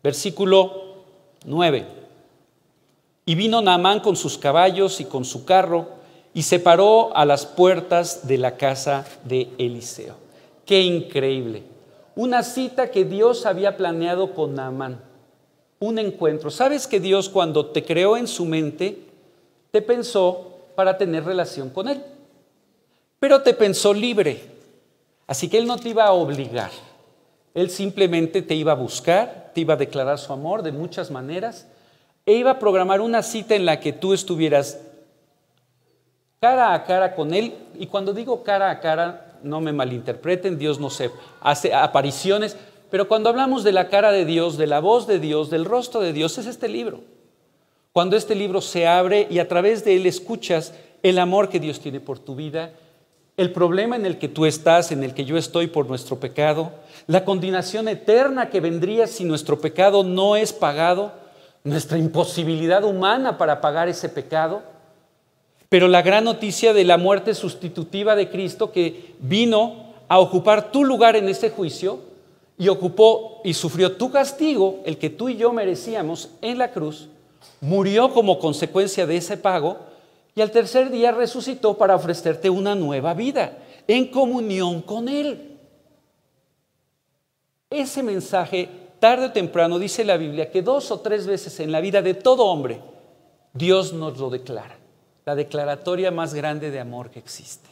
Versículo 0.02 0.96
9. 1.46 1.86
Y 3.24 3.36
vino 3.36 3.62
Naamán 3.62 4.00
con 4.00 4.16
sus 4.16 4.36
caballos 4.36 5.00
y 5.00 5.06
con 5.06 5.24
su 5.24 5.46
carro 5.46 5.88
y 6.34 6.42
se 6.42 6.58
paró 6.58 7.16
a 7.16 7.24
las 7.24 7.46
puertas 7.46 8.28
de 8.28 8.36
la 8.36 8.58
casa 8.58 9.06
de 9.24 9.48
Eliseo. 9.56 10.16
Qué 10.66 10.82
increíble. 10.82 11.69
Una 12.20 12.42
cita 12.42 12.90
que 12.90 13.06
Dios 13.06 13.46
había 13.46 13.78
planeado 13.78 14.34
con 14.34 14.54
Naamán. 14.54 15.00
Un 15.78 15.98
encuentro. 15.98 16.50
¿Sabes 16.50 16.86
que 16.86 17.00
Dios 17.00 17.30
cuando 17.30 17.64
te 17.64 17.82
creó 17.82 18.14
en 18.14 18.28
su 18.28 18.44
mente, 18.44 19.06
te 19.70 19.80
pensó 19.80 20.58
para 20.74 20.98
tener 20.98 21.24
relación 21.24 21.70
con 21.70 21.88
Él? 21.88 22.04
Pero 23.18 23.40
te 23.40 23.54
pensó 23.54 23.94
libre. 23.94 24.38
Así 25.26 25.48
que 25.48 25.56
Él 25.56 25.66
no 25.66 25.78
te 25.78 25.88
iba 25.88 26.04
a 26.04 26.12
obligar. 26.12 26.70
Él 27.54 27.70
simplemente 27.70 28.42
te 28.42 28.54
iba 28.54 28.72
a 28.72 28.74
buscar, 28.74 29.52
te 29.54 29.62
iba 29.62 29.72
a 29.72 29.78
declarar 29.78 30.18
su 30.18 30.30
amor 30.34 30.62
de 30.62 30.72
muchas 30.72 31.10
maneras 31.10 31.68
e 32.26 32.34
iba 32.34 32.50
a 32.50 32.58
programar 32.58 33.00
una 33.00 33.22
cita 33.22 33.54
en 33.54 33.64
la 33.64 33.80
que 33.80 33.94
tú 33.94 34.12
estuvieras 34.12 34.78
cara 36.38 36.74
a 36.74 36.84
cara 36.84 37.14
con 37.14 37.32
Él. 37.32 37.54
Y 37.78 37.86
cuando 37.86 38.12
digo 38.12 38.42
cara 38.42 38.68
a 38.68 38.78
cara, 38.78 39.29
no 39.42 39.60
me 39.60 39.72
malinterpreten, 39.72 40.58
Dios 40.58 40.80
no 40.80 40.90
se 40.90 41.10
hace 41.40 41.74
apariciones, 41.74 42.56
pero 42.90 43.08
cuando 43.08 43.28
hablamos 43.28 43.64
de 43.64 43.72
la 43.72 43.88
cara 43.88 44.10
de 44.12 44.24
Dios, 44.24 44.58
de 44.58 44.66
la 44.66 44.80
voz 44.80 45.06
de 45.06 45.18
Dios, 45.18 45.50
del 45.50 45.64
rostro 45.64 46.00
de 46.00 46.12
Dios, 46.12 46.38
es 46.38 46.46
este 46.46 46.68
libro. 46.68 47.00
Cuando 47.92 48.16
este 48.16 48.34
libro 48.34 48.60
se 48.60 48.86
abre 48.86 49.26
y 49.30 49.38
a 49.38 49.48
través 49.48 49.84
de 49.84 49.96
él 49.96 50.06
escuchas 50.06 50.74
el 51.02 51.18
amor 51.18 51.48
que 51.48 51.60
Dios 51.60 51.80
tiene 51.80 52.00
por 52.00 52.18
tu 52.18 52.34
vida, 52.34 52.72
el 53.36 53.52
problema 53.52 53.96
en 53.96 54.06
el 54.06 54.18
que 54.18 54.28
tú 54.28 54.44
estás, 54.44 54.92
en 54.92 55.02
el 55.02 55.14
que 55.14 55.24
yo 55.24 55.36
estoy 55.36 55.66
por 55.66 55.86
nuestro 55.86 56.20
pecado, 56.20 56.72
la 57.06 57.24
condenación 57.24 57.88
eterna 57.88 58.50
que 58.50 58.60
vendría 58.60 59.06
si 59.06 59.24
nuestro 59.24 59.60
pecado 59.60 60.04
no 60.04 60.36
es 60.36 60.52
pagado, 60.52 61.12
nuestra 61.64 61.98
imposibilidad 61.98 62.84
humana 62.84 63.38
para 63.38 63.60
pagar 63.60 63.88
ese 63.88 64.08
pecado, 64.08 64.62
pero 65.70 65.86
la 65.86 66.02
gran 66.02 66.24
noticia 66.24 66.74
de 66.74 66.84
la 66.84 66.98
muerte 66.98 67.32
sustitutiva 67.32 68.16
de 68.16 68.28
Cristo 68.28 68.72
que 68.72 69.14
vino 69.20 69.94
a 70.08 70.18
ocupar 70.18 70.72
tu 70.72 70.84
lugar 70.84 71.14
en 71.14 71.28
ese 71.28 71.50
juicio 71.50 72.00
y 72.58 72.66
ocupó 72.66 73.40
y 73.44 73.54
sufrió 73.54 73.96
tu 73.96 74.10
castigo, 74.10 74.80
el 74.84 74.98
que 74.98 75.10
tú 75.10 75.28
y 75.28 75.36
yo 75.36 75.52
merecíamos 75.52 76.30
en 76.42 76.58
la 76.58 76.72
cruz, 76.72 77.08
murió 77.60 78.12
como 78.12 78.40
consecuencia 78.40 79.06
de 79.06 79.16
ese 79.16 79.36
pago 79.36 79.78
y 80.34 80.40
al 80.40 80.50
tercer 80.50 80.90
día 80.90 81.12
resucitó 81.12 81.78
para 81.78 81.94
ofrecerte 81.94 82.50
una 82.50 82.74
nueva 82.74 83.14
vida 83.14 83.56
en 83.86 84.08
comunión 84.08 84.82
con 84.82 85.08
Él. 85.08 85.56
Ese 87.70 88.02
mensaje, 88.02 88.68
tarde 88.98 89.26
o 89.26 89.32
temprano, 89.32 89.78
dice 89.78 90.04
la 90.04 90.16
Biblia, 90.16 90.50
que 90.50 90.62
dos 90.62 90.90
o 90.90 90.98
tres 90.98 91.28
veces 91.28 91.60
en 91.60 91.70
la 91.70 91.80
vida 91.80 92.02
de 92.02 92.14
todo 92.14 92.46
hombre, 92.46 92.80
Dios 93.54 93.92
nos 93.92 94.18
lo 94.18 94.30
declara 94.30 94.79
la 95.30 95.36
declaratoria 95.36 96.10
más 96.10 96.34
grande 96.34 96.72
de 96.72 96.80
amor 96.80 97.08
que 97.12 97.20
existe. 97.20 97.68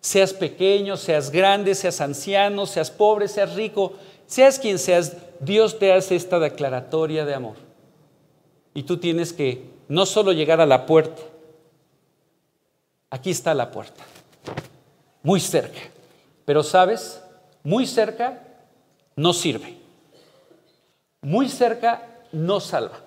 Seas 0.00 0.32
pequeño, 0.32 0.96
seas 0.96 1.30
grande, 1.30 1.74
seas 1.74 2.00
anciano, 2.00 2.64
seas 2.64 2.90
pobre, 2.90 3.28
seas 3.28 3.54
rico, 3.54 3.92
seas 4.26 4.58
quien 4.58 4.78
seas, 4.78 5.14
Dios 5.38 5.78
te 5.78 5.92
hace 5.92 6.16
esta 6.16 6.38
declaratoria 6.38 7.26
de 7.26 7.34
amor. 7.34 7.56
Y 8.72 8.84
tú 8.84 8.96
tienes 8.96 9.34
que 9.34 9.66
no 9.86 10.06
solo 10.06 10.32
llegar 10.32 10.62
a 10.62 10.66
la 10.66 10.86
puerta, 10.86 11.20
aquí 13.10 13.32
está 13.32 13.52
la 13.52 13.70
puerta, 13.70 14.02
muy 15.22 15.40
cerca, 15.40 15.80
pero 16.46 16.62
sabes, 16.62 17.22
muy 17.62 17.86
cerca 17.86 18.44
no 19.14 19.34
sirve, 19.34 19.76
muy 21.20 21.50
cerca 21.50 22.22
no 22.32 22.60
salva. 22.60 23.00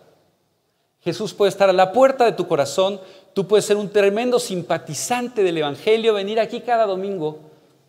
Jesús 1.04 1.34
puede 1.34 1.50
estar 1.50 1.70
a 1.70 1.74
la 1.74 1.92
puerta 1.92 2.26
de 2.26 2.34
tu 2.34 2.48
corazón, 2.48 3.02
Tú 3.34 3.48
puedes 3.48 3.66
ser 3.66 3.78
un 3.78 3.90
tremendo 3.90 4.40
simpatizante 4.40 5.44
del 5.44 5.58
Evangelio, 5.58 6.14
venir 6.14 6.40
aquí 6.40 6.62
cada 6.62 6.86
domingo, 6.86 7.40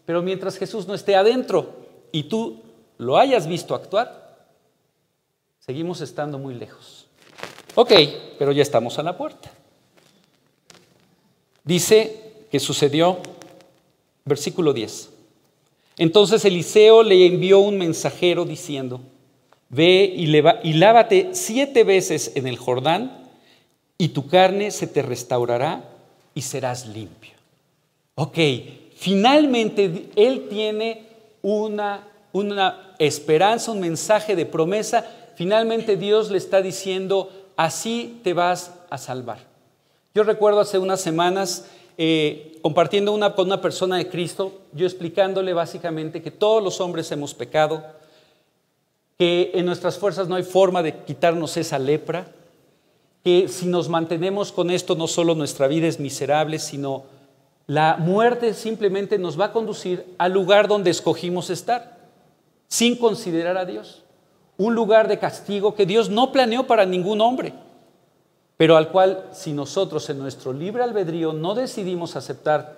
pero 0.05 0.22
mientras 0.22 0.57
Jesús 0.57 0.86
no 0.86 0.95
esté 0.95 1.16
adentro 1.16 1.74
y 2.12 2.24
tú 2.24 2.61
lo 2.99 3.18
hayas 3.18 3.47
visto 3.47 3.74
actuar, 3.74 4.47
seguimos 5.59 6.01
estando 6.01 6.38
muy 6.38 6.55
lejos. 6.55 7.07
Ok, 7.74 7.93
pero 8.38 8.53
ya 8.53 8.62
estamos 8.62 8.99
a 8.99 9.03
la 9.03 9.16
puerta. 9.16 9.51
Dice 11.64 12.47
que 12.51 12.61
sucedió, 12.61 13.18
versículo 14.24 14.72
10. 14.72 15.11
Entonces 15.99 16.45
Eliseo 16.45 17.03
le 17.03 17.26
envió 17.26 17.61
un 17.61 17.78
mensajero 17.78 18.45
diciendo, 18.45 19.01
ve 19.68 20.12
y, 20.14 20.24
y 20.68 20.72
lávate 20.74 21.30
siete 21.32 21.84
veces 21.84 22.32
en 22.34 22.47
el 22.47 22.57
Jordán 22.57 23.22
y 23.99 24.09
tu 24.09 24.26
carne 24.26 24.70
se 24.70 24.86
te 24.86 25.03
restaurará 25.03 25.84
y 26.34 26.43
serás 26.43 26.86
limpio. 26.86 27.32
Ok, 28.14 28.38
finalmente 28.97 30.11
Él 30.16 30.49
tiene 30.49 31.07
una, 31.43 32.09
una 32.32 32.95
esperanza, 32.99 33.72
un 33.72 33.80
mensaje 33.80 34.36
de 34.36 34.47
promesa. 34.47 35.05
Finalmente 35.34 35.97
Dios 35.97 36.30
le 36.30 36.38
está 36.38 36.62
diciendo, 36.62 37.30
así 37.57 38.20
te 38.22 38.34
vas 38.34 38.72
a 38.90 38.99
salvar. 38.99 39.38
Yo 40.14 40.24
recuerdo 40.24 40.61
hace 40.61 40.78
unas 40.78 41.01
semanas 41.01 41.66
eh, 41.99 42.59
compartiendo 42.62 43.12
una, 43.12 43.34
con 43.34 43.47
una 43.47 43.61
persona 43.61 43.97
de 43.97 44.09
Cristo, 44.09 44.61
yo 44.72 44.86
explicándole 44.86 45.53
básicamente 45.53 46.22
que 46.22 46.30
todos 46.30 46.62
los 46.62 46.80
hombres 46.80 47.11
hemos 47.12 47.34
pecado, 47.34 47.84
que 49.18 49.51
en 49.55 49.66
nuestras 49.66 49.99
fuerzas 49.99 50.28
no 50.28 50.36
hay 50.36 50.43
forma 50.43 50.82
de 50.82 50.97
quitarnos 51.05 51.57
esa 51.57 51.78
lepra, 51.78 52.26
que 53.25 53.49
si 53.49 53.66
nos 53.66 53.89
mantenemos 53.89 54.53
con 54.53 54.70
esto, 54.70 54.95
no 54.95 55.07
solo 55.07 55.35
nuestra 55.35 55.68
vida 55.68 55.87
es 55.87 56.01
miserable, 56.01 56.59
sino 56.59 57.05
la 57.66 57.97
muerte 57.97 58.55
simplemente 58.55 59.18
nos 59.18 59.39
va 59.39 59.47
a 59.47 59.53
conducir 59.53 60.05
al 60.18 60.33
lugar 60.33 60.66
donde 60.66 60.91
escogimos 60.91 61.49
estar, 61.51 61.99
sin 62.68 62.97
considerar 62.97 63.57
a 63.57 63.64
Dios. 63.64 64.03
Un 64.59 64.75
lugar 64.75 65.09
de 65.09 65.18
castigo 65.18 65.75
que 65.75 65.87
Dios 65.87 66.11
no 66.11 66.33
planeó 66.33 66.66
para 66.66 66.85
ningún 66.85 67.20
hombre, 67.20 67.55
pero 68.57 68.77
al 68.77 68.91
cual 68.91 69.29
si 69.33 69.53
nosotros 69.53 70.11
en 70.11 70.18
nuestro 70.18 70.53
libre 70.53 70.83
albedrío 70.83 71.33
no 71.33 71.55
decidimos 71.55 72.16
aceptar 72.16 72.77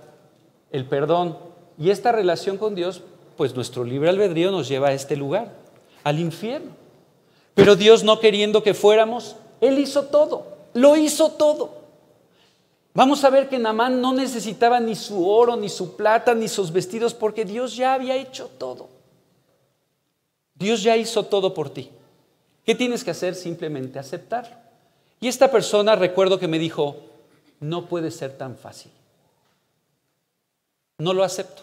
el 0.71 0.87
perdón 0.87 1.39
y 1.79 1.91
esta 1.91 2.13
relación 2.13 2.59
con 2.59 2.75
Dios, 2.75 3.03
pues 3.37 3.55
nuestro 3.55 3.85
libre 3.85 4.11
albedrío 4.11 4.51
nos 4.51 4.69
lleva 4.69 4.89
a 4.89 4.93
este 4.93 5.17
lugar, 5.17 5.53
al 6.05 6.19
infierno. 6.21 6.73
Pero 7.55 7.77
Dios 7.77 8.05
no 8.05 8.21
queriendo 8.21 8.63
que 8.63 8.75
fuéramos, 8.75 9.37
él 9.61 9.79
hizo 9.79 10.05
todo, 10.05 10.47
lo 10.75 10.97
hizo 10.97 11.31
todo. 11.33 11.85
Vamos 12.95 13.25
a 13.25 13.31
ver 13.31 13.49
que 13.49 13.59
Namán 13.59 14.01
no 14.01 14.13
necesitaba 14.13 14.79
ni 14.79 14.95
su 14.95 15.29
oro, 15.29 15.57
ni 15.57 15.69
su 15.69 15.97
plata, 15.97 16.33
ni 16.35 16.47
sus 16.47 16.73
vestidos, 16.73 17.13
porque 17.13 17.45
Dios 17.45 17.75
ya 17.75 17.95
había 17.95 18.17
hecho 18.17 18.49
todo. 18.57 18.89
Dios 20.55 20.83
ya 20.83 20.97
hizo 20.97 21.25
todo 21.25 21.53
por 21.53 21.71
ti. 21.71 21.91
¿Qué 22.65 22.75
tienes 22.75 23.03
que 23.03 23.11
hacer? 23.11 23.35
Simplemente 23.35 23.99
aceptarlo. 23.99 24.57
Y 25.21 25.29
esta 25.29 25.51
persona 25.51 25.97
recuerdo 25.97 26.39
que 26.39 26.49
me 26.49 26.59
dijo, 26.59 26.97
no 27.59 27.87
puede 27.87 28.11
ser 28.11 28.39
tan 28.39 28.57
fácil. 28.57 28.93
No 30.99 31.13
lo 31.13 31.25
acepto. 31.25 31.63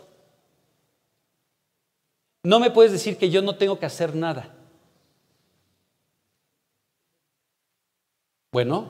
No 2.43 2.59
me 2.59 2.71
puedes 2.71 2.91
decir 2.91 3.17
que 3.17 3.29
yo 3.29 3.41
no 3.41 3.55
tengo 3.55 3.79
que 3.79 3.85
hacer 3.85 4.15
nada. 4.15 4.53
Bueno, 8.51 8.89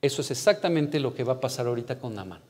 eso 0.00 0.22
es 0.22 0.30
exactamente 0.30 0.98
lo 0.98 1.14
que 1.14 1.24
va 1.24 1.34
a 1.34 1.40
pasar 1.40 1.66
ahorita 1.66 1.98
con 1.98 2.14
Namán. 2.14 2.40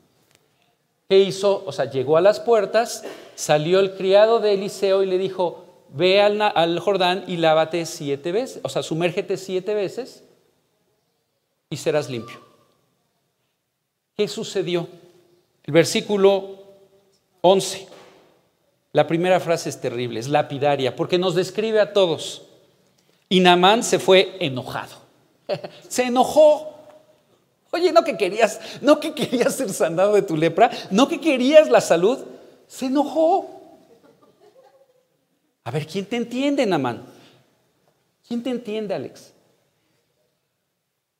¿Qué 1.08 1.18
hizo? 1.18 1.62
O 1.66 1.72
sea, 1.72 1.90
llegó 1.90 2.16
a 2.16 2.20
las 2.20 2.40
puertas, 2.40 3.04
salió 3.34 3.80
el 3.80 3.96
criado 3.96 4.38
de 4.38 4.54
Eliseo 4.54 5.02
y 5.02 5.06
le 5.06 5.18
dijo, 5.18 5.66
ve 5.90 6.22
al, 6.22 6.78
Jordán 6.80 7.24
y 7.26 7.36
lávate 7.36 7.84
siete 7.84 8.32
veces, 8.32 8.60
o 8.62 8.68
sea, 8.68 8.82
sumérgete 8.82 9.36
siete 9.36 9.74
veces 9.74 10.24
y 11.68 11.76
serás 11.76 12.08
limpio. 12.08 12.40
¿Qué 14.16 14.28
sucedió? 14.28 14.88
El 15.64 15.74
versículo 15.74 16.62
11. 17.40 17.88
La 18.92 19.06
primera 19.06 19.40
frase 19.40 19.68
es 19.68 19.80
terrible, 19.80 20.20
es 20.20 20.28
lapidaria, 20.28 20.94
porque 20.94 21.18
nos 21.18 21.34
describe 21.34 21.80
a 21.80 21.92
todos. 21.92 22.42
Y 23.28 23.40
Namán 23.40 23.82
se 23.82 23.98
fue 23.98 24.36
enojado. 24.40 25.01
se 25.88 26.04
enojó. 26.04 26.72
Oye, 27.70 27.92
no 27.92 28.04
que 28.04 28.16
querías, 28.16 28.60
no 28.80 29.00
que 29.00 29.14
querías 29.14 29.54
ser 29.54 29.70
sanado 29.72 30.14
de 30.14 30.22
tu 30.22 30.36
lepra, 30.36 30.70
no 30.90 31.08
que 31.08 31.20
querías 31.20 31.70
la 31.70 31.80
salud, 31.80 32.18
se 32.66 32.86
enojó. 32.86 33.48
A 35.64 35.70
ver, 35.70 35.86
¿quién 35.86 36.04
te 36.04 36.16
entiende, 36.16 36.66
Namán? 36.66 37.04
¿Quién 38.26 38.42
te 38.42 38.50
entiende, 38.50 38.94
Alex? 38.94 39.32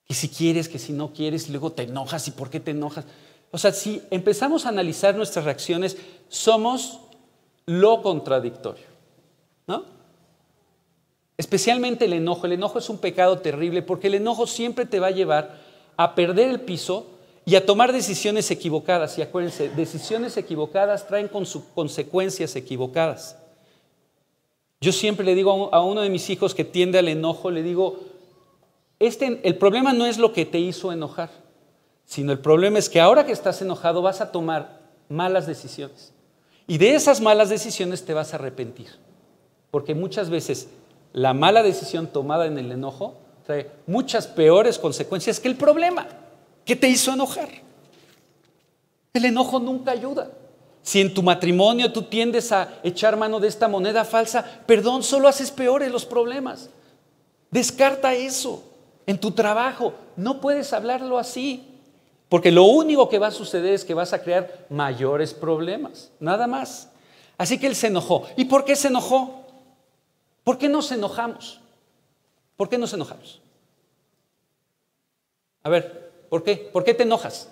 Y 0.09 0.15
si 0.15 0.29
quieres, 0.29 0.69
que 0.69 0.79
si 0.79 0.93
no 0.93 1.13
quieres, 1.13 1.49
y 1.49 1.53
luego 1.53 1.73
te 1.73 1.85
enojas, 1.85 2.29
¿y 2.29 2.33
por 2.33 2.51
qué 2.51 2.61
te 2.61 2.73
enojas? 2.73 3.07
O 3.51 3.59
sea, 3.59 3.73
si 3.73 4.03
empezamos 4.11 4.67
a 4.67 4.71
analizar 4.71 5.15
nuestras 5.15 5.45
reacciones, 5.45 5.97
somos 6.29 7.01
lo 7.67 8.03
contradictorio, 8.03 8.85
¿no? 9.67 9.85
Especialmente 11.43 12.05
el 12.05 12.13
enojo. 12.13 12.47
El 12.47 12.53
enojo 12.53 12.79
es 12.79 12.89
un 12.89 12.99
pecado 12.99 13.41
terrible 13.41 13.83
porque 13.83 14.07
el 14.07 14.15
enojo 14.15 14.47
siempre 14.47 14.87
te 14.87 15.01
va 15.01 15.09
a 15.09 15.11
llevar 15.11 15.59
a 15.97 16.15
perder 16.15 16.49
el 16.49 16.61
piso 16.61 17.09
y 17.45 17.57
a 17.57 17.67
tomar 17.67 17.93
decisiones 17.93 18.49
equivocadas. 18.53 19.19
Y 19.19 19.23
acuérdense, 19.23 19.69
decisiones 19.71 20.37
equivocadas 20.37 21.09
traen 21.09 21.27
con 21.27 21.45
sus 21.45 21.65
consecuencias 21.75 22.55
equivocadas. 22.55 23.37
Yo 24.81 24.93
siempre 24.93 25.27
le 25.27 25.35
digo 25.35 25.69
a 25.75 25.85
uno 25.85 26.03
de 26.03 26.11
mis 26.11 26.31
hijos 26.31 26.55
que 26.55 26.65
tiende 26.65 27.01
al 27.01 27.09
enojo, 27.09 27.51
le 27.51 27.65
digo, 27.65 27.99
este, 29.01 29.41
el 29.43 29.57
problema 29.57 29.93
no 29.93 30.07
es 30.07 30.19
lo 30.19 30.33
que 30.33 30.47
te 30.47 30.61
hizo 30.61 30.93
enojar, 30.93 31.31
sino 32.05 32.31
el 32.31 32.39
problema 32.39 32.79
es 32.79 32.89
que 32.89 33.01
ahora 33.01 33.27
que 33.27 33.33
estás 33.33 33.61
enojado 33.63 34.01
vas 34.01 34.21
a 34.21 34.31
tomar 34.31 34.79
malas 35.09 35.49
decisiones. 35.49 36.13
Y 36.69 36.79
de 36.79 36.95
esas 36.95 37.21
malas 37.21 37.49
decisiones 37.49 38.05
te 38.05 38.15
vas 38.15 38.33
a 38.33 38.37
arrepentir. 38.37 38.91
Porque 39.73 39.95
muchas 39.95 40.29
veces 40.29 40.69
la 41.13 41.35
mala 41.35 41.63
decisión 41.63 42.07
tomada 42.07 42.47
en 42.47 42.59
el 42.59 42.73
enojo 42.73 43.19
trae 43.45 43.71
muchas 43.87 44.27
peores 44.27 44.79
consecuencias 44.79 45.41
que 45.41 45.49
el 45.49 45.57
problema 45.57 46.07
que 46.65 46.77
te 46.77 46.89
hizo 46.89 47.13
enojar. 47.13 47.49
El 49.13 49.25
enojo 49.25 49.59
nunca 49.59 49.91
ayuda. 49.91 50.31
Si 50.83 51.01
en 51.01 51.15
tu 51.15 51.23
matrimonio 51.23 51.93
tú 51.93 52.03
tiendes 52.03 52.51
a 52.51 52.81
echar 52.83 53.17
mano 53.17 53.39
de 53.39 53.49
esta 53.49 53.69
moneda 53.69 54.05
falsa, 54.05 54.45
perdón, 54.67 55.03
solo 55.03 55.29
haces 55.29 55.51
peores 55.51 55.93
los 55.93 56.05
problemas. 56.05 56.71
Descarta 57.51 58.15
eso. 58.15 58.65
En 59.07 59.19
tu 59.19 59.33
trabajo 59.33 59.95
no 60.17 60.41
puedes 60.41 60.73
hablarlo 60.73 61.19
así, 61.19 61.65
porque 62.29 62.51
lo 62.51 62.65
único 62.65 63.09
que 63.09 63.19
va 63.19 63.29
a 63.29 63.33
suceder 63.33 63.75
es 63.75 63.85
que 63.85 63.95
vas 63.95 64.13
a 64.13 64.23
crear 64.23 64.67
mayores 64.71 65.35
problemas, 65.35 66.11
nada 66.19 66.47
más. 66.47 66.89
Así 67.37 67.59
que 67.59 67.67
él 67.67 67.77
se 67.77 67.89
enojó. 67.89 68.27
¿Y 68.37 68.47
por 68.47 68.65
qué 68.65 68.75
se 68.75 68.89
enojó? 68.89 69.42
¿Por 70.45 70.59
qué 70.59 70.69
nos 70.69 70.91
enojamos? 70.93 71.61
¿Por 72.57 72.69
qué 72.69 72.79
nos 72.79 72.93
enojamos? 72.93 73.41
A 75.63 75.69
ver, 75.69 76.27
¿por 76.29 76.43
qué? 76.43 76.57
¿Por 76.57 76.85
qué 76.85 76.95
te 76.95 77.05
enojas? 77.05 77.49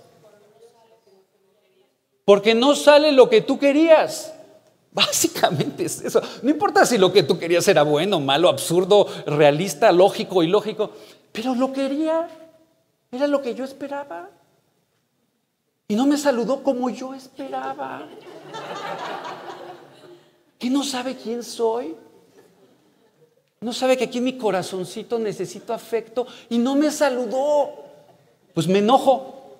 Porque 2.24 2.54
no 2.54 2.74
sale 2.74 3.12
lo 3.12 3.28
que 3.28 3.40
tú 3.40 3.58
querías. 3.58 4.34
Básicamente 4.92 5.84
es 5.84 6.00
eso. 6.00 6.20
No 6.42 6.50
importa 6.50 6.84
si 6.84 6.98
lo 6.98 7.12
que 7.12 7.22
tú 7.22 7.38
querías 7.38 7.66
era 7.68 7.82
bueno, 7.82 8.18
malo, 8.20 8.48
absurdo, 8.48 9.06
realista, 9.26 9.92
lógico, 9.92 10.42
ilógico, 10.42 10.90
pero 11.32 11.54
lo 11.54 11.72
quería. 11.72 12.28
Era 13.12 13.26
lo 13.26 13.40
que 13.42 13.54
yo 13.54 13.64
esperaba. 13.64 14.30
Y 15.88 15.94
no 15.96 16.06
me 16.06 16.16
saludó 16.16 16.62
como 16.62 16.90
yo 16.90 17.14
esperaba. 17.14 18.06
¿Que 20.58 20.70
no 20.70 20.84
sabe 20.84 21.16
quién 21.16 21.42
soy? 21.42 21.96
No 23.62 23.74
sabe 23.74 23.98
que 23.98 24.04
aquí 24.04 24.18
en 24.18 24.24
mi 24.24 24.38
corazoncito 24.38 25.18
necesito 25.18 25.74
afecto 25.74 26.26
y 26.48 26.56
no 26.56 26.74
me 26.74 26.90
saludó. 26.90 27.84
Pues 28.54 28.66
me 28.66 28.78
enojo. 28.78 29.58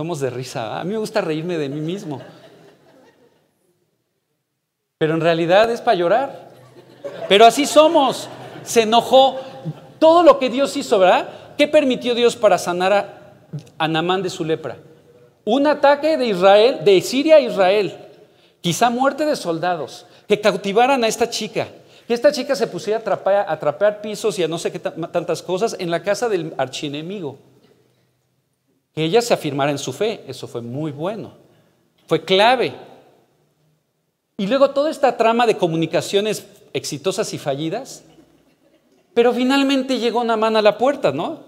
Somos 0.00 0.20
de 0.20 0.30
risa. 0.30 0.80
A 0.80 0.84
mí 0.84 0.92
me 0.92 0.98
gusta 0.98 1.20
reírme 1.20 1.58
de 1.58 1.68
mí 1.68 1.80
mismo. 1.80 2.22
Pero 4.96 5.12
en 5.12 5.20
realidad 5.20 5.70
es 5.70 5.82
para 5.82 5.96
llorar. 5.96 6.50
Pero 7.28 7.44
así 7.44 7.66
somos. 7.66 8.30
Se 8.62 8.82
enojó. 8.82 9.40
Todo 9.98 10.22
lo 10.22 10.38
que 10.38 10.48
Dios 10.48 10.74
hizo, 10.76 10.98
¿verdad? 10.98 11.28
¿Qué 11.58 11.68
permitió 11.68 12.14
Dios 12.14 12.34
para 12.34 12.56
sanar 12.56 12.92
a, 12.94 13.34
a 13.76 13.88
Namán 13.88 14.22
de 14.22 14.30
su 14.30 14.42
lepra? 14.42 14.78
Un 15.44 15.66
ataque 15.66 16.16
de 16.16 16.28
Israel, 16.28 16.78
de 16.82 17.00
Siria 17.02 17.36
a 17.36 17.40
Israel. 17.40 18.07
Quizá 18.60 18.90
muerte 18.90 19.24
de 19.24 19.36
soldados. 19.36 20.06
Que 20.26 20.40
cautivaran 20.40 21.04
a 21.04 21.08
esta 21.08 21.28
chica. 21.30 21.68
Que 22.06 22.14
esta 22.14 22.32
chica 22.32 22.54
se 22.56 22.66
pusiera 22.66 22.98
a 22.98 23.52
atrapar, 23.52 24.00
pisos 24.00 24.38
y 24.38 24.42
a 24.42 24.48
no 24.48 24.58
sé 24.58 24.72
qué 24.72 24.78
tantas 24.78 25.42
cosas 25.42 25.76
en 25.78 25.90
la 25.90 26.02
casa 26.02 26.28
del 26.28 26.54
archienemigo 26.56 27.38
que 28.98 29.04
ella 29.04 29.22
se 29.22 29.32
afirmara 29.32 29.70
en 29.70 29.78
su 29.78 29.92
fe. 29.92 30.24
Eso 30.26 30.48
fue 30.48 30.60
muy 30.60 30.90
bueno. 30.90 31.32
Fue 32.08 32.24
clave. 32.24 32.74
Y 34.36 34.48
luego 34.48 34.70
toda 34.70 34.90
esta 34.90 35.16
trama 35.16 35.46
de 35.46 35.56
comunicaciones 35.56 36.46
exitosas 36.72 37.32
y 37.32 37.38
fallidas. 37.38 38.02
Pero 39.14 39.32
finalmente 39.32 39.98
llegó 39.98 40.24
Namán 40.24 40.56
a 40.56 40.62
la 40.62 40.78
puerta, 40.78 41.12
¿no? 41.12 41.44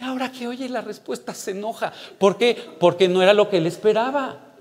Y 0.00 0.02
ahora 0.02 0.32
que 0.32 0.46
oye 0.46 0.66
la 0.68 0.80
respuesta 0.80 1.34
se 1.34 1.50
enoja. 1.50 1.92
¿Por 2.18 2.38
qué? 2.38 2.56
Porque 2.80 3.06
no 3.06 3.20
era 3.20 3.34
lo 3.34 3.50
que 3.50 3.58
él 3.58 3.66
esperaba. 3.66 4.53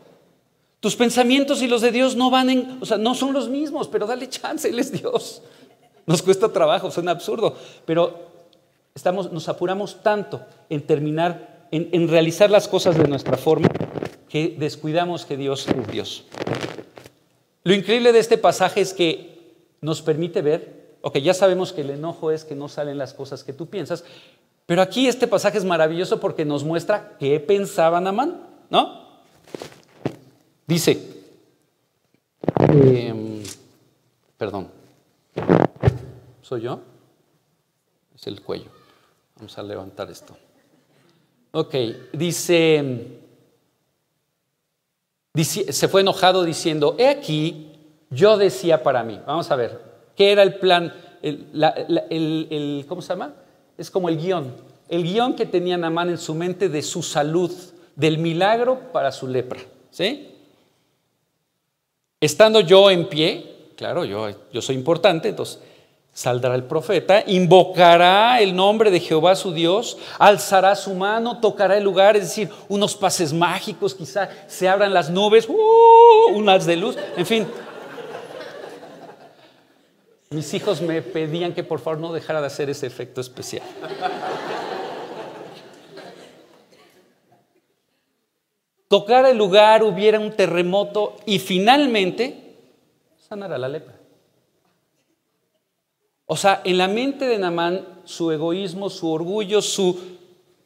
Tus 0.84 0.97
pensamientos 0.97 1.61
y 1.61 1.67
los 1.69 1.79
de 1.79 1.93
Dios 1.93 2.17
no 2.17 2.29
van 2.29 2.49
en, 2.49 2.77
o 2.81 2.86
sea, 2.86 2.97
no 2.97 3.15
son 3.15 3.31
los 3.31 3.47
mismos, 3.47 3.88
pero 3.88 4.05
dale 4.05 4.27
chance, 4.27 4.67
Él 4.67 4.79
es 4.79 4.91
Dios. 4.91 5.41
Nos 6.05 6.21
cuesta 6.21 6.51
trabajo, 6.51 6.91
suena 6.91 7.11
absurdo, 7.11 7.55
pero 7.86 8.19
estamos, 8.93 9.31
nos 9.31 9.47
apuramos 9.47 10.03
tanto 10.03 10.41
en 10.67 10.86
terminar 10.86 11.67
en, 11.71 12.09
realizar 12.09 12.51
las 12.51 12.67
cosas 12.67 12.97
de 12.97 13.07
nuestra 13.07 13.38
forma 13.38 13.69
que 14.27 14.57
descuidamos 14.59 15.25
que 15.25 15.38
Dios 15.38 15.65
es 15.69 15.88
Dios. 15.88 16.25
Lo 17.63 17.73
increíble 17.73 18.11
de 18.11 18.19
este 18.19 18.38
pasaje 18.38 18.81
es 18.81 18.93
que 18.93 19.53
nos 19.79 20.01
permite 20.01 20.41
ver, 20.41 20.97
ok, 20.99 21.19
ya 21.19 21.34
sabemos 21.34 21.71
que 21.71 21.79
el 21.79 21.91
enojo 21.91 22.29
es 22.29 22.43
que 22.43 22.55
no 22.55 22.67
salen 22.67 22.97
las 22.97 23.13
cosas 23.13 23.45
que 23.45 23.53
tú 23.53 23.67
piensas, 23.67 24.03
pero 24.65 24.81
aquí 24.81 25.07
este 25.07 25.27
pasaje 25.27 25.59
es 25.59 25.63
maravilloso 25.63 26.19
porque 26.19 26.43
nos 26.43 26.65
muestra 26.65 27.15
qué 27.21 27.39
pensaba 27.39 28.01
Namán, 28.01 28.41
¿no? 28.69 29.02
Dice, 30.74 30.97
em, 32.57 33.43
perdón, 34.36 34.69
¿soy 36.41 36.61
yo? 36.61 36.80
Es 38.15 38.26
el 38.26 38.41
cuello. 38.41 38.71
Vamos 39.36 39.55
a 39.55 39.61
levantar 39.61 40.09
esto. 40.09 40.36
Ok, 41.51 41.76
dice, 42.11 43.19
se 45.69 45.88
fue 45.88 46.01
enojado 46.01 46.43
diciendo, 46.43 46.95
he 46.97 47.07
aquí, 47.07 47.71
yo 48.09 48.36
decía 48.36 48.82
para 48.82 49.03
mí, 49.03 49.21
vamos 49.28 49.51
a 49.51 49.55
ver, 49.55 49.80
¿qué 50.15 50.32
era 50.32 50.41
el 50.41 50.55
plan? 50.55 50.91
¿Cómo 52.88 53.03
se 53.03 53.09
llama? 53.09 53.36
Es 53.78 53.91
como 53.91 54.09
el 54.09 54.17
guion, 54.17 54.51
el 54.89 55.03
guion 55.03 55.36
que 55.36 55.45
tenía 55.45 55.78
Namán 55.78 56.09
en 56.09 56.17
su 56.17 56.34
mente 56.34 56.67
de 56.67 56.82
su 56.82 57.03
salud, 57.03 57.51
del 57.95 58.17
milagro 58.17 58.91
para 58.91 59.11
su 59.11 59.28
lepra, 59.28 59.59
¿sí? 59.91 60.32
Estando 62.24 62.61
yo 62.61 62.89
en 62.89 63.09
pie, 63.09 63.71
claro, 63.76 64.05
yo, 64.05 64.30
yo 64.51 64.61
soy 64.61 64.76
importante, 64.76 65.28
entonces 65.28 65.59
Saldrá 66.15 66.53
el 66.53 66.63
profeta, 66.63 67.24
invocará 67.26 68.39
el 68.39 68.55
nombre 68.55 68.91
de 68.91 68.99
Jehová 68.99 69.36
su 69.36 69.51
Dios, 69.51 69.97
alzará 70.19 70.76
su 70.76 70.93
mano, 70.93 71.39
tocará 71.39 71.76
el 71.76 71.84
lugar, 71.84 72.15
es 72.15 72.24
decir, 72.24 72.51
unos 72.69 72.95
pases 72.95 73.34
mágicos, 73.34 73.95
quizá 73.95 74.30
se 74.45 74.69
abran 74.69 74.93
las 74.93 75.09
nubes, 75.09 75.49
¡uh! 75.49 76.36
unas 76.36 76.67
de 76.67 76.78
luz, 76.78 76.95
en 77.17 77.26
fin. 77.26 77.47
Mis 80.30 80.53
hijos 80.53 80.82
me 80.82 81.01
pedían 81.01 81.51
que 81.53 81.63
por 81.63 81.80
favor 81.80 81.99
no 81.99 82.13
dejara 82.13 82.41
de 82.41 82.47
hacer 82.47 82.69
ese 82.69 82.86
efecto 82.86 83.19
especial. 83.19 83.63
Tocar 88.93 89.25
el 89.25 89.39
lugar, 89.39 89.81
hubiera 89.81 90.19
un 90.19 90.33
terremoto 90.33 91.15
y 91.25 91.39
finalmente 91.39 92.53
sanará 93.17 93.57
la 93.57 93.67
lepra. 93.67 93.95
O 96.27 96.35
sea, 96.35 96.61
en 96.63 96.77
la 96.77 96.87
mente 96.87 97.25
de 97.25 97.39
Namán, 97.39 97.87
su 98.03 98.29
egoísmo, 98.29 98.91
su 98.91 99.09
orgullo, 99.09 99.63
su 99.63 99.99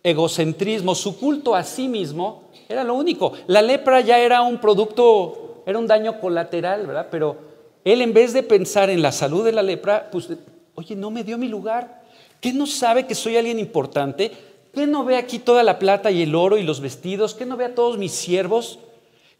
egocentrismo, 0.03 0.93
su 0.93 1.17
culto 1.17 1.55
a 1.55 1.63
sí 1.63 1.87
mismo, 1.87 2.49
era 2.67 2.83
lo 2.83 2.95
único. 2.95 3.31
La 3.47 3.61
lepra 3.61 4.01
ya 4.01 4.19
era 4.19 4.41
un 4.41 4.57
producto, 4.57 5.63
era 5.65 5.79
un 5.79 5.87
daño 5.87 6.19
colateral, 6.19 6.85
¿verdad? 6.85 7.07
Pero 7.09 7.37
él 7.85 8.01
en 8.01 8.11
vez 8.11 8.33
de 8.33 8.43
pensar 8.43 8.89
en 8.89 9.01
la 9.01 9.13
salud 9.13 9.45
de 9.45 9.53
la 9.53 9.63
lepra, 9.63 10.09
pues, 10.11 10.27
oye, 10.75 10.97
no 10.97 11.11
me 11.11 11.23
dio 11.23 11.37
mi 11.37 11.47
lugar. 11.47 12.03
¿Qué 12.41 12.51
no 12.51 12.67
sabe 12.67 13.07
que 13.07 13.15
soy 13.15 13.37
alguien 13.37 13.57
importante? 13.57 14.31
¿Qué 14.77 14.85
no 14.85 15.03
ve 15.03 15.17
aquí 15.17 15.39
toda 15.39 15.63
la 15.63 15.79
plata 15.79 16.11
y 16.11 16.21
el 16.21 16.35
oro 16.35 16.55
y 16.55 16.61
los 16.61 16.81
vestidos? 16.81 17.33
¿Qué 17.33 17.47
no 17.47 17.57
ve 17.57 17.65
a 17.65 17.73
todos 17.73 17.97
mis 17.97 18.11
siervos? 18.11 18.77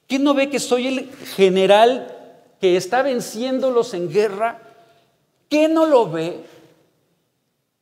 ¿Qué 0.07 0.17
no 0.17 0.33
ve 0.33 0.49
que 0.49 0.59
soy 0.59 0.87
el 0.87 1.11
general 1.35 2.11
que 2.59 2.75
está 2.75 3.03
venciéndolos 3.03 3.93
en 3.93 4.09
guerra? 4.09 4.59
¿Qué 5.47 5.67
no 5.67 5.85
lo 5.85 6.09
ve? 6.09 6.43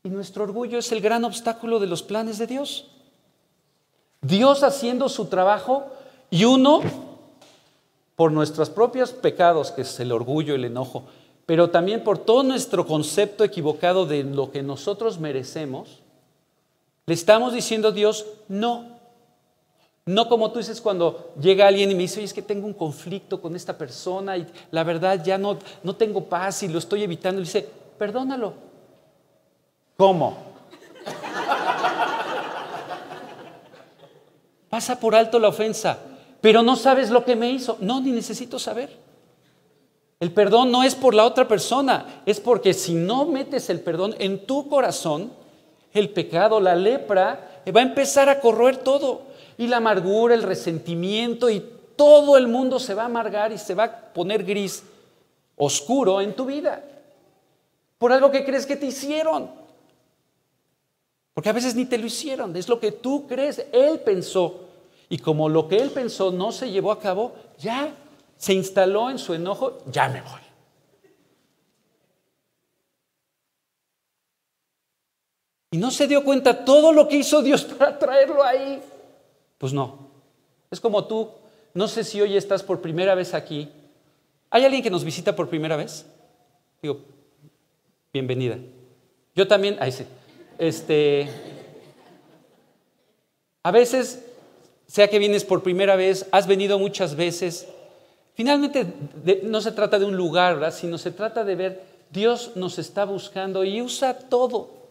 Y 0.04 0.10
nuestro 0.10 0.44
orgullo 0.44 0.80
es 0.80 0.92
el 0.92 1.00
gran 1.00 1.24
obstáculo 1.24 1.80
de 1.80 1.88
los 1.88 2.04
planes 2.04 2.40
de 2.40 2.48
Dios. 2.48 2.90
Dios 4.20 4.62
haciendo 4.62 5.08
su 5.08 5.28
trabajo 5.28 5.86
y 6.30 6.44
uno 6.44 6.82
por 8.18 8.34
nuestros 8.34 8.70
propios 8.70 9.12
pecados, 9.12 9.72
que 9.72 9.84
es 9.84 10.00
el 10.02 10.12
orgullo, 10.12 10.56
el 10.56 10.66
enojo, 10.66 11.06
pero 11.46 11.70
también 11.70 12.04
por 12.04 12.18
todo 12.18 12.44
nuestro 12.44 12.86
concepto 12.86 13.46
equivocado 13.46 14.06
de 14.06 14.26
lo 14.26 14.52
que 14.52 14.62
nosotros 14.62 15.22
merecemos, 15.22 16.02
le 17.06 17.14
estamos 17.14 17.54
diciendo 17.54 17.90
a 17.90 17.92
Dios, 17.92 18.26
no. 18.48 18.96
No 20.08 20.30
como 20.30 20.52
tú 20.52 20.60
dices 20.60 20.82
cuando 20.82 21.34
llega 21.40 21.68
alguien 21.68 21.90
y 21.92 21.96
me 21.96 22.02
dice, 22.02 22.18
oye, 22.20 22.26
es 22.26 22.34
que 22.34 22.42
tengo 22.44 22.68
un 22.68 22.74
conflicto 22.74 23.42
con 23.42 23.56
esta 23.56 23.76
persona 23.78 24.38
y 24.38 24.46
la 24.72 24.84
verdad 24.84 25.24
ya 25.24 25.38
no, 25.38 25.58
no 25.84 25.96
tengo 25.96 26.26
paz 26.26 26.62
y 26.64 26.68
lo 26.68 26.78
estoy 26.78 27.04
evitando. 27.04 27.42
Y 27.42 27.46
dice, 27.46 27.68
perdónalo. 27.98 28.54
¿Cómo? 29.98 30.38
Pasa 34.70 35.00
por 35.00 35.16
alto 35.16 35.40
la 35.40 35.48
ofensa, 35.48 35.98
pero 36.42 36.62
no 36.62 36.76
sabes 36.76 37.10
lo 37.10 37.26
que 37.26 37.36
me 37.36 37.50
hizo. 37.50 37.78
No, 37.80 38.00
ni 38.02 38.12
necesito 38.12 38.60
saber. 38.60 39.06
El 40.20 40.32
perdón 40.32 40.72
no 40.72 40.84
es 40.84 40.96
por 40.96 41.14
la 41.16 41.26
otra 41.26 41.48
persona, 41.48 42.22
es 42.26 42.40
porque 42.40 42.74
si 42.74 42.94
no 42.94 43.26
metes 43.26 43.70
el 43.70 43.80
perdón 43.80 44.16
en 44.20 44.46
tu 44.46 44.70
corazón, 44.70 45.32
el 45.96 46.10
pecado, 46.10 46.60
la 46.60 46.76
lepra, 46.76 47.62
va 47.76 47.80
a 47.80 47.84
empezar 47.84 48.30
a 48.30 48.40
corroer 48.40 48.78
todo. 48.78 49.24
Y 49.58 49.68
la 49.68 49.78
amargura, 49.78 50.36
el 50.36 50.44
resentimiento 50.44 51.50
y 51.50 51.64
todo 51.96 52.38
el 52.38 52.48
mundo 52.48 52.80
se 52.80 52.94
va 52.94 53.04
a 53.04 53.06
amargar 53.06 53.52
y 53.52 53.58
se 53.58 53.74
va 53.74 53.86
a 53.86 54.14
poner 54.14 54.44
gris, 54.44 54.84
oscuro 55.56 56.20
en 56.22 56.36
tu 56.36 56.46
vida. 56.46 56.84
Por 57.98 58.12
algo 58.12 58.30
que 58.30 58.44
crees 58.44 58.66
que 58.66 58.76
te 58.76 58.88
hicieron. 58.88 59.50
Porque 61.34 61.50
a 61.50 61.54
veces 61.54 61.76
ni 61.76 61.86
te 61.86 61.98
lo 61.98 62.06
hicieron, 62.06 62.56
es 62.56 62.68
lo 62.68 62.80
que 62.80 62.92
tú 62.92 63.26
crees. 63.28 63.66
Él 63.72 64.00
pensó. 64.00 64.62
Y 65.10 65.18
como 65.18 65.50
lo 65.50 65.68
que 65.68 65.78
él 65.78 65.92
pensó 65.92 66.32
no 66.32 66.52
se 66.52 66.70
llevó 66.70 66.92
a 66.92 67.00
cabo, 67.00 67.34
ya 67.58 67.94
se 68.38 68.54
instaló 68.54 69.10
en 69.10 69.20
su 69.20 69.34
enojo, 69.34 69.80
ya 69.92 70.10
me 70.10 70.22
voy. 70.22 70.45
Y 75.72 75.78
no 75.78 75.92
se 75.92 76.08
dio 76.08 76.24
cuenta 76.24 76.64
todo 76.64 76.92
lo 76.92 77.08
que 77.08 77.18
hizo 77.18 77.42
Dios 77.42 77.64
para 77.78 77.98
traerlo 77.98 78.44
ahí. 78.44 78.82
Pues 79.58 79.74
no. 79.74 80.10
Es 80.72 80.80
como 80.80 81.06
tú, 81.06 81.30
no 81.74 81.88
sé 81.88 82.04
si 82.04 82.22
hoy 82.22 82.36
estás 82.38 82.64
por 82.64 82.82
primera 82.82 83.16
vez 83.16 83.34
aquí. 83.34 83.70
¿Hay 84.50 84.64
alguien 84.64 84.84
que 84.84 84.90
nos 84.90 85.04
visita 85.04 85.36
por 85.36 85.50
primera 85.50 85.76
vez? 85.76 86.06
Digo, 86.82 87.00
bienvenida. 88.14 88.58
Yo 89.36 89.48
también, 89.48 89.78
ahí 89.80 89.92
sí. 89.92 90.06
Este, 90.58 91.30
a 93.64 93.72
veces, 93.72 94.26
sea 94.88 95.10
que 95.10 95.20
vienes 95.20 95.44
por 95.44 95.64
primera 95.64 95.96
vez, 95.96 96.28
has 96.32 96.48
venido 96.48 96.80
muchas 96.80 97.16
veces. 97.16 97.68
Finalmente, 98.36 98.86
no 99.44 99.60
se 99.60 99.72
trata 99.72 100.00
de 100.00 100.06
un 100.06 100.16
lugar, 100.16 100.56
¿verdad? 100.56 100.74
sino 100.74 100.98
se 100.98 101.12
trata 101.12 101.44
de 101.44 101.56
ver, 101.56 101.84
Dios 102.12 102.52
nos 102.56 102.80
está 102.80 103.06
buscando 103.06 103.64
y 103.64 103.82
usa 103.82 104.14
todo 104.14 104.85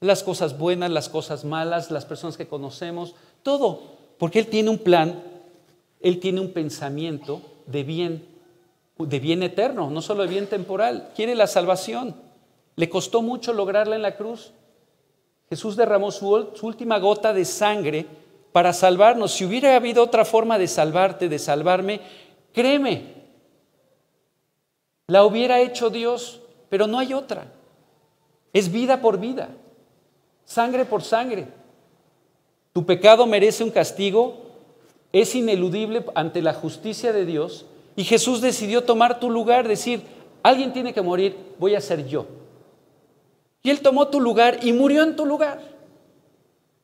las 0.00 0.22
cosas 0.22 0.58
buenas, 0.58 0.90
las 0.90 1.08
cosas 1.08 1.44
malas, 1.44 1.90
las 1.90 2.04
personas 2.04 2.36
que 2.36 2.46
conocemos, 2.46 3.14
todo, 3.42 3.82
porque 4.18 4.38
Él 4.38 4.46
tiene 4.46 4.70
un 4.70 4.78
plan, 4.78 5.22
Él 6.00 6.20
tiene 6.20 6.40
un 6.40 6.52
pensamiento 6.52 7.42
de 7.66 7.82
bien, 7.82 8.24
de 8.98 9.20
bien 9.20 9.42
eterno, 9.42 9.90
no 9.90 10.00
solo 10.00 10.22
de 10.22 10.28
bien 10.28 10.46
temporal, 10.46 11.10
quiere 11.14 11.34
la 11.34 11.46
salvación. 11.46 12.14
Le 12.76 12.88
costó 12.88 13.22
mucho 13.22 13.52
lograrla 13.52 13.96
en 13.96 14.02
la 14.02 14.16
cruz. 14.16 14.52
Jesús 15.48 15.76
derramó 15.76 16.12
su, 16.12 16.50
su 16.54 16.66
última 16.66 16.98
gota 16.98 17.32
de 17.32 17.44
sangre 17.44 18.06
para 18.52 18.72
salvarnos. 18.72 19.32
Si 19.32 19.44
hubiera 19.44 19.74
habido 19.74 20.04
otra 20.04 20.24
forma 20.24 20.58
de 20.58 20.68
salvarte, 20.68 21.28
de 21.28 21.38
salvarme, 21.40 22.00
créeme, 22.52 23.14
la 25.08 25.24
hubiera 25.24 25.60
hecho 25.60 25.90
Dios, 25.90 26.40
pero 26.68 26.86
no 26.86 27.00
hay 27.00 27.14
otra. 27.14 27.50
Es 28.52 28.70
vida 28.70 29.00
por 29.00 29.18
vida 29.18 29.48
sangre 30.48 30.86
por 30.86 31.02
sangre. 31.02 31.46
Tu 32.72 32.84
pecado 32.86 33.26
merece 33.26 33.62
un 33.62 33.70
castigo, 33.70 34.46
es 35.12 35.34
ineludible 35.34 36.04
ante 36.14 36.42
la 36.42 36.54
justicia 36.54 37.12
de 37.12 37.26
Dios 37.26 37.66
y 37.96 38.04
Jesús 38.04 38.40
decidió 38.40 38.84
tomar 38.84 39.20
tu 39.20 39.30
lugar, 39.30 39.68
decir, 39.68 40.02
alguien 40.42 40.72
tiene 40.72 40.94
que 40.94 41.02
morir, 41.02 41.36
voy 41.58 41.74
a 41.74 41.80
ser 41.80 42.06
yo. 42.06 42.26
Y 43.62 43.70
Él 43.70 43.80
tomó 43.80 44.08
tu 44.08 44.20
lugar 44.20 44.60
y 44.62 44.72
murió 44.72 45.02
en 45.02 45.16
tu 45.16 45.26
lugar. 45.26 45.60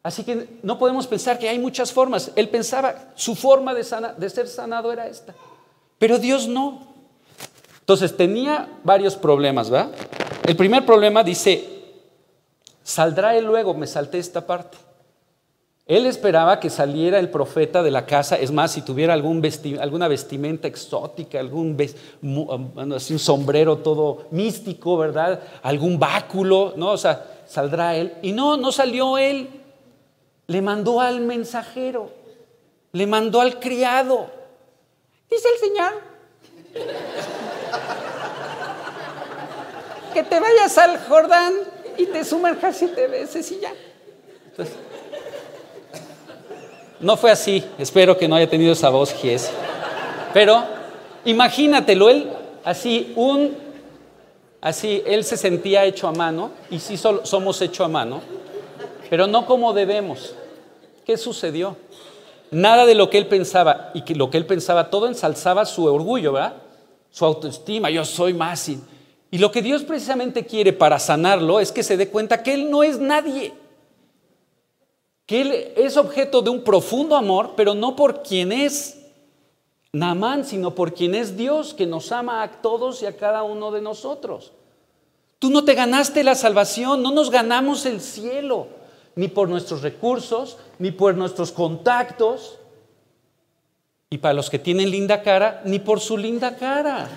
Así 0.03 0.23
que 0.23 0.47
no 0.63 0.79
podemos 0.79 1.07
pensar 1.07 1.39
que 1.39 1.49
hay 1.49 1.59
muchas 1.59 1.91
formas. 1.91 2.33
Él 2.37 2.51
pensaba, 2.51 3.13
su 3.15 3.35
forma 3.35 3.73
de, 3.73 3.85
ser 3.85 4.49
sanado 4.49 4.93
era 4.93 5.07
esta. 5.07 5.35
Pero 5.99 6.19
Dios 6.19 6.47
no. 6.47 6.83
Entonces 7.81 8.15
tenía 8.15 8.69
varios 8.83 9.17
problemas, 9.17 9.73
¿va? 9.73 9.91
El 10.47 10.57
primer 10.57 10.85
problema 10.85 11.23
dice, 11.23 11.74
Saldrá 12.85 13.35
él 13.35 13.47
luego, 13.47 13.73
me 13.73 13.87
salté 13.87 14.19
esta 14.19 14.47
parte. 14.47 14.77
Él 15.87 16.05
esperaba 16.07 16.61
que 16.61 16.71
saliera 16.71 17.19
el 17.19 17.31
profeta 17.31 17.83
de 17.83 17.91
la 17.91 18.07
casa, 18.07 18.37
es 18.37 18.53
más, 18.53 18.73
si 18.73 18.83
tuviera 18.83 19.15
alguna 19.15 20.09
vestimenta 20.09 20.69
exótica, 20.69 21.41
algún 21.41 21.79
un 22.23 23.19
sombrero 23.19 23.79
todo 23.79 24.27
místico, 24.31 24.99
¿verdad? 24.99 25.41
Algún 25.63 25.99
báculo, 25.99 26.75
¿no? 26.77 26.93
O 26.93 26.99
sea, 26.99 27.25
saldrá 27.47 27.97
él. 27.97 28.15
Y 28.23 28.33
no, 28.33 28.59
no 28.59 28.71
salió 28.71 29.19
él. 29.19 29.49
Le 30.47 30.61
mandó 30.61 31.01
al 31.01 31.23
mensajero, 31.23 32.11
le 32.93 33.07
mandó 33.07 33.41
al 33.41 33.59
criado. 33.59 34.27
Dice 35.31 35.49
el 35.55 35.59
Señor, 35.59 35.93
que 40.15 40.23
te 40.23 40.39
vayas 40.39 40.77
al 40.77 40.99
Jordán 41.07 41.55
y 41.97 42.07
te 42.07 42.25
sumerjas 42.25 42.77
siete 42.77 43.07
veces 43.07 43.51
y 43.53 43.61
ya. 43.61 43.73
no 47.01 47.17
fue 47.17 47.31
así, 47.31 47.65
espero 47.79 48.17
que 48.17 48.29
no 48.29 48.37
haya 48.37 48.49
tenido 48.49 48.73
esa 48.73 48.89
voz 48.89 49.13
Gies. 49.13 49.51
Pero 50.33 50.65
imagínatelo, 51.25 52.11
él 52.11 52.29
así, 52.65 53.13
un, 53.17 53.57
así, 54.61 55.03
él 55.07 55.25
se 55.25 55.37
sentía 55.37 55.85
hecho 55.85 56.09
a 56.09 56.13
mano, 56.13 56.51
y 56.71 56.81
sí 56.81 56.97
somos 56.97 57.61
hecho 57.61 57.85
a 57.85 57.89
mano, 57.89 58.21
pero 59.11 59.27
no 59.27 59.47
como 59.47 59.73
debemos. 59.73 60.35
¿Qué 61.05 61.17
sucedió? 61.17 61.77
Nada 62.51 62.87
de 62.87 62.95
lo 62.95 63.11
que 63.11 63.19
él 63.19 63.27
pensaba, 63.27 63.91
y 63.95 64.03
que 64.03 64.15
lo 64.15 64.31
que 64.31 64.39
él 64.39 64.47
pensaba, 64.47 64.91
todo 64.91 65.07
ensalzaba 65.07 65.67
su 65.67 65.85
orgullo, 65.85 66.33
¿verdad? 66.33 66.55
Su 67.11 67.25
autoestima, 67.25 67.91
yo 67.91 68.05
soy 68.05 68.33
más. 68.35 68.69
Y, 68.69 68.81
y 69.35 69.39
lo 69.39 69.51
que 69.51 69.63
Dios 69.63 69.83
precisamente 69.83 70.47
quiere 70.47 70.73
para 70.73 71.01
sanarlo 71.01 71.59
es 71.59 71.73
que 71.73 71.83
se 71.83 71.97
dé 71.97 72.09
cuenta 72.09 72.45
que 72.45 72.55
Él 72.55 72.71
no 72.71 72.85
es 72.85 73.01
nadie, 73.01 73.53
que 75.27 75.41
Él 75.41 75.73
es 75.77 75.97
objeto 75.97 76.41
de 76.41 76.51
un 76.51 76.63
profundo 76.63 77.17
amor, 77.17 77.55
pero 77.57 77.75
no 77.75 77.97
por 77.97 78.23
quien 78.23 78.53
es 78.53 78.97
Naamán, 79.93 80.45
sino 80.45 80.77
por 80.77 80.95
quien 80.95 81.17
es 81.17 81.37
Dios, 81.37 81.75
que 81.75 81.85
nos 81.85 82.13
ama 82.13 82.45
a 82.45 82.63
todos 82.63 83.03
y 83.03 83.07
a 83.07 83.17
cada 83.17 83.43
uno 83.43 83.73
de 83.73 83.81
nosotros. 83.81 84.53
Tú 85.41 85.51
no 85.51 85.65
te 85.65 85.75
ganaste 85.75 86.23
la 86.23 86.37
salvación, 86.37 87.03
no 87.03 87.11
nos 87.11 87.29
ganamos 87.33 87.87
el 87.87 88.01
cielo, 88.01 88.69
ni 89.17 89.27
por 89.27 89.49
nuestros 89.49 89.83
recursos, 89.83 90.59
ni 90.79 90.93
por 90.93 91.17
nuestros 91.17 91.51
contactos, 91.51 92.61
y 94.11 94.19
para 94.19 94.35
los 94.35 94.49
que 94.49 94.61
tienen 94.61 94.93
linda 94.93 95.23
cara, 95.23 95.61
ni 95.65 95.81
por 95.81 95.99
su 95.99 96.17
linda 96.17 96.55
cara. 96.57 97.09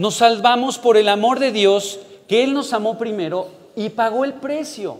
Nos 0.00 0.14
salvamos 0.14 0.78
por 0.78 0.96
el 0.96 1.10
amor 1.10 1.38
de 1.38 1.52
Dios, 1.52 2.00
que 2.26 2.42
Él 2.42 2.54
nos 2.54 2.72
amó 2.72 2.96
primero 2.96 3.48
y 3.76 3.90
pagó 3.90 4.24
el 4.24 4.32
precio. 4.32 4.98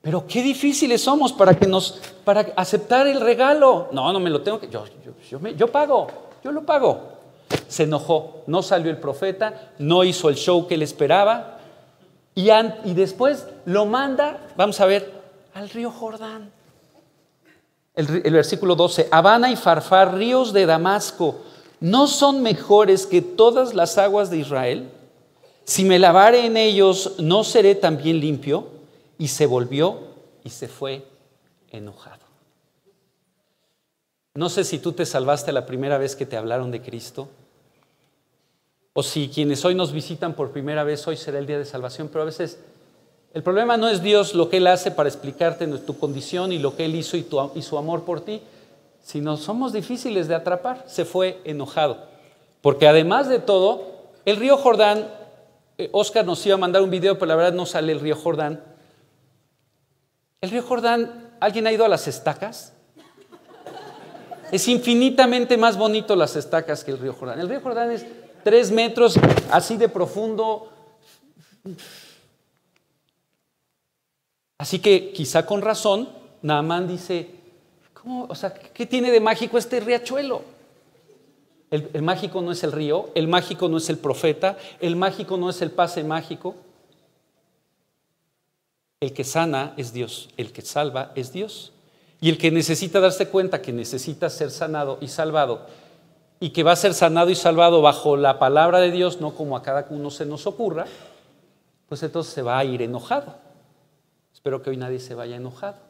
Pero 0.00 0.26
qué 0.26 0.42
difíciles 0.42 1.02
somos 1.02 1.30
para 1.30 1.52
que 1.52 1.66
nos, 1.66 2.00
para 2.24 2.40
aceptar 2.56 3.06
el 3.06 3.20
regalo. 3.20 3.90
No, 3.92 4.10
no 4.10 4.18
me 4.18 4.30
lo 4.30 4.40
tengo 4.40 4.58
que, 4.58 4.70
yo, 4.70 4.86
yo, 5.54 5.68
pago, 5.70 6.06
yo 6.42 6.52
lo 6.52 6.62
pago. 6.62 7.18
Se 7.68 7.82
enojó, 7.82 8.44
no 8.46 8.62
salió 8.62 8.90
el 8.90 8.96
profeta, 8.96 9.72
no 9.78 10.02
hizo 10.04 10.30
el 10.30 10.36
show 10.36 10.66
que 10.66 10.76
él 10.76 10.82
esperaba 10.82 11.58
y, 12.34 12.48
y 12.48 12.94
después 12.94 13.46
lo 13.66 13.84
manda, 13.84 14.38
vamos 14.56 14.80
a 14.80 14.86
ver, 14.86 15.12
al 15.52 15.68
río 15.68 15.90
Jordán. 15.90 16.50
El, 17.94 18.22
el 18.24 18.32
versículo 18.32 18.74
12, 18.74 19.08
Habana 19.10 19.50
y 19.50 19.56
Farfar, 19.56 20.14
ríos 20.14 20.54
de 20.54 20.64
Damasco, 20.64 21.42
¿no 21.80 22.06
son 22.06 22.42
mejores 22.42 23.06
que 23.06 23.22
todas 23.22 23.74
las 23.74 23.98
aguas 23.98 24.30
de 24.30 24.38
Israel? 24.38 24.90
Si 25.64 25.84
me 25.84 25.98
lavare 25.98 26.46
en 26.46 26.56
ellos, 26.56 27.14
¿no 27.18 27.44
seré 27.44 27.74
también 27.74 28.20
limpio? 28.20 28.68
Y 29.18 29.28
se 29.28 29.46
volvió 29.46 29.98
y 30.44 30.50
se 30.50 30.68
fue 30.68 31.04
enojado. 31.70 32.26
No 34.34 34.48
sé 34.48 34.64
si 34.64 34.78
tú 34.78 34.92
te 34.92 35.04
salvaste 35.04 35.52
la 35.52 35.66
primera 35.66 35.98
vez 35.98 36.14
que 36.14 36.24
te 36.24 36.36
hablaron 36.36 36.70
de 36.70 36.80
Cristo, 36.80 37.28
o 38.92 39.02
si 39.02 39.28
quienes 39.28 39.64
hoy 39.64 39.74
nos 39.74 39.92
visitan 39.92 40.34
por 40.34 40.50
primera 40.50 40.84
vez, 40.84 41.06
hoy 41.06 41.16
será 41.16 41.38
el 41.38 41.46
día 41.46 41.58
de 41.58 41.64
salvación, 41.64 42.08
pero 42.08 42.22
a 42.22 42.26
veces 42.26 42.58
el 43.34 43.42
problema 43.42 43.76
no 43.76 43.88
es 43.88 44.02
Dios 44.02 44.34
lo 44.34 44.48
que 44.48 44.56
Él 44.56 44.66
hace 44.66 44.90
para 44.90 45.08
explicarte 45.08 45.66
tu 45.66 45.98
condición 45.98 46.50
y 46.52 46.58
lo 46.58 46.74
que 46.74 46.84
Él 46.84 46.94
hizo 46.94 47.16
y, 47.16 47.26
y 47.54 47.62
su 47.62 47.78
amor 47.78 48.04
por 48.04 48.22
ti, 48.22 48.40
sino 49.08 49.38
somos 49.38 49.72
difíciles 49.72 50.28
de 50.28 50.34
atrapar. 50.34 50.84
Se 50.86 51.06
fue 51.06 51.40
enojado. 51.44 51.96
Porque 52.60 52.86
además 52.86 53.26
de 53.26 53.38
todo, 53.38 54.10
el 54.26 54.36
río 54.36 54.58
Jordán, 54.58 55.08
eh, 55.78 55.88
Oscar 55.92 56.26
nos 56.26 56.44
iba 56.44 56.56
a 56.56 56.58
mandar 56.58 56.82
un 56.82 56.90
video, 56.90 57.14
pero 57.14 57.24
la 57.24 57.36
verdad 57.36 57.54
no 57.54 57.64
sale 57.64 57.92
el 57.92 58.00
río 58.00 58.14
Jordán. 58.14 58.62
El 60.42 60.50
río 60.50 60.62
Jordán, 60.62 61.30
¿alguien 61.40 61.66
ha 61.66 61.72
ido 61.72 61.86
a 61.86 61.88
las 61.88 62.06
estacas? 62.06 62.74
Es 64.52 64.68
infinitamente 64.68 65.56
más 65.56 65.78
bonito 65.78 66.14
las 66.14 66.36
estacas 66.36 66.84
que 66.84 66.90
el 66.90 66.98
río 66.98 67.14
Jordán. 67.14 67.40
El 67.40 67.48
río 67.48 67.62
Jordán 67.62 67.90
es 67.90 68.04
tres 68.44 68.70
metros, 68.70 69.18
así 69.50 69.78
de 69.78 69.88
profundo. 69.88 70.70
Así 74.58 74.80
que 74.80 75.12
quizá 75.12 75.46
con 75.46 75.62
razón, 75.62 76.10
Naamán 76.42 76.86
dice, 76.86 77.37
¿cómo? 78.00 78.26
O 78.28 78.34
sea, 78.34 78.52
¿qué 78.52 78.86
tiene 78.86 79.10
de 79.10 79.20
mágico 79.20 79.58
este 79.58 79.80
riachuelo? 79.80 80.42
El, 81.70 81.90
el, 81.92 82.02
mágico 82.02 82.40
no 82.40 82.52
es 82.52 82.64
el 82.64 82.72
río, 82.72 83.10
el 83.14 83.28
mágico 83.28 83.68
no 83.68 83.76
es 83.76 83.90
el 83.90 83.98
profeta, 83.98 84.56
el 84.80 84.96
mágico 84.96 85.36
no 85.36 85.50
es 85.50 85.60
el 85.60 85.70
pase 85.70 86.02
mágico. 86.04 86.54
El 89.00 89.12
que 89.12 89.22
sana 89.22 89.74
es 89.76 89.92
Dios, 89.92 90.30
el 90.36 90.52
que 90.52 90.62
salva 90.62 91.12
es 91.14 91.32
Dios. 91.32 91.72
Y 92.20 92.30
el 92.30 92.38
que 92.38 92.50
necesita 92.50 93.00
darse 93.00 93.28
cuenta 93.28 93.62
que 93.62 93.72
necesita 93.72 94.28
ser 94.30 94.50
sanado 94.50 94.98
y 95.00 95.08
salvado 95.08 95.66
y 96.40 96.50
que 96.50 96.62
va 96.62 96.72
a 96.72 96.76
ser 96.76 96.94
sanado 96.94 97.30
y 97.30 97.34
salvado 97.34 97.82
bajo 97.82 98.16
la 98.16 98.38
palabra 98.38 98.78
de 98.78 98.90
Dios, 98.90 99.20
no 99.20 99.34
como 99.34 99.56
a 99.56 99.62
cada 99.62 99.86
uno 99.90 100.10
se 100.10 100.24
nos 100.24 100.46
ocurra, 100.46 100.86
pues 101.88 102.02
entonces 102.02 102.32
se 102.32 102.42
va 102.42 102.58
a 102.58 102.64
ir 102.64 102.82
enojado. 102.82 103.34
Espero 104.32 104.62
que 104.62 104.70
hoy 104.70 104.76
nadie 104.76 105.00
se 105.00 105.14
vaya 105.14 105.36
enojado. 105.36 105.87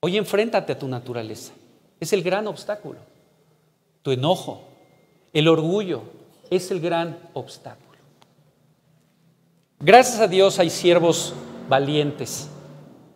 Hoy 0.00 0.16
enfréntate 0.16 0.72
a 0.72 0.78
tu 0.78 0.88
naturaleza. 0.88 1.52
Es 2.00 2.12
el 2.12 2.22
gran 2.22 2.46
obstáculo. 2.46 2.98
Tu 4.02 4.12
enojo, 4.12 4.62
el 5.34 5.46
orgullo, 5.46 6.02
es 6.48 6.70
el 6.70 6.80
gran 6.80 7.18
obstáculo. 7.34 7.98
Gracias 9.78 10.20
a 10.20 10.28
Dios 10.28 10.58
hay 10.58 10.70
siervos 10.70 11.34
valientes. 11.68 12.48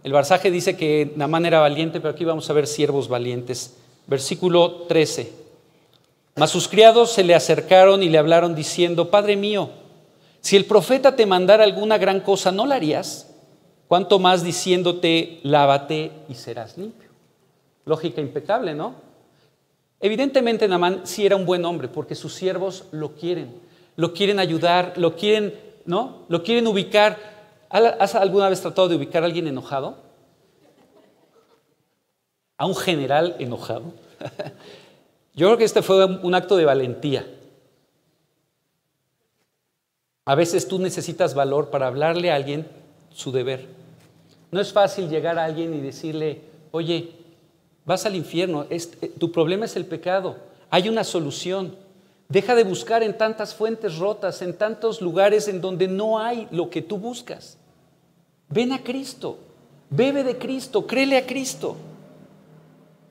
El 0.03 0.13
Barsaje 0.13 0.51
dice 0.51 0.77
que 0.77 1.13
Namán 1.17 1.47
era 1.47 1.61
valiente, 1.61 2.01
pero 2.01 2.13
aquí 2.13 2.27
vamos 2.27 2.49
a 2.51 2.53
ver 2.53 2.67
siervos 2.67 3.09
valientes. 3.09 3.79
Versículo 4.07 4.83
13. 4.87 5.33
Mas 6.37 6.51
sus 6.51 6.69
criados 6.69 7.13
se 7.13 7.25
le 7.25 7.35
acercaron 7.35 8.03
y 8.03 8.11
le 8.11 8.19
hablaron 8.19 8.55
diciendo, 8.55 9.11
Padre 9.11 9.37
mío, 9.37 9.71
si 10.43 10.57
el 10.57 10.67
profeta 10.67 11.17
te 11.17 11.25
mandara 11.25 11.65
alguna 11.65 11.97
gran 11.97 12.21
cosa, 12.21 12.53
¿no 12.53 12.67
la 12.67 12.75
harías? 12.75 13.34
Cuanto 13.89 14.19
más 14.19 14.43
diciéndote, 14.43 15.41
lávate 15.43 16.11
y 16.29 16.35
serás 16.35 16.79
limpio. 16.79 17.11
Lógica 17.85 18.21
impecable, 18.21 18.75
¿no? 18.75 18.95
Evidentemente 20.01 20.67
Namán 20.69 21.07
sí 21.07 21.25
era 21.25 21.37
un 21.37 21.47
buen 21.47 21.65
hombre 21.65 21.89
porque 21.89 22.15
sus 22.15 22.35
siervos 22.35 22.85
lo 22.93 23.15
quieren, 23.15 23.55
lo 23.97 24.13
quieren 24.13 24.39
ayudar, 24.39 24.95
lo 24.97 25.17
quieren, 25.17 25.55
¿no? 25.85 26.25
Lo 26.29 26.43
quieren 26.43 26.67
ubicar. 26.67 27.19
¿Has 27.71 28.15
alguna 28.15 28.49
vez 28.49 28.61
tratado 28.61 28.89
de 28.89 28.97
ubicar 28.97 29.23
a 29.23 29.27
alguien 29.27 29.47
enojado? 29.47 30.05
a 32.57 32.67
un 32.67 32.77
general 32.77 33.37
enojado. 33.39 33.93
Yo 35.35 35.49
creo 35.49 35.59
que 35.59 35.65
este 35.65 35.83
fue 35.83 36.05
un 36.05 36.35
acto 36.35 36.57
de 36.57 36.65
valentía. 36.65 37.27
A 40.25 40.35
veces 40.35 40.69
tú 40.69 40.79
necesitas 40.79 41.35
valor 41.35 41.71
para 41.71 41.89
hablarle 41.89 42.31
a 42.31 42.37
alguien 42.37 42.67
su 43.15 43.33
deber. 43.33 43.67
No 44.51 44.61
es 44.61 44.73
fácil 44.73 45.09
llegar 45.09 45.39
a 45.39 45.45
alguien 45.45 45.73
y 45.73 45.81
decirle, 45.81 46.43
oye, 46.71 47.13
vas 47.85 48.05
al 48.05 48.17
infierno, 48.17 48.67
eh, 48.69 48.79
tu 49.19 49.33
problema 49.33 49.65
es 49.65 49.77
el 49.77 49.87
pecado, 49.87 50.37
hay 50.71 50.89
una 50.89 51.05
solución. 51.05 51.77
Deja 52.29 52.55
de 52.55 52.65
buscar 52.65 53.03
en 53.03 53.17
tantas 53.17 53.55
fuentes 53.55 53.99
rotas, 53.99 54.43
en 54.43 54.57
tantos 54.57 55.01
lugares 55.01 55.47
en 55.47 55.61
donde 55.61 55.89
no 55.89 56.19
hay 56.19 56.49
lo 56.51 56.71
que 56.71 56.83
tú 56.83 56.99
buscas. 56.99 57.59
Ven 58.49 58.73
a 58.73 58.83
Cristo, 58.83 59.39
bebe 59.91 60.25
de 60.25 60.37
Cristo, 60.39 60.87
créele 60.87 61.17
a 61.17 61.27
Cristo. 61.27 61.77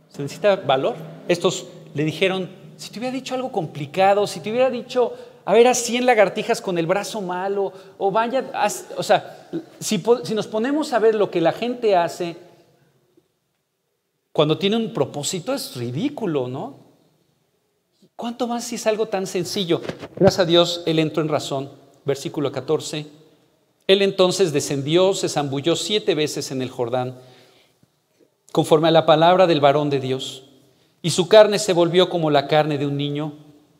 Se 0.09 0.21
necesita 0.21 0.55
valor. 0.55 0.95
Estos 1.27 1.67
le 1.93 2.03
dijeron, 2.03 2.49
si 2.75 2.91
te 2.91 2.99
hubiera 2.99 3.13
dicho 3.13 3.35
algo 3.35 3.51
complicado, 3.51 4.25
si 4.27 4.39
te 4.39 4.49
hubiera 4.49 4.69
dicho, 4.69 5.13
a 5.45 5.53
ver, 5.53 5.67
a 5.67 5.73
100 5.73 6.05
lagartijas 6.05 6.61
con 6.61 6.77
el 6.77 6.87
brazo 6.87 7.21
malo, 7.21 7.71
o 7.97 8.11
vaya, 8.11 8.43
o 8.97 9.03
sea, 9.03 9.42
si, 9.79 10.03
nos 10.33 10.47
ponemos 10.47 10.93
a 10.93 10.99
ver 10.99 11.15
lo 11.15 11.29
que 11.29 11.41
la 11.41 11.51
gente 11.51 11.95
hace 11.95 12.37
cuando 14.31 14.57
tiene 14.57 14.77
un 14.77 14.93
propósito, 14.93 15.53
es 15.53 15.75
ridículo, 15.75 16.47
¿no? 16.47 16.77
¿Cuánto 18.15 18.47
más 18.47 18.63
si 18.63 18.75
es 18.75 18.87
algo 18.87 19.07
tan 19.07 19.27
sencillo? 19.27 19.81
Gracias 20.15 20.39
a 20.39 20.45
Dios, 20.45 20.83
Él 20.85 20.99
entró 20.99 21.21
en 21.21 21.29
razón. 21.29 21.69
Versículo 22.05 22.51
14. 22.51 23.05
Él 23.87 24.01
entonces 24.01 24.51
descendió, 24.51 25.13
se 25.13 25.29
zambulló 25.29 25.75
siete 25.75 26.15
veces 26.15 26.51
en 26.51 26.61
el 26.61 26.69
Jordán 26.69 27.15
conforme 28.53 28.87
a 28.87 28.91
la 28.91 29.07
palabra 29.07 29.47
del 29.47 29.59
varón 29.59 29.89
de 29.89 29.99
Dios, 29.99 30.43
y 31.01 31.09
su 31.09 31.27
carne 31.27 31.57
se 31.57 31.73
volvió 31.73 32.09
como 32.09 32.29
la 32.29 32.47
carne 32.47 32.77
de 32.77 32.85
un 32.85 32.95
niño 32.95 33.33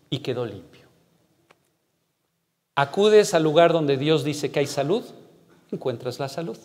y 0.10 0.20
quedó 0.20 0.46
limpio. 0.48 0.88
Acudes 2.76 3.36
al 3.36 3.44
lugar 3.44 3.72
donde 3.72 3.98
Dios 3.98 4.24
dice 4.24 4.52
que 4.52 4.60
hay 4.60 4.66
salud, 4.66 5.04
encuentras 5.74 6.20
la 6.20 6.30
salud. 6.30 6.58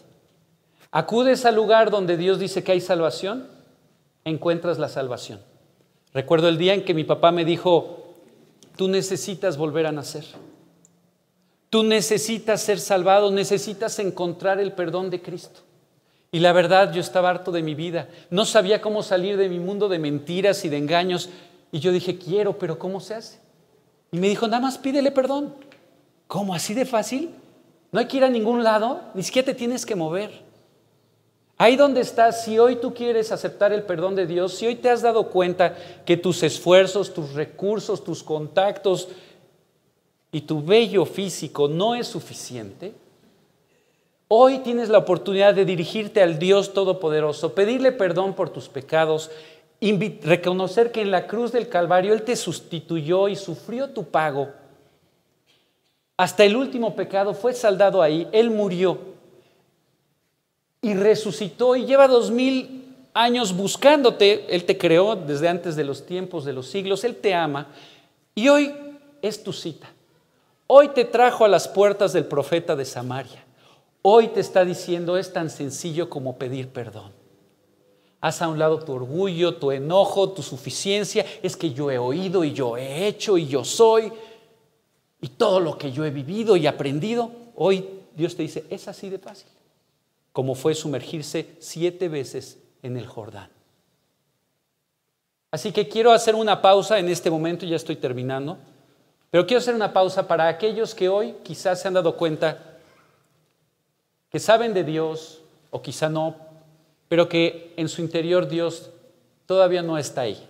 Acudes 0.91 1.45
al 1.45 1.57
lugar 1.57 1.91
donde 1.91 2.17
Dios 2.17 2.39
dice 2.39 2.63
que 2.63 2.73
hay 2.73 2.81
salvación, 2.81 3.49
encuentras 4.25 4.79
la 4.79 4.89
salvación. 4.89 5.41
Recuerdo 6.15 6.49
el 6.49 6.59
día 6.59 6.75
en 6.75 6.85
que 6.85 6.95
mi 6.95 7.05
papá 7.05 7.31
me 7.31 7.45
dijo, 7.45 8.15
tú 8.77 8.89
necesitas 8.89 9.57
volver 9.57 9.87
a 9.87 9.93
nacer. 9.93 10.25
Tú 11.71 11.83
necesitas 11.83 12.63
ser 12.63 12.81
salvado, 12.81 13.31
necesitas 13.31 13.99
encontrar 13.99 14.59
el 14.59 14.73
perdón 14.73 15.11
de 15.11 15.21
Cristo. 15.21 15.61
Y 16.31 16.41
la 16.41 16.53
verdad, 16.53 16.93
yo 16.93 17.01
estaba 17.01 17.31
harto 17.31 17.53
de 17.53 17.63
mi 17.63 17.75
vida. 17.75 18.09
No 18.31 18.45
sabía 18.45 18.81
cómo 18.81 19.03
salir 19.03 19.37
de 19.37 19.49
mi 19.49 19.59
mundo 19.59 19.89
de 19.89 19.99
mentiras 19.99 20.65
y 20.65 20.69
de 20.69 20.79
engaños. 20.79 21.29
Y 21.73 21.81
yo 21.81 21.93
dije, 21.93 22.19
quiero, 22.19 22.59
pero 22.59 22.79
¿cómo 22.79 23.01
se 23.01 23.15
hace? 23.15 23.39
Y 24.11 24.19
me 24.19 24.29
dijo, 24.29 24.47
nada 24.47 24.61
más 24.61 24.79
pídele 24.79 25.11
perdón. 25.11 25.55
¿Cómo? 26.27 26.55
¿Así 26.55 26.75
de 26.75 26.87
fácil? 26.87 27.31
No 27.91 28.01
hay 28.01 28.07
que 28.07 28.19
ir 28.19 28.25
a 28.25 28.31
ningún 28.31 28.63
lado, 28.63 29.01
ni 29.15 29.23
siquiera 29.23 29.47
te 29.47 29.55
tienes 29.55 29.87
que 29.87 29.97
mover. 29.97 30.31
Ahí 31.57 31.77
donde 31.77 32.01
estás, 32.01 32.45
si 32.45 32.59
hoy 32.59 32.77
tú 32.77 32.95
quieres 32.95 33.33
aceptar 33.33 33.73
el 33.73 33.83
perdón 33.83 34.15
de 34.15 34.27
Dios, 34.27 34.55
si 34.55 34.67
hoy 34.67 34.77
te 34.77 34.91
has 34.91 35.03
dado 35.03 35.31
cuenta 35.31 35.75
que 36.05 36.17
tus 36.17 36.43
esfuerzos, 36.43 37.13
tus 37.13 37.33
recursos, 37.35 38.05
tus 38.05 38.23
contactos 38.23 39.09
y 40.31 40.43
tu 40.43 40.63
bello 40.63 41.05
físico 41.05 41.67
no 41.67 41.95
es 41.95 42.07
suficiente, 42.07 42.95
Hoy 44.31 44.59
tienes 44.59 44.91
la 44.91 44.99
oportunidad 44.99 45.55
de 45.55 45.65
dirigirte 45.65 46.23
al 46.23 46.39
Dios 46.39 46.75
Todopoderoso, 46.75 47.55
pedirle 47.55 47.93
perdón 47.93 48.35
por 48.35 48.51
tus 48.51 48.69
pecados, 48.69 49.31
reconocer 49.81 50.93
que 50.93 51.01
en 51.01 51.11
la 51.11 51.27
cruz 51.27 51.51
del 51.51 51.71
Calvario 51.71 52.13
Él 52.13 52.21
te 52.23 52.37
sustituyó 52.37 53.29
y 53.29 53.37
sufrió 53.37 53.89
tu 53.89 54.05
pago. 54.05 54.51
Hasta 56.19 56.45
el 56.45 56.57
último 56.57 56.97
pecado 56.97 57.33
fue 57.33 57.55
saldado 57.55 58.03
ahí, 58.03 58.27
Él 58.33 58.51
murió 58.51 58.99
y 60.83 60.95
resucitó 60.95 61.77
y 61.77 61.87
lleva 61.87 62.09
dos 62.09 62.33
mil 62.33 62.97
años 63.15 63.57
buscándote. 63.57 64.45
Él 64.53 64.65
te 64.65 64.77
creó 64.77 65.15
desde 65.15 65.49
antes 65.49 65.77
de 65.77 65.85
los 65.85 66.05
tiempos, 66.05 66.45
de 66.45 66.53
los 66.53 66.67
siglos, 66.67 67.05
Él 67.05 67.15
te 67.15 67.35
ama 67.35 67.69
y 68.35 68.49
hoy 68.49 68.75
es 69.23 69.45
tu 69.45 69.53
cita. 69.53 69.89
Hoy 70.67 70.89
te 70.89 71.05
trajo 71.05 71.45
a 71.45 71.49
las 71.49 71.69
puertas 71.69 72.13
del 72.13 72.25
profeta 72.25 72.75
de 72.75 72.85
Samaria. 72.85 73.45
Hoy 74.03 74.27
te 74.27 74.41
está 74.41 74.65
diciendo 74.65 75.17
es 75.17 75.33
tan 75.33 75.49
sencillo 75.51 76.11
como 76.11 76.37
pedir 76.37 76.69
perdón. 76.69 77.13
Haz 78.21 78.43
a 78.43 78.49
un 78.49 78.59
lado 78.59 78.81
tu 78.81 78.93
orgullo, 78.93 79.55
tu 79.55 79.71
enojo, 79.71 80.31
tu 80.31 80.43
suficiencia. 80.43 81.25
Es 81.45 81.57
que 81.57 81.71
yo 81.73 81.93
he 81.93 81.99
oído 81.99 82.43
y 82.43 82.53
yo 82.53 82.77
he 82.77 83.07
hecho 83.07 83.39
y 83.39 83.47
yo 83.47 83.65
soy. 83.65 84.13
Y 85.21 85.29
todo 85.29 85.61
lo 85.61 85.77
que 85.79 85.91
yo 85.91 86.05
he 86.05 86.11
vivido 86.11 86.57
y 86.57 86.67
aprendido, 86.67 87.31
hoy 87.57 87.89
Dios 88.15 88.37
te 88.37 88.43
dice, 88.43 88.65
es 88.71 88.89
así 88.89 89.09
de 89.09 89.19
fácil. 89.19 89.49
como 90.33 90.55
fue 90.55 90.75
sumergirse 90.75 91.57
siete 91.59 92.09
veces 92.09 92.59
en 92.83 92.97
el 92.97 93.07
Jordán. 93.07 93.51
Así 95.51 95.73
que 95.73 95.89
quiero 95.89 96.13
hacer 96.13 96.35
una 96.37 96.63
pausa 96.63 96.99
en 96.99 97.09
este 97.09 97.31
momento, 97.31 97.67
ya 97.67 97.75
estoy 97.75 97.97
terminando, 97.97 98.59
pero 99.31 99.47
quiero 99.47 99.59
hacer 99.59 99.75
una 99.75 99.93
pausa 99.93 100.29
para 100.29 100.47
aquellos 100.47 100.95
que 100.95 101.09
hoy 101.09 101.35
quizás 101.43 101.81
se 101.81 101.89
han 101.89 101.95
dado 101.95 102.17
cuenta 102.17 102.79
que 104.31 104.39
saben 104.39 104.75
de 104.75 104.85
Dios 104.85 105.41
o 105.71 105.83
quizá 105.83 106.09
no, 106.09 106.37
pero 107.09 107.29
que 107.29 107.73
en 107.77 107.89
su 107.89 108.03
interior 108.03 108.47
Dios 108.47 108.91
todavía 109.47 109.83
no 109.83 109.99
está 109.99 110.23
ahí. 110.23 110.48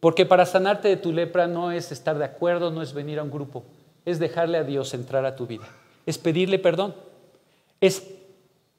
Porque 0.00 0.26
para 0.26 0.46
sanarte 0.46 0.88
de 0.88 0.96
tu 0.96 1.12
lepra 1.12 1.46
no 1.46 1.72
es 1.72 1.92
estar 1.92 2.18
de 2.18 2.24
acuerdo, 2.24 2.70
no 2.70 2.82
es 2.82 2.94
venir 2.94 3.18
a 3.18 3.22
un 3.22 3.30
grupo, 3.30 3.64
es 4.04 4.18
dejarle 4.18 4.58
a 4.58 4.64
Dios 4.64 4.94
entrar 4.94 5.26
a 5.26 5.36
tu 5.36 5.46
vida, 5.46 5.68
es 6.06 6.16
pedirle 6.16 6.58
perdón, 6.58 6.94
es 7.80 8.02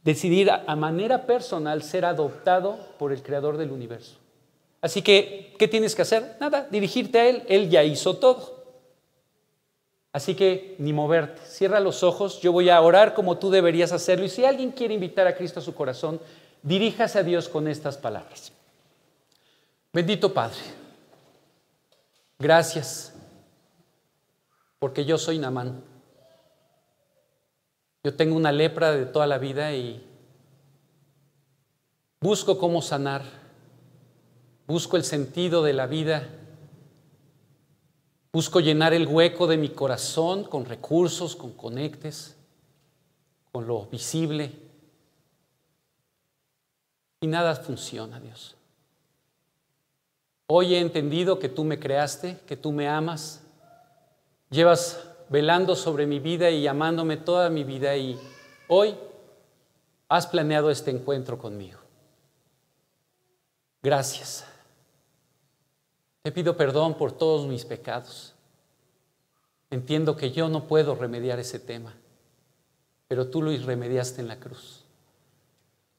decidir 0.03 0.49
a 0.51 0.75
manera 0.75 1.27
personal 1.27 1.83
ser 1.83 2.05
adoptado 2.05 2.77
por 2.97 3.11
el 3.11 3.21
Creador 3.21 3.57
del 3.57 3.71
universo. 3.71 4.17
Así 4.81 5.03
que, 5.03 5.53
¿qué 5.59 5.67
tienes 5.67 5.95
que 5.95 6.01
hacer? 6.01 6.37
Nada, 6.39 6.67
dirigirte 6.71 7.19
a 7.19 7.29
Él, 7.29 7.43
Él 7.47 7.69
ya 7.69 7.83
hizo 7.83 8.17
todo. 8.17 8.61
Así 10.11 10.35
que 10.35 10.75
ni 10.79 10.91
moverte, 10.91 11.41
cierra 11.45 11.79
los 11.79 12.03
ojos, 12.03 12.41
yo 12.41 12.51
voy 12.51 12.69
a 12.69 12.81
orar 12.81 13.13
como 13.13 13.37
tú 13.37 13.49
deberías 13.49 13.93
hacerlo 13.93 14.25
y 14.25 14.29
si 14.29 14.43
alguien 14.43 14.71
quiere 14.71 14.95
invitar 14.95 15.25
a 15.27 15.35
Cristo 15.35 15.59
a 15.59 15.63
su 15.63 15.73
corazón, 15.73 16.19
diríjase 16.63 17.19
a 17.19 17.23
Dios 17.23 17.47
con 17.47 17.67
estas 17.67 17.97
palabras. 17.97 18.51
Bendito 19.93 20.33
Padre, 20.33 20.57
gracias 22.41 23.13
porque 24.79 25.05
yo 25.05 25.17
soy 25.17 25.37
Namán. 25.37 25.83
Yo 28.03 28.15
tengo 28.15 28.35
una 28.35 28.51
lepra 28.51 28.91
de 28.91 29.05
toda 29.05 29.27
la 29.27 29.37
vida 29.37 29.73
y 29.75 30.03
busco 32.19 32.57
cómo 32.57 32.81
sanar, 32.81 33.23
busco 34.65 34.97
el 34.97 35.03
sentido 35.03 35.61
de 35.61 35.73
la 35.73 35.85
vida, 35.85 36.27
busco 38.33 38.59
llenar 38.59 38.93
el 38.93 39.07
hueco 39.07 39.45
de 39.45 39.57
mi 39.57 39.69
corazón 39.69 40.45
con 40.45 40.65
recursos, 40.65 41.35
con 41.35 41.51
conectes, 41.53 42.35
con 43.51 43.67
lo 43.67 43.85
visible. 43.85 44.51
Y 47.19 47.27
nada 47.27 47.55
funciona, 47.55 48.19
Dios. 48.19 48.55
Hoy 50.53 50.75
he 50.75 50.81
entendido 50.81 51.39
que 51.39 51.47
tú 51.47 51.63
me 51.63 51.79
creaste, 51.79 52.37
que 52.45 52.57
tú 52.57 52.73
me 52.73 52.89
amas. 52.89 53.41
Llevas 54.49 55.01
velando 55.29 55.77
sobre 55.77 56.05
mi 56.05 56.19
vida 56.19 56.49
y 56.49 56.67
amándome 56.67 57.15
toda 57.15 57.49
mi 57.49 57.63
vida 57.63 57.95
y 57.95 58.19
hoy 58.67 58.93
has 60.09 60.27
planeado 60.27 60.69
este 60.69 60.91
encuentro 60.91 61.37
conmigo. 61.37 61.79
Gracias. 63.81 64.45
Te 66.21 66.33
pido 66.33 66.57
perdón 66.57 66.95
por 66.95 67.13
todos 67.13 67.47
mis 67.47 67.63
pecados. 67.63 68.35
Entiendo 69.69 70.17
que 70.17 70.31
yo 70.31 70.49
no 70.49 70.67
puedo 70.67 70.95
remediar 70.95 71.39
ese 71.39 71.59
tema, 71.59 71.95
pero 73.07 73.29
tú 73.29 73.41
lo 73.41 73.55
remediaste 73.55 74.19
en 74.19 74.27
la 74.27 74.35
cruz. 74.35 74.83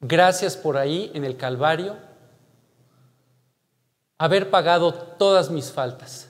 Gracias 0.01 0.59
por 0.59 0.77
ahí 0.77 1.11
en 1.15 1.25
el 1.25 1.39
Calvario 1.39 2.12
haber 4.25 4.51
pagado 4.51 4.95
todas 4.95 5.51
mis 5.51 5.73
faltas 5.73 6.29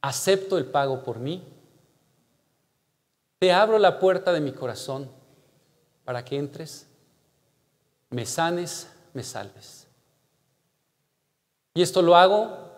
acepto 0.00 0.58
el 0.58 0.66
pago 0.66 1.02
por 1.02 1.18
mí, 1.18 1.42
te 3.38 3.52
abro 3.52 3.78
la 3.78 3.98
puerta 3.98 4.32
de 4.32 4.40
mi 4.40 4.52
corazón 4.52 5.10
para 6.04 6.24
que 6.24 6.36
entres, 6.36 6.86
me 8.10 8.26
sanes, 8.26 8.88
me 9.14 9.22
salves. 9.22 9.88
Y 11.74 11.82
esto 11.82 12.02
lo 12.02 12.16
hago 12.16 12.70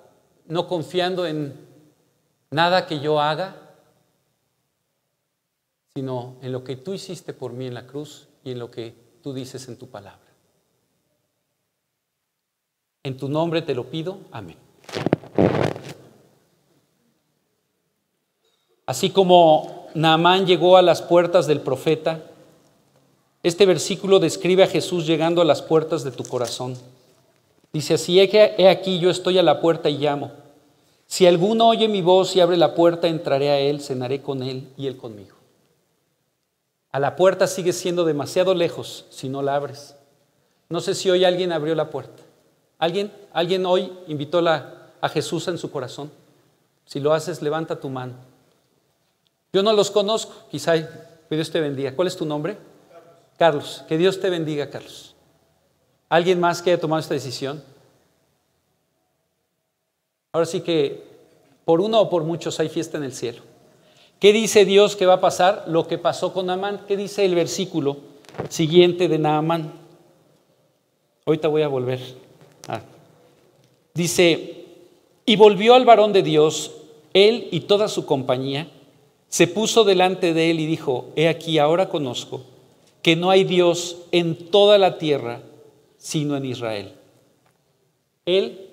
no 0.46 0.68
confiando 0.68 1.26
en 1.26 1.54
nada 2.50 2.86
que 2.86 3.00
yo 3.00 3.20
haga, 3.20 3.56
sino 5.94 6.36
en 6.40 6.52
lo 6.52 6.64
que 6.64 6.76
tú 6.76 6.94
hiciste 6.94 7.34
por 7.34 7.52
mí 7.52 7.66
en 7.66 7.74
la 7.74 7.86
cruz 7.86 8.28
y 8.42 8.52
en 8.52 8.58
lo 8.58 8.70
que 8.70 8.94
tú 9.22 9.34
dices 9.34 9.68
en 9.68 9.78
tu 9.78 9.88
palabra. 9.88 10.23
En 13.04 13.18
tu 13.18 13.28
nombre 13.28 13.60
te 13.60 13.74
lo 13.74 13.84
pido. 13.84 14.18
Amén. 14.32 14.56
Así 18.86 19.10
como 19.10 19.88
Naamán 19.94 20.46
llegó 20.46 20.78
a 20.78 20.82
las 20.82 21.02
puertas 21.02 21.46
del 21.46 21.60
profeta, 21.60 22.22
este 23.42 23.66
versículo 23.66 24.20
describe 24.20 24.62
a 24.62 24.66
Jesús 24.68 25.06
llegando 25.06 25.42
a 25.42 25.44
las 25.44 25.60
puertas 25.60 26.02
de 26.02 26.12
tu 26.12 26.24
corazón. 26.24 26.76
Dice 27.74 27.94
así, 27.94 28.18
he 28.18 28.68
aquí 28.68 28.98
yo 28.98 29.10
estoy 29.10 29.38
a 29.38 29.42
la 29.42 29.60
puerta 29.60 29.90
y 29.90 29.98
llamo. 29.98 30.32
Si 31.06 31.26
alguno 31.26 31.68
oye 31.68 31.88
mi 31.88 32.00
voz 32.00 32.34
y 32.34 32.40
abre 32.40 32.56
la 32.56 32.74
puerta, 32.74 33.06
entraré 33.06 33.50
a 33.50 33.60
él, 33.60 33.82
cenaré 33.82 34.22
con 34.22 34.42
él 34.42 34.68
y 34.78 34.86
él 34.86 34.96
conmigo. 34.96 35.36
A 36.90 36.98
la 36.98 37.16
puerta 37.16 37.46
sigue 37.46 37.74
siendo 37.74 38.06
demasiado 38.06 38.54
lejos 38.54 39.04
si 39.10 39.28
no 39.28 39.42
la 39.42 39.56
abres. 39.56 39.94
No 40.70 40.80
sé 40.80 40.94
si 40.94 41.10
hoy 41.10 41.26
alguien 41.26 41.52
abrió 41.52 41.74
la 41.74 41.90
puerta. 41.90 42.23
¿Alguien? 42.84 43.10
¿Alguien 43.32 43.64
hoy 43.64 43.90
invitó 44.08 44.46
a 44.46 45.08
Jesús 45.08 45.48
en 45.48 45.56
su 45.56 45.70
corazón? 45.70 46.10
Si 46.84 47.00
lo 47.00 47.14
haces, 47.14 47.40
levanta 47.40 47.80
tu 47.80 47.88
mano. 47.88 48.12
Yo 49.54 49.62
no 49.62 49.72
los 49.72 49.90
conozco, 49.90 50.34
quizá 50.50 50.74
que 50.76 51.34
Dios 51.34 51.50
te 51.50 51.62
bendiga. 51.62 51.96
¿Cuál 51.96 52.08
es 52.08 52.16
tu 52.18 52.26
nombre? 52.26 52.58
Carlos. 53.38 53.82
Que 53.88 53.96
Dios 53.96 54.20
te 54.20 54.28
bendiga, 54.28 54.68
Carlos. 54.68 55.14
¿Alguien 56.10 56.38
más 56.38 56.60
que 56.60 56.72
haya 56.72 56.80
tomado 56.80 57.00
esta 57.00 57.14
decisión? 57.14 57.64
Ahora 60.32 60.44
sí 60.44 60.60
que 60.60 61.04
por 61.64 61.80
uno 61.80 62.02
o 62.02 62.10
por 62.10 62.24
muchos 62.24 62.60
hay 62.60 62.68
fiesta 62.68 62.98
en 62.98 63.04
el 63.04 63.14
cielo. 63.14 63.40
¿Qué 64.20 64.30
dice 64.34 64.66
Dios 64.66 64.94
que 64.94 65.06
va 65.06 65.14
a 65.14 65.20
pasar? 65.22 65.64
Lo 65.68 65.88
que 65.88 65.96
pasó 65.96 66.34
con 66.34 66.44
Naamán. 66.44 66.84
¿Qué 66.86 66.98
dice 66.98 67.24
el 67.24 67.34
versículo 67.34 67.96
siguiente 68.50 69.08
de 69.08 69.18
Naamán? 69.18 69.72
Ahorita 71.24 71.48
voy 71.48 71.62
a 71.62 71.68
volver. 71.68 72.23
Ah. 72.68 72.80
Dice, 73.94 74.64
y 75.26 75.36
volvió 75.36 75.74
al 75.74 75.84
varón 75.84 76.12
de 76.12 76.22
Dios, 76.22 76.72
él 77.12 77.48
y 77.50 77.60
toda 77.60 77.88
su 77.88 78.06
compañía, 78.06 78.68
se 79.28 79.46
puso 79.46 79.84
delante 79.84 80.34
de 80.34 80.50
él 80.50 80.60
y 80.60 80.66
dijo, 80.66 81.06
he 81.16 81.28
aquí 81.28 81.58
ahora 81.58 81.88
conozco 81.88 82.42
que 83.02 83.16
no 83.16 83.30
hay 83.30 83.44
Dios 83.44 83.98
en 84.12 84.50
toda 84.50 84.78
la 84.78 84.98
tierra 84.98 85.40
sino 85.98 86.36
en 86.36 86.44
Israel. 86.44 86.92
Él, 88.26 88.68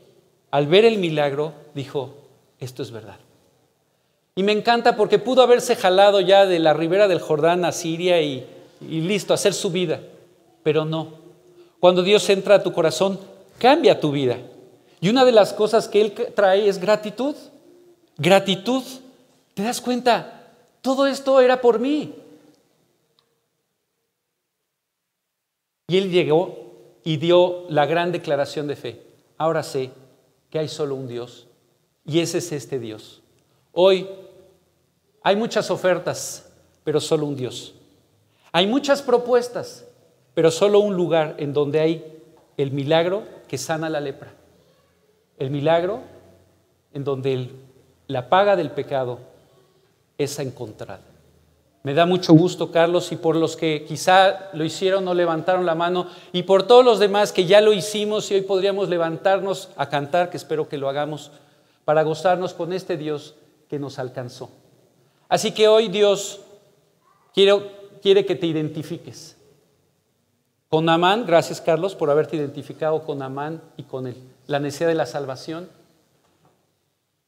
al 0.51 0.67
ver 0.67 0.85
el 0.85 0.97
milagro, 0.97 1.53
dijo, 1.73 2.13
esto 2.59 2.83
es 2.83 2.91
verdad. 2.91 3.19
Y 4.35 4.43
me 4.43 4.51
encanta 4.51 4.95
porque 4.95 5.17
pudo 5.17 5.41
haberse 5.41 5.75
jalado 5.75 6.19
ya 6.19 6.45
de 6.45 6.59
la 6.59 6.73
ribera 6.73 7.07
del 7.07 7.19
Jordán 7.19 7.63
a 7.65 7.71
Siria 7.71 8.21
y, 8.21 8.45
y 8.81 9.01
listo, 9.01 9.33
hacer 9.33 9.53
su 9.53 9.71
vida, 9.71 10.01
pero 10.61 10.85
no. 10.85 11.13
Cuando 11.79 12.03
Dios 12.03 12.29
entra 12.29 12.55
a 12.55 12.63
tu 12.63 12.71
corazón, 12.73 13.19
cambia 13.61 13.99
tu 13.99 14.11
vida. 14.11 14.39
Y 14.99 15.09
una 15.09 15.23
de 15.23 15.31
las 15.31 15.53
cosas 15.53 15.87
que 15.87 16.01
Él 16.01 16.13
trae 16.35 16.67
es 16.67 16.79
gratitud. 16.79 17.35
Gratitud. 18.17 18.83
¿Te 19.53 19.61
das 19.61 19.79
cuenta? 19.79 20.51
Todo 20.81 21.05
esto 21.05 21.39
era 21.39 21.61
por 21.61 21.77
mí. 21.77 22.15
Y 25.87 25.97
él 25.97 26.09
llegó 26.09 26.71
y 27.03 27.17
dio 27.17 27.65
la 27.69 27.85
gran 27.85 28.11
declaración 28.11 28.65
de 28.67 28.77
fe. 28.77 29.01
Ahora 29.37 29.61
sé 29.61 29.91
que 30.49 30.57
hay 30.57 30.67
solo 30.67 30.95
un 30.95 31.07
Dios 31.07 31.47
y 32.05 32.19
ese 32.19 32.37
es 32.37 32.51
este 32.53 32.79
Dios. 32.79 33.21
Hoy 33.73 34.07
hay 35.21 35.35
muchas 35.35 35.69
ofertas, 35.69 36.49
pero 36.85 37.01
solo 37.01 37.25
un 37.25 37.35
Dios. 37.35 37.75
Hay 38.53 38.67
muchas 38.67 39.01
propuestas, 39.01 39.85
pero 40.33 40.49
solo 40.49 40.79
un 40.79 40.95
lugar 40.95 41.35
en 41.37 41.51
donde 41.51 41.81
hay 41.81 42.20
el 42.57 42.71
milagro 42.71 43.23
que 43.47 43.57
sana 43.57 43.89
la 43.89 43.99
lepra. 43.99 44.31
El 45.37 45.51
milagro 45.51 46.01
en 46.93 47.03
donde 47.03 47.49
la 48.07 48.29
paga 48.29 48.55
del 48.55 48.71
pecado 48.71 49.19
esa 50.17 50.43
encontrada. 50.43 51.01
Me 51.83 51.95
da 51.95 52.05
mucho 52.05 52.33
gusto, 52.33 52.71
Carlos, 52.71 53.11
y 53.11 53.15
por 53.15 53.35
los 53.35 53.55
que 53.55 53.85
quizá 53.87 54.51
lo 54.53 54.63
hicieron 54.63 55.03
no 55.03 55.15
levantaron 55.15 55.65
la 55.65 55.73
mano, 55.73 56.07
y 56.31 56.43
por 56.43 56.63
todos 56.63 56.85
los 56.85 56.99
demás 56.99 57.31
que 57.31 57.45
ya 57.45 57.59
lo 57.59 57.73
hicimos 57.73 58.29
y 58.29 58.35
hoy 58.35 58.41
podríamos 58.41 58.87
levantarnos 58.87 59.69
a 59.75 59.89
cantar, 59.89 60.29
que 60.29 60.37
espero 60.37 60.69
que 60.69 60.77
lo 60.77 60.89
hagamos, 60.89 61.31
para 61.83 62.03
gozarnos 62.03 62.53
con 62.53 62.71
este 62.71 62.97
Dios 62.97 63.33
que 63.67 63.79
nos 63.79 63.97
alcanzó. 63.97 64.51
Así 65.27 65.53
que 65.53 65.67
hoy 65.67 65.87
Dios 65.87 66.41
quiere, 67.33 67.59
quiere 68.01 68.25
que 68.25 68.35
te 68.35 68.45
identifiques 68.45 69.37
con 70.71 70.89
Amán, 70.89 71.25
gracias 71.27 71.61
Carlos 71.61 71.93
por 71.93 72.09
haberte 72.09 72.37
identificado 72.37 73.03
con 73.03 73.21
Amán 73.21 73.61
y 73.77 73.83
con 73.83 74.07
él, 74.07 74.15
la 74.47 74.59
necesidad 74.59 74.89
de 74.89 74.95
la 74.95 75.05
salvación, 75.05 75.69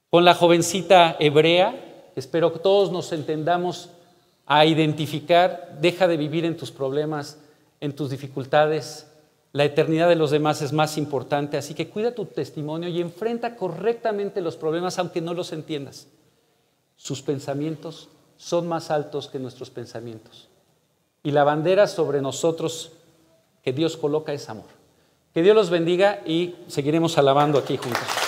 con 0.09 0.25
la 0.25 0.33
jovencita 0.33 1.15
hebrea, 1.19 1.93
Espero 2.15 2.53
que 2.53 2.59
todos 2.59 2.91
nos 2.91 3.11
entendamos 3.11 3.89
a 4.45 4.65
identificar, 4.65 5.77
deja 5.81 6.07
de 6.07 6.17
vivir 6.17 6.45
en 6.45 6.57
tus 6.57 6.71
problemas, 6.71 7.39
en 7.79 7.95
tus 7.95 8.09
dificultades. 8.09 9.07
La 9.51 9.63
eternidad 9.63 10.09
de 10.09 10.15
los 10.15 10.31
demás 10.31 10.61
es 10.61 10.73
más 10.73 10.97
importante, 10.97 11.57
así 11.57 11.73
que 11.73 11.89
cuida 11.89 12.13
tu 12.13 12.25
testimonio 12.25 12.89
y 12.89 13.01
enfrenta 13.01 13.55
correctamente 13.55 14.41
los 14.41 14.57
problemas 14.57 14.99
aunque 14.99 15.21
no 15.21 15.33
los 15.33 15.53
entiendas. 15.53 16.07
Sus 16.97 17.21
pensamientos 17.21 18.09
son 18.37 18.67
más 18.67 18.91
altos 18.91 19.27
que 19.27 19.39
nuestros 19.39 19.69
pensamientos. 19.69 20.49
Y 21.23 21.31
la 21.31 21.43
bandera 21.43 21.87
sobre 21.87 22.21
nosotros 22.21 22.91
que 23.64 23.74
Dios 23.74 23.97
coloca 23.97 24.34
es 24.34 24.49
amor. 24.49 24.66
Que 25.34 25.41
Dios 25.41 25.55
los 25.55 25.70
bendiga 25.70 26.22
y 26.26 26.55
seguiremos 26.68 27.18
alabando 27.18 27.57
aquí 27.57 27.78
juntos. 27.78 28.22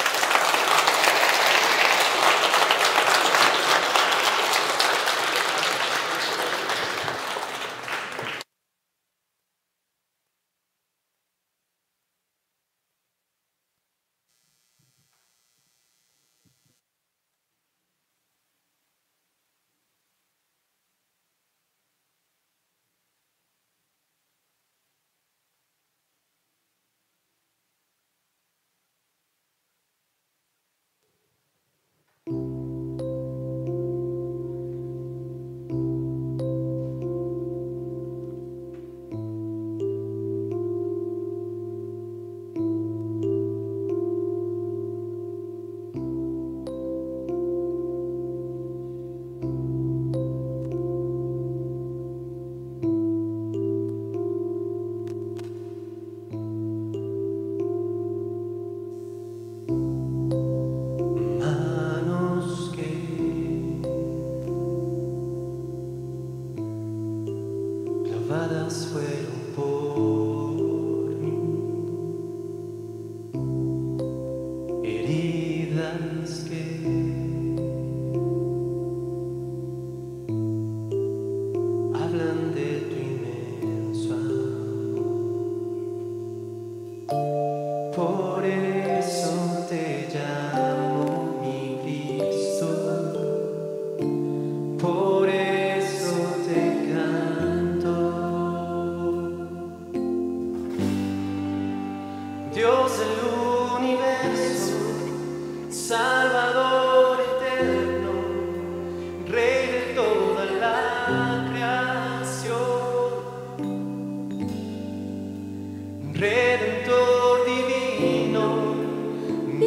Redentor 116.18 117.46
divino, 117.46 118.76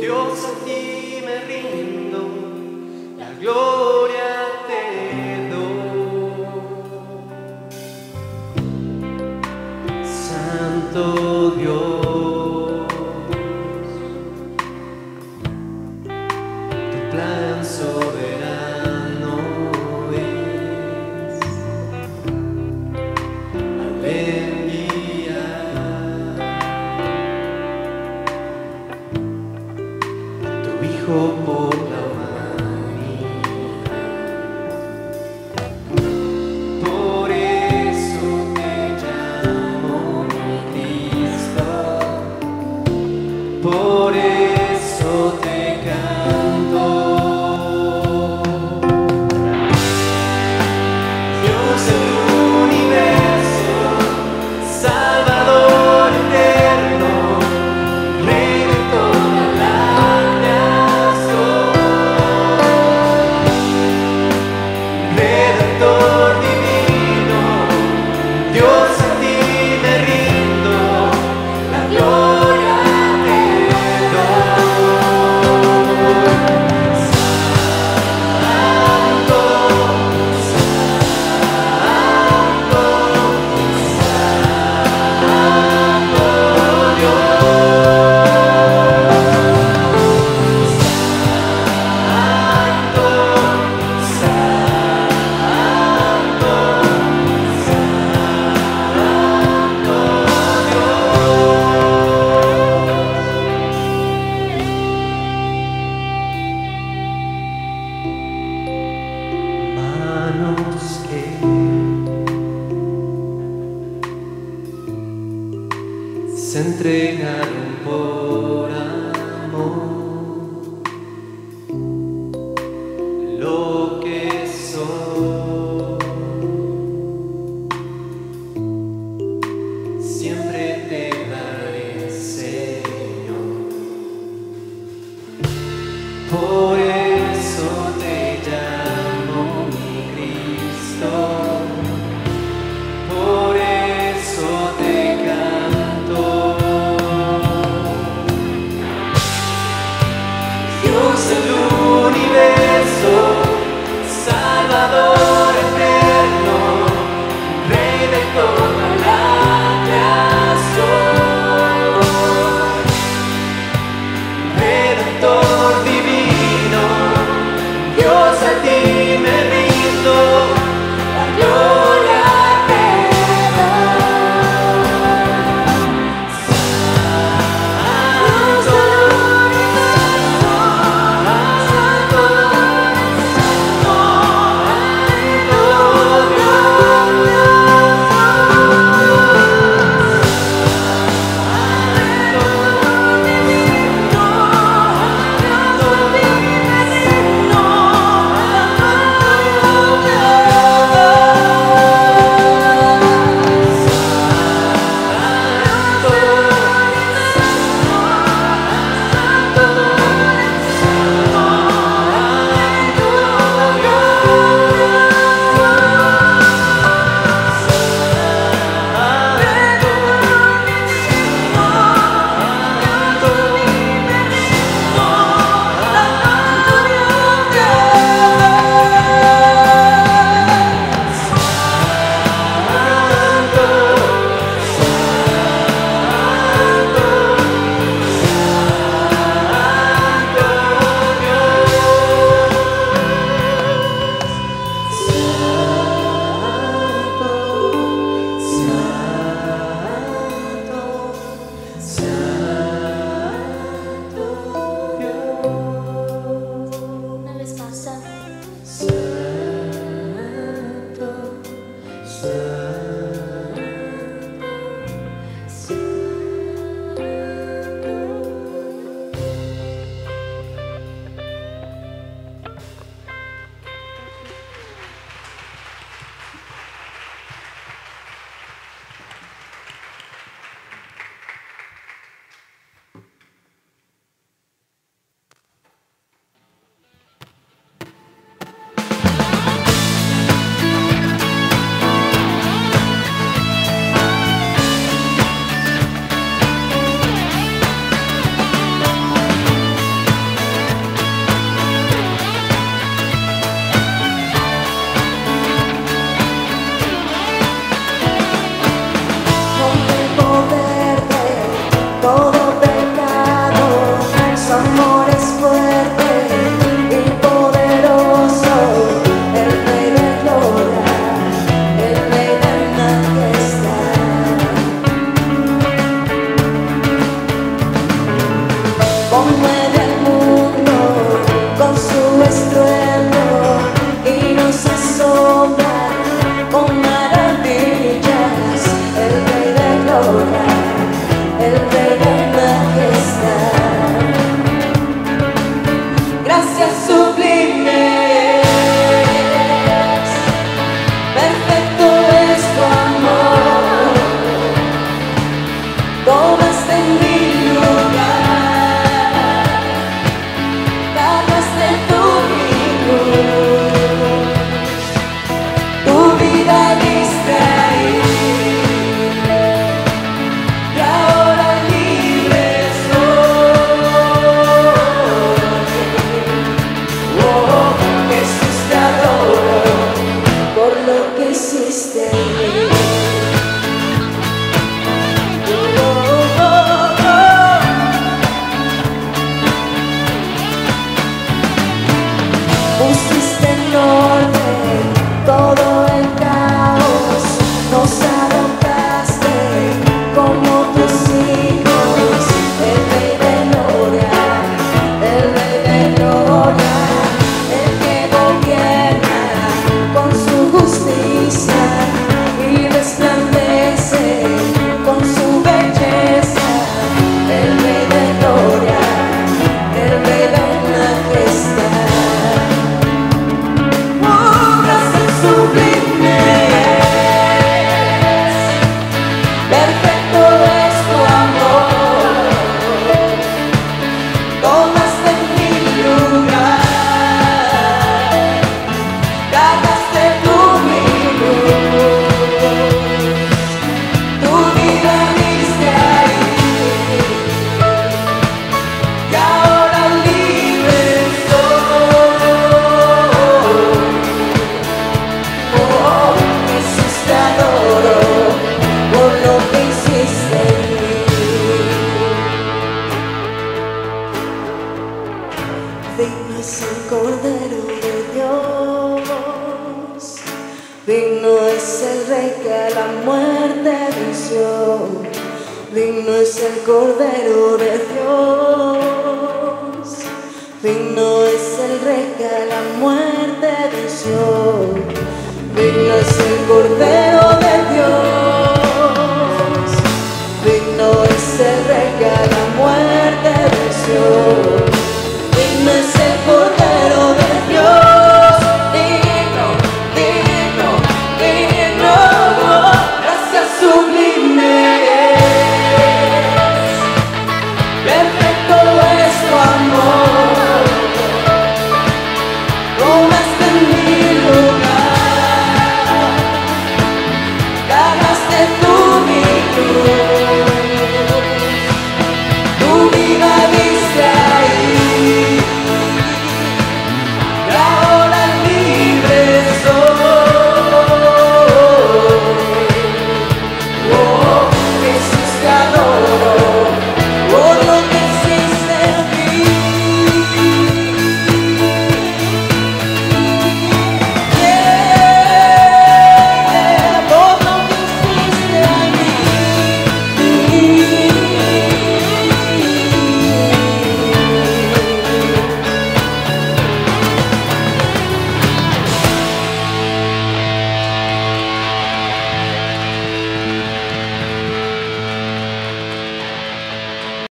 Dios 0.01 0.45
a 0.47 0.65
ti 0.65 1.23
me 1.23 1.45
rindo, 1.45 2.21
la 3.19 3.31
gloria 3.39 3.78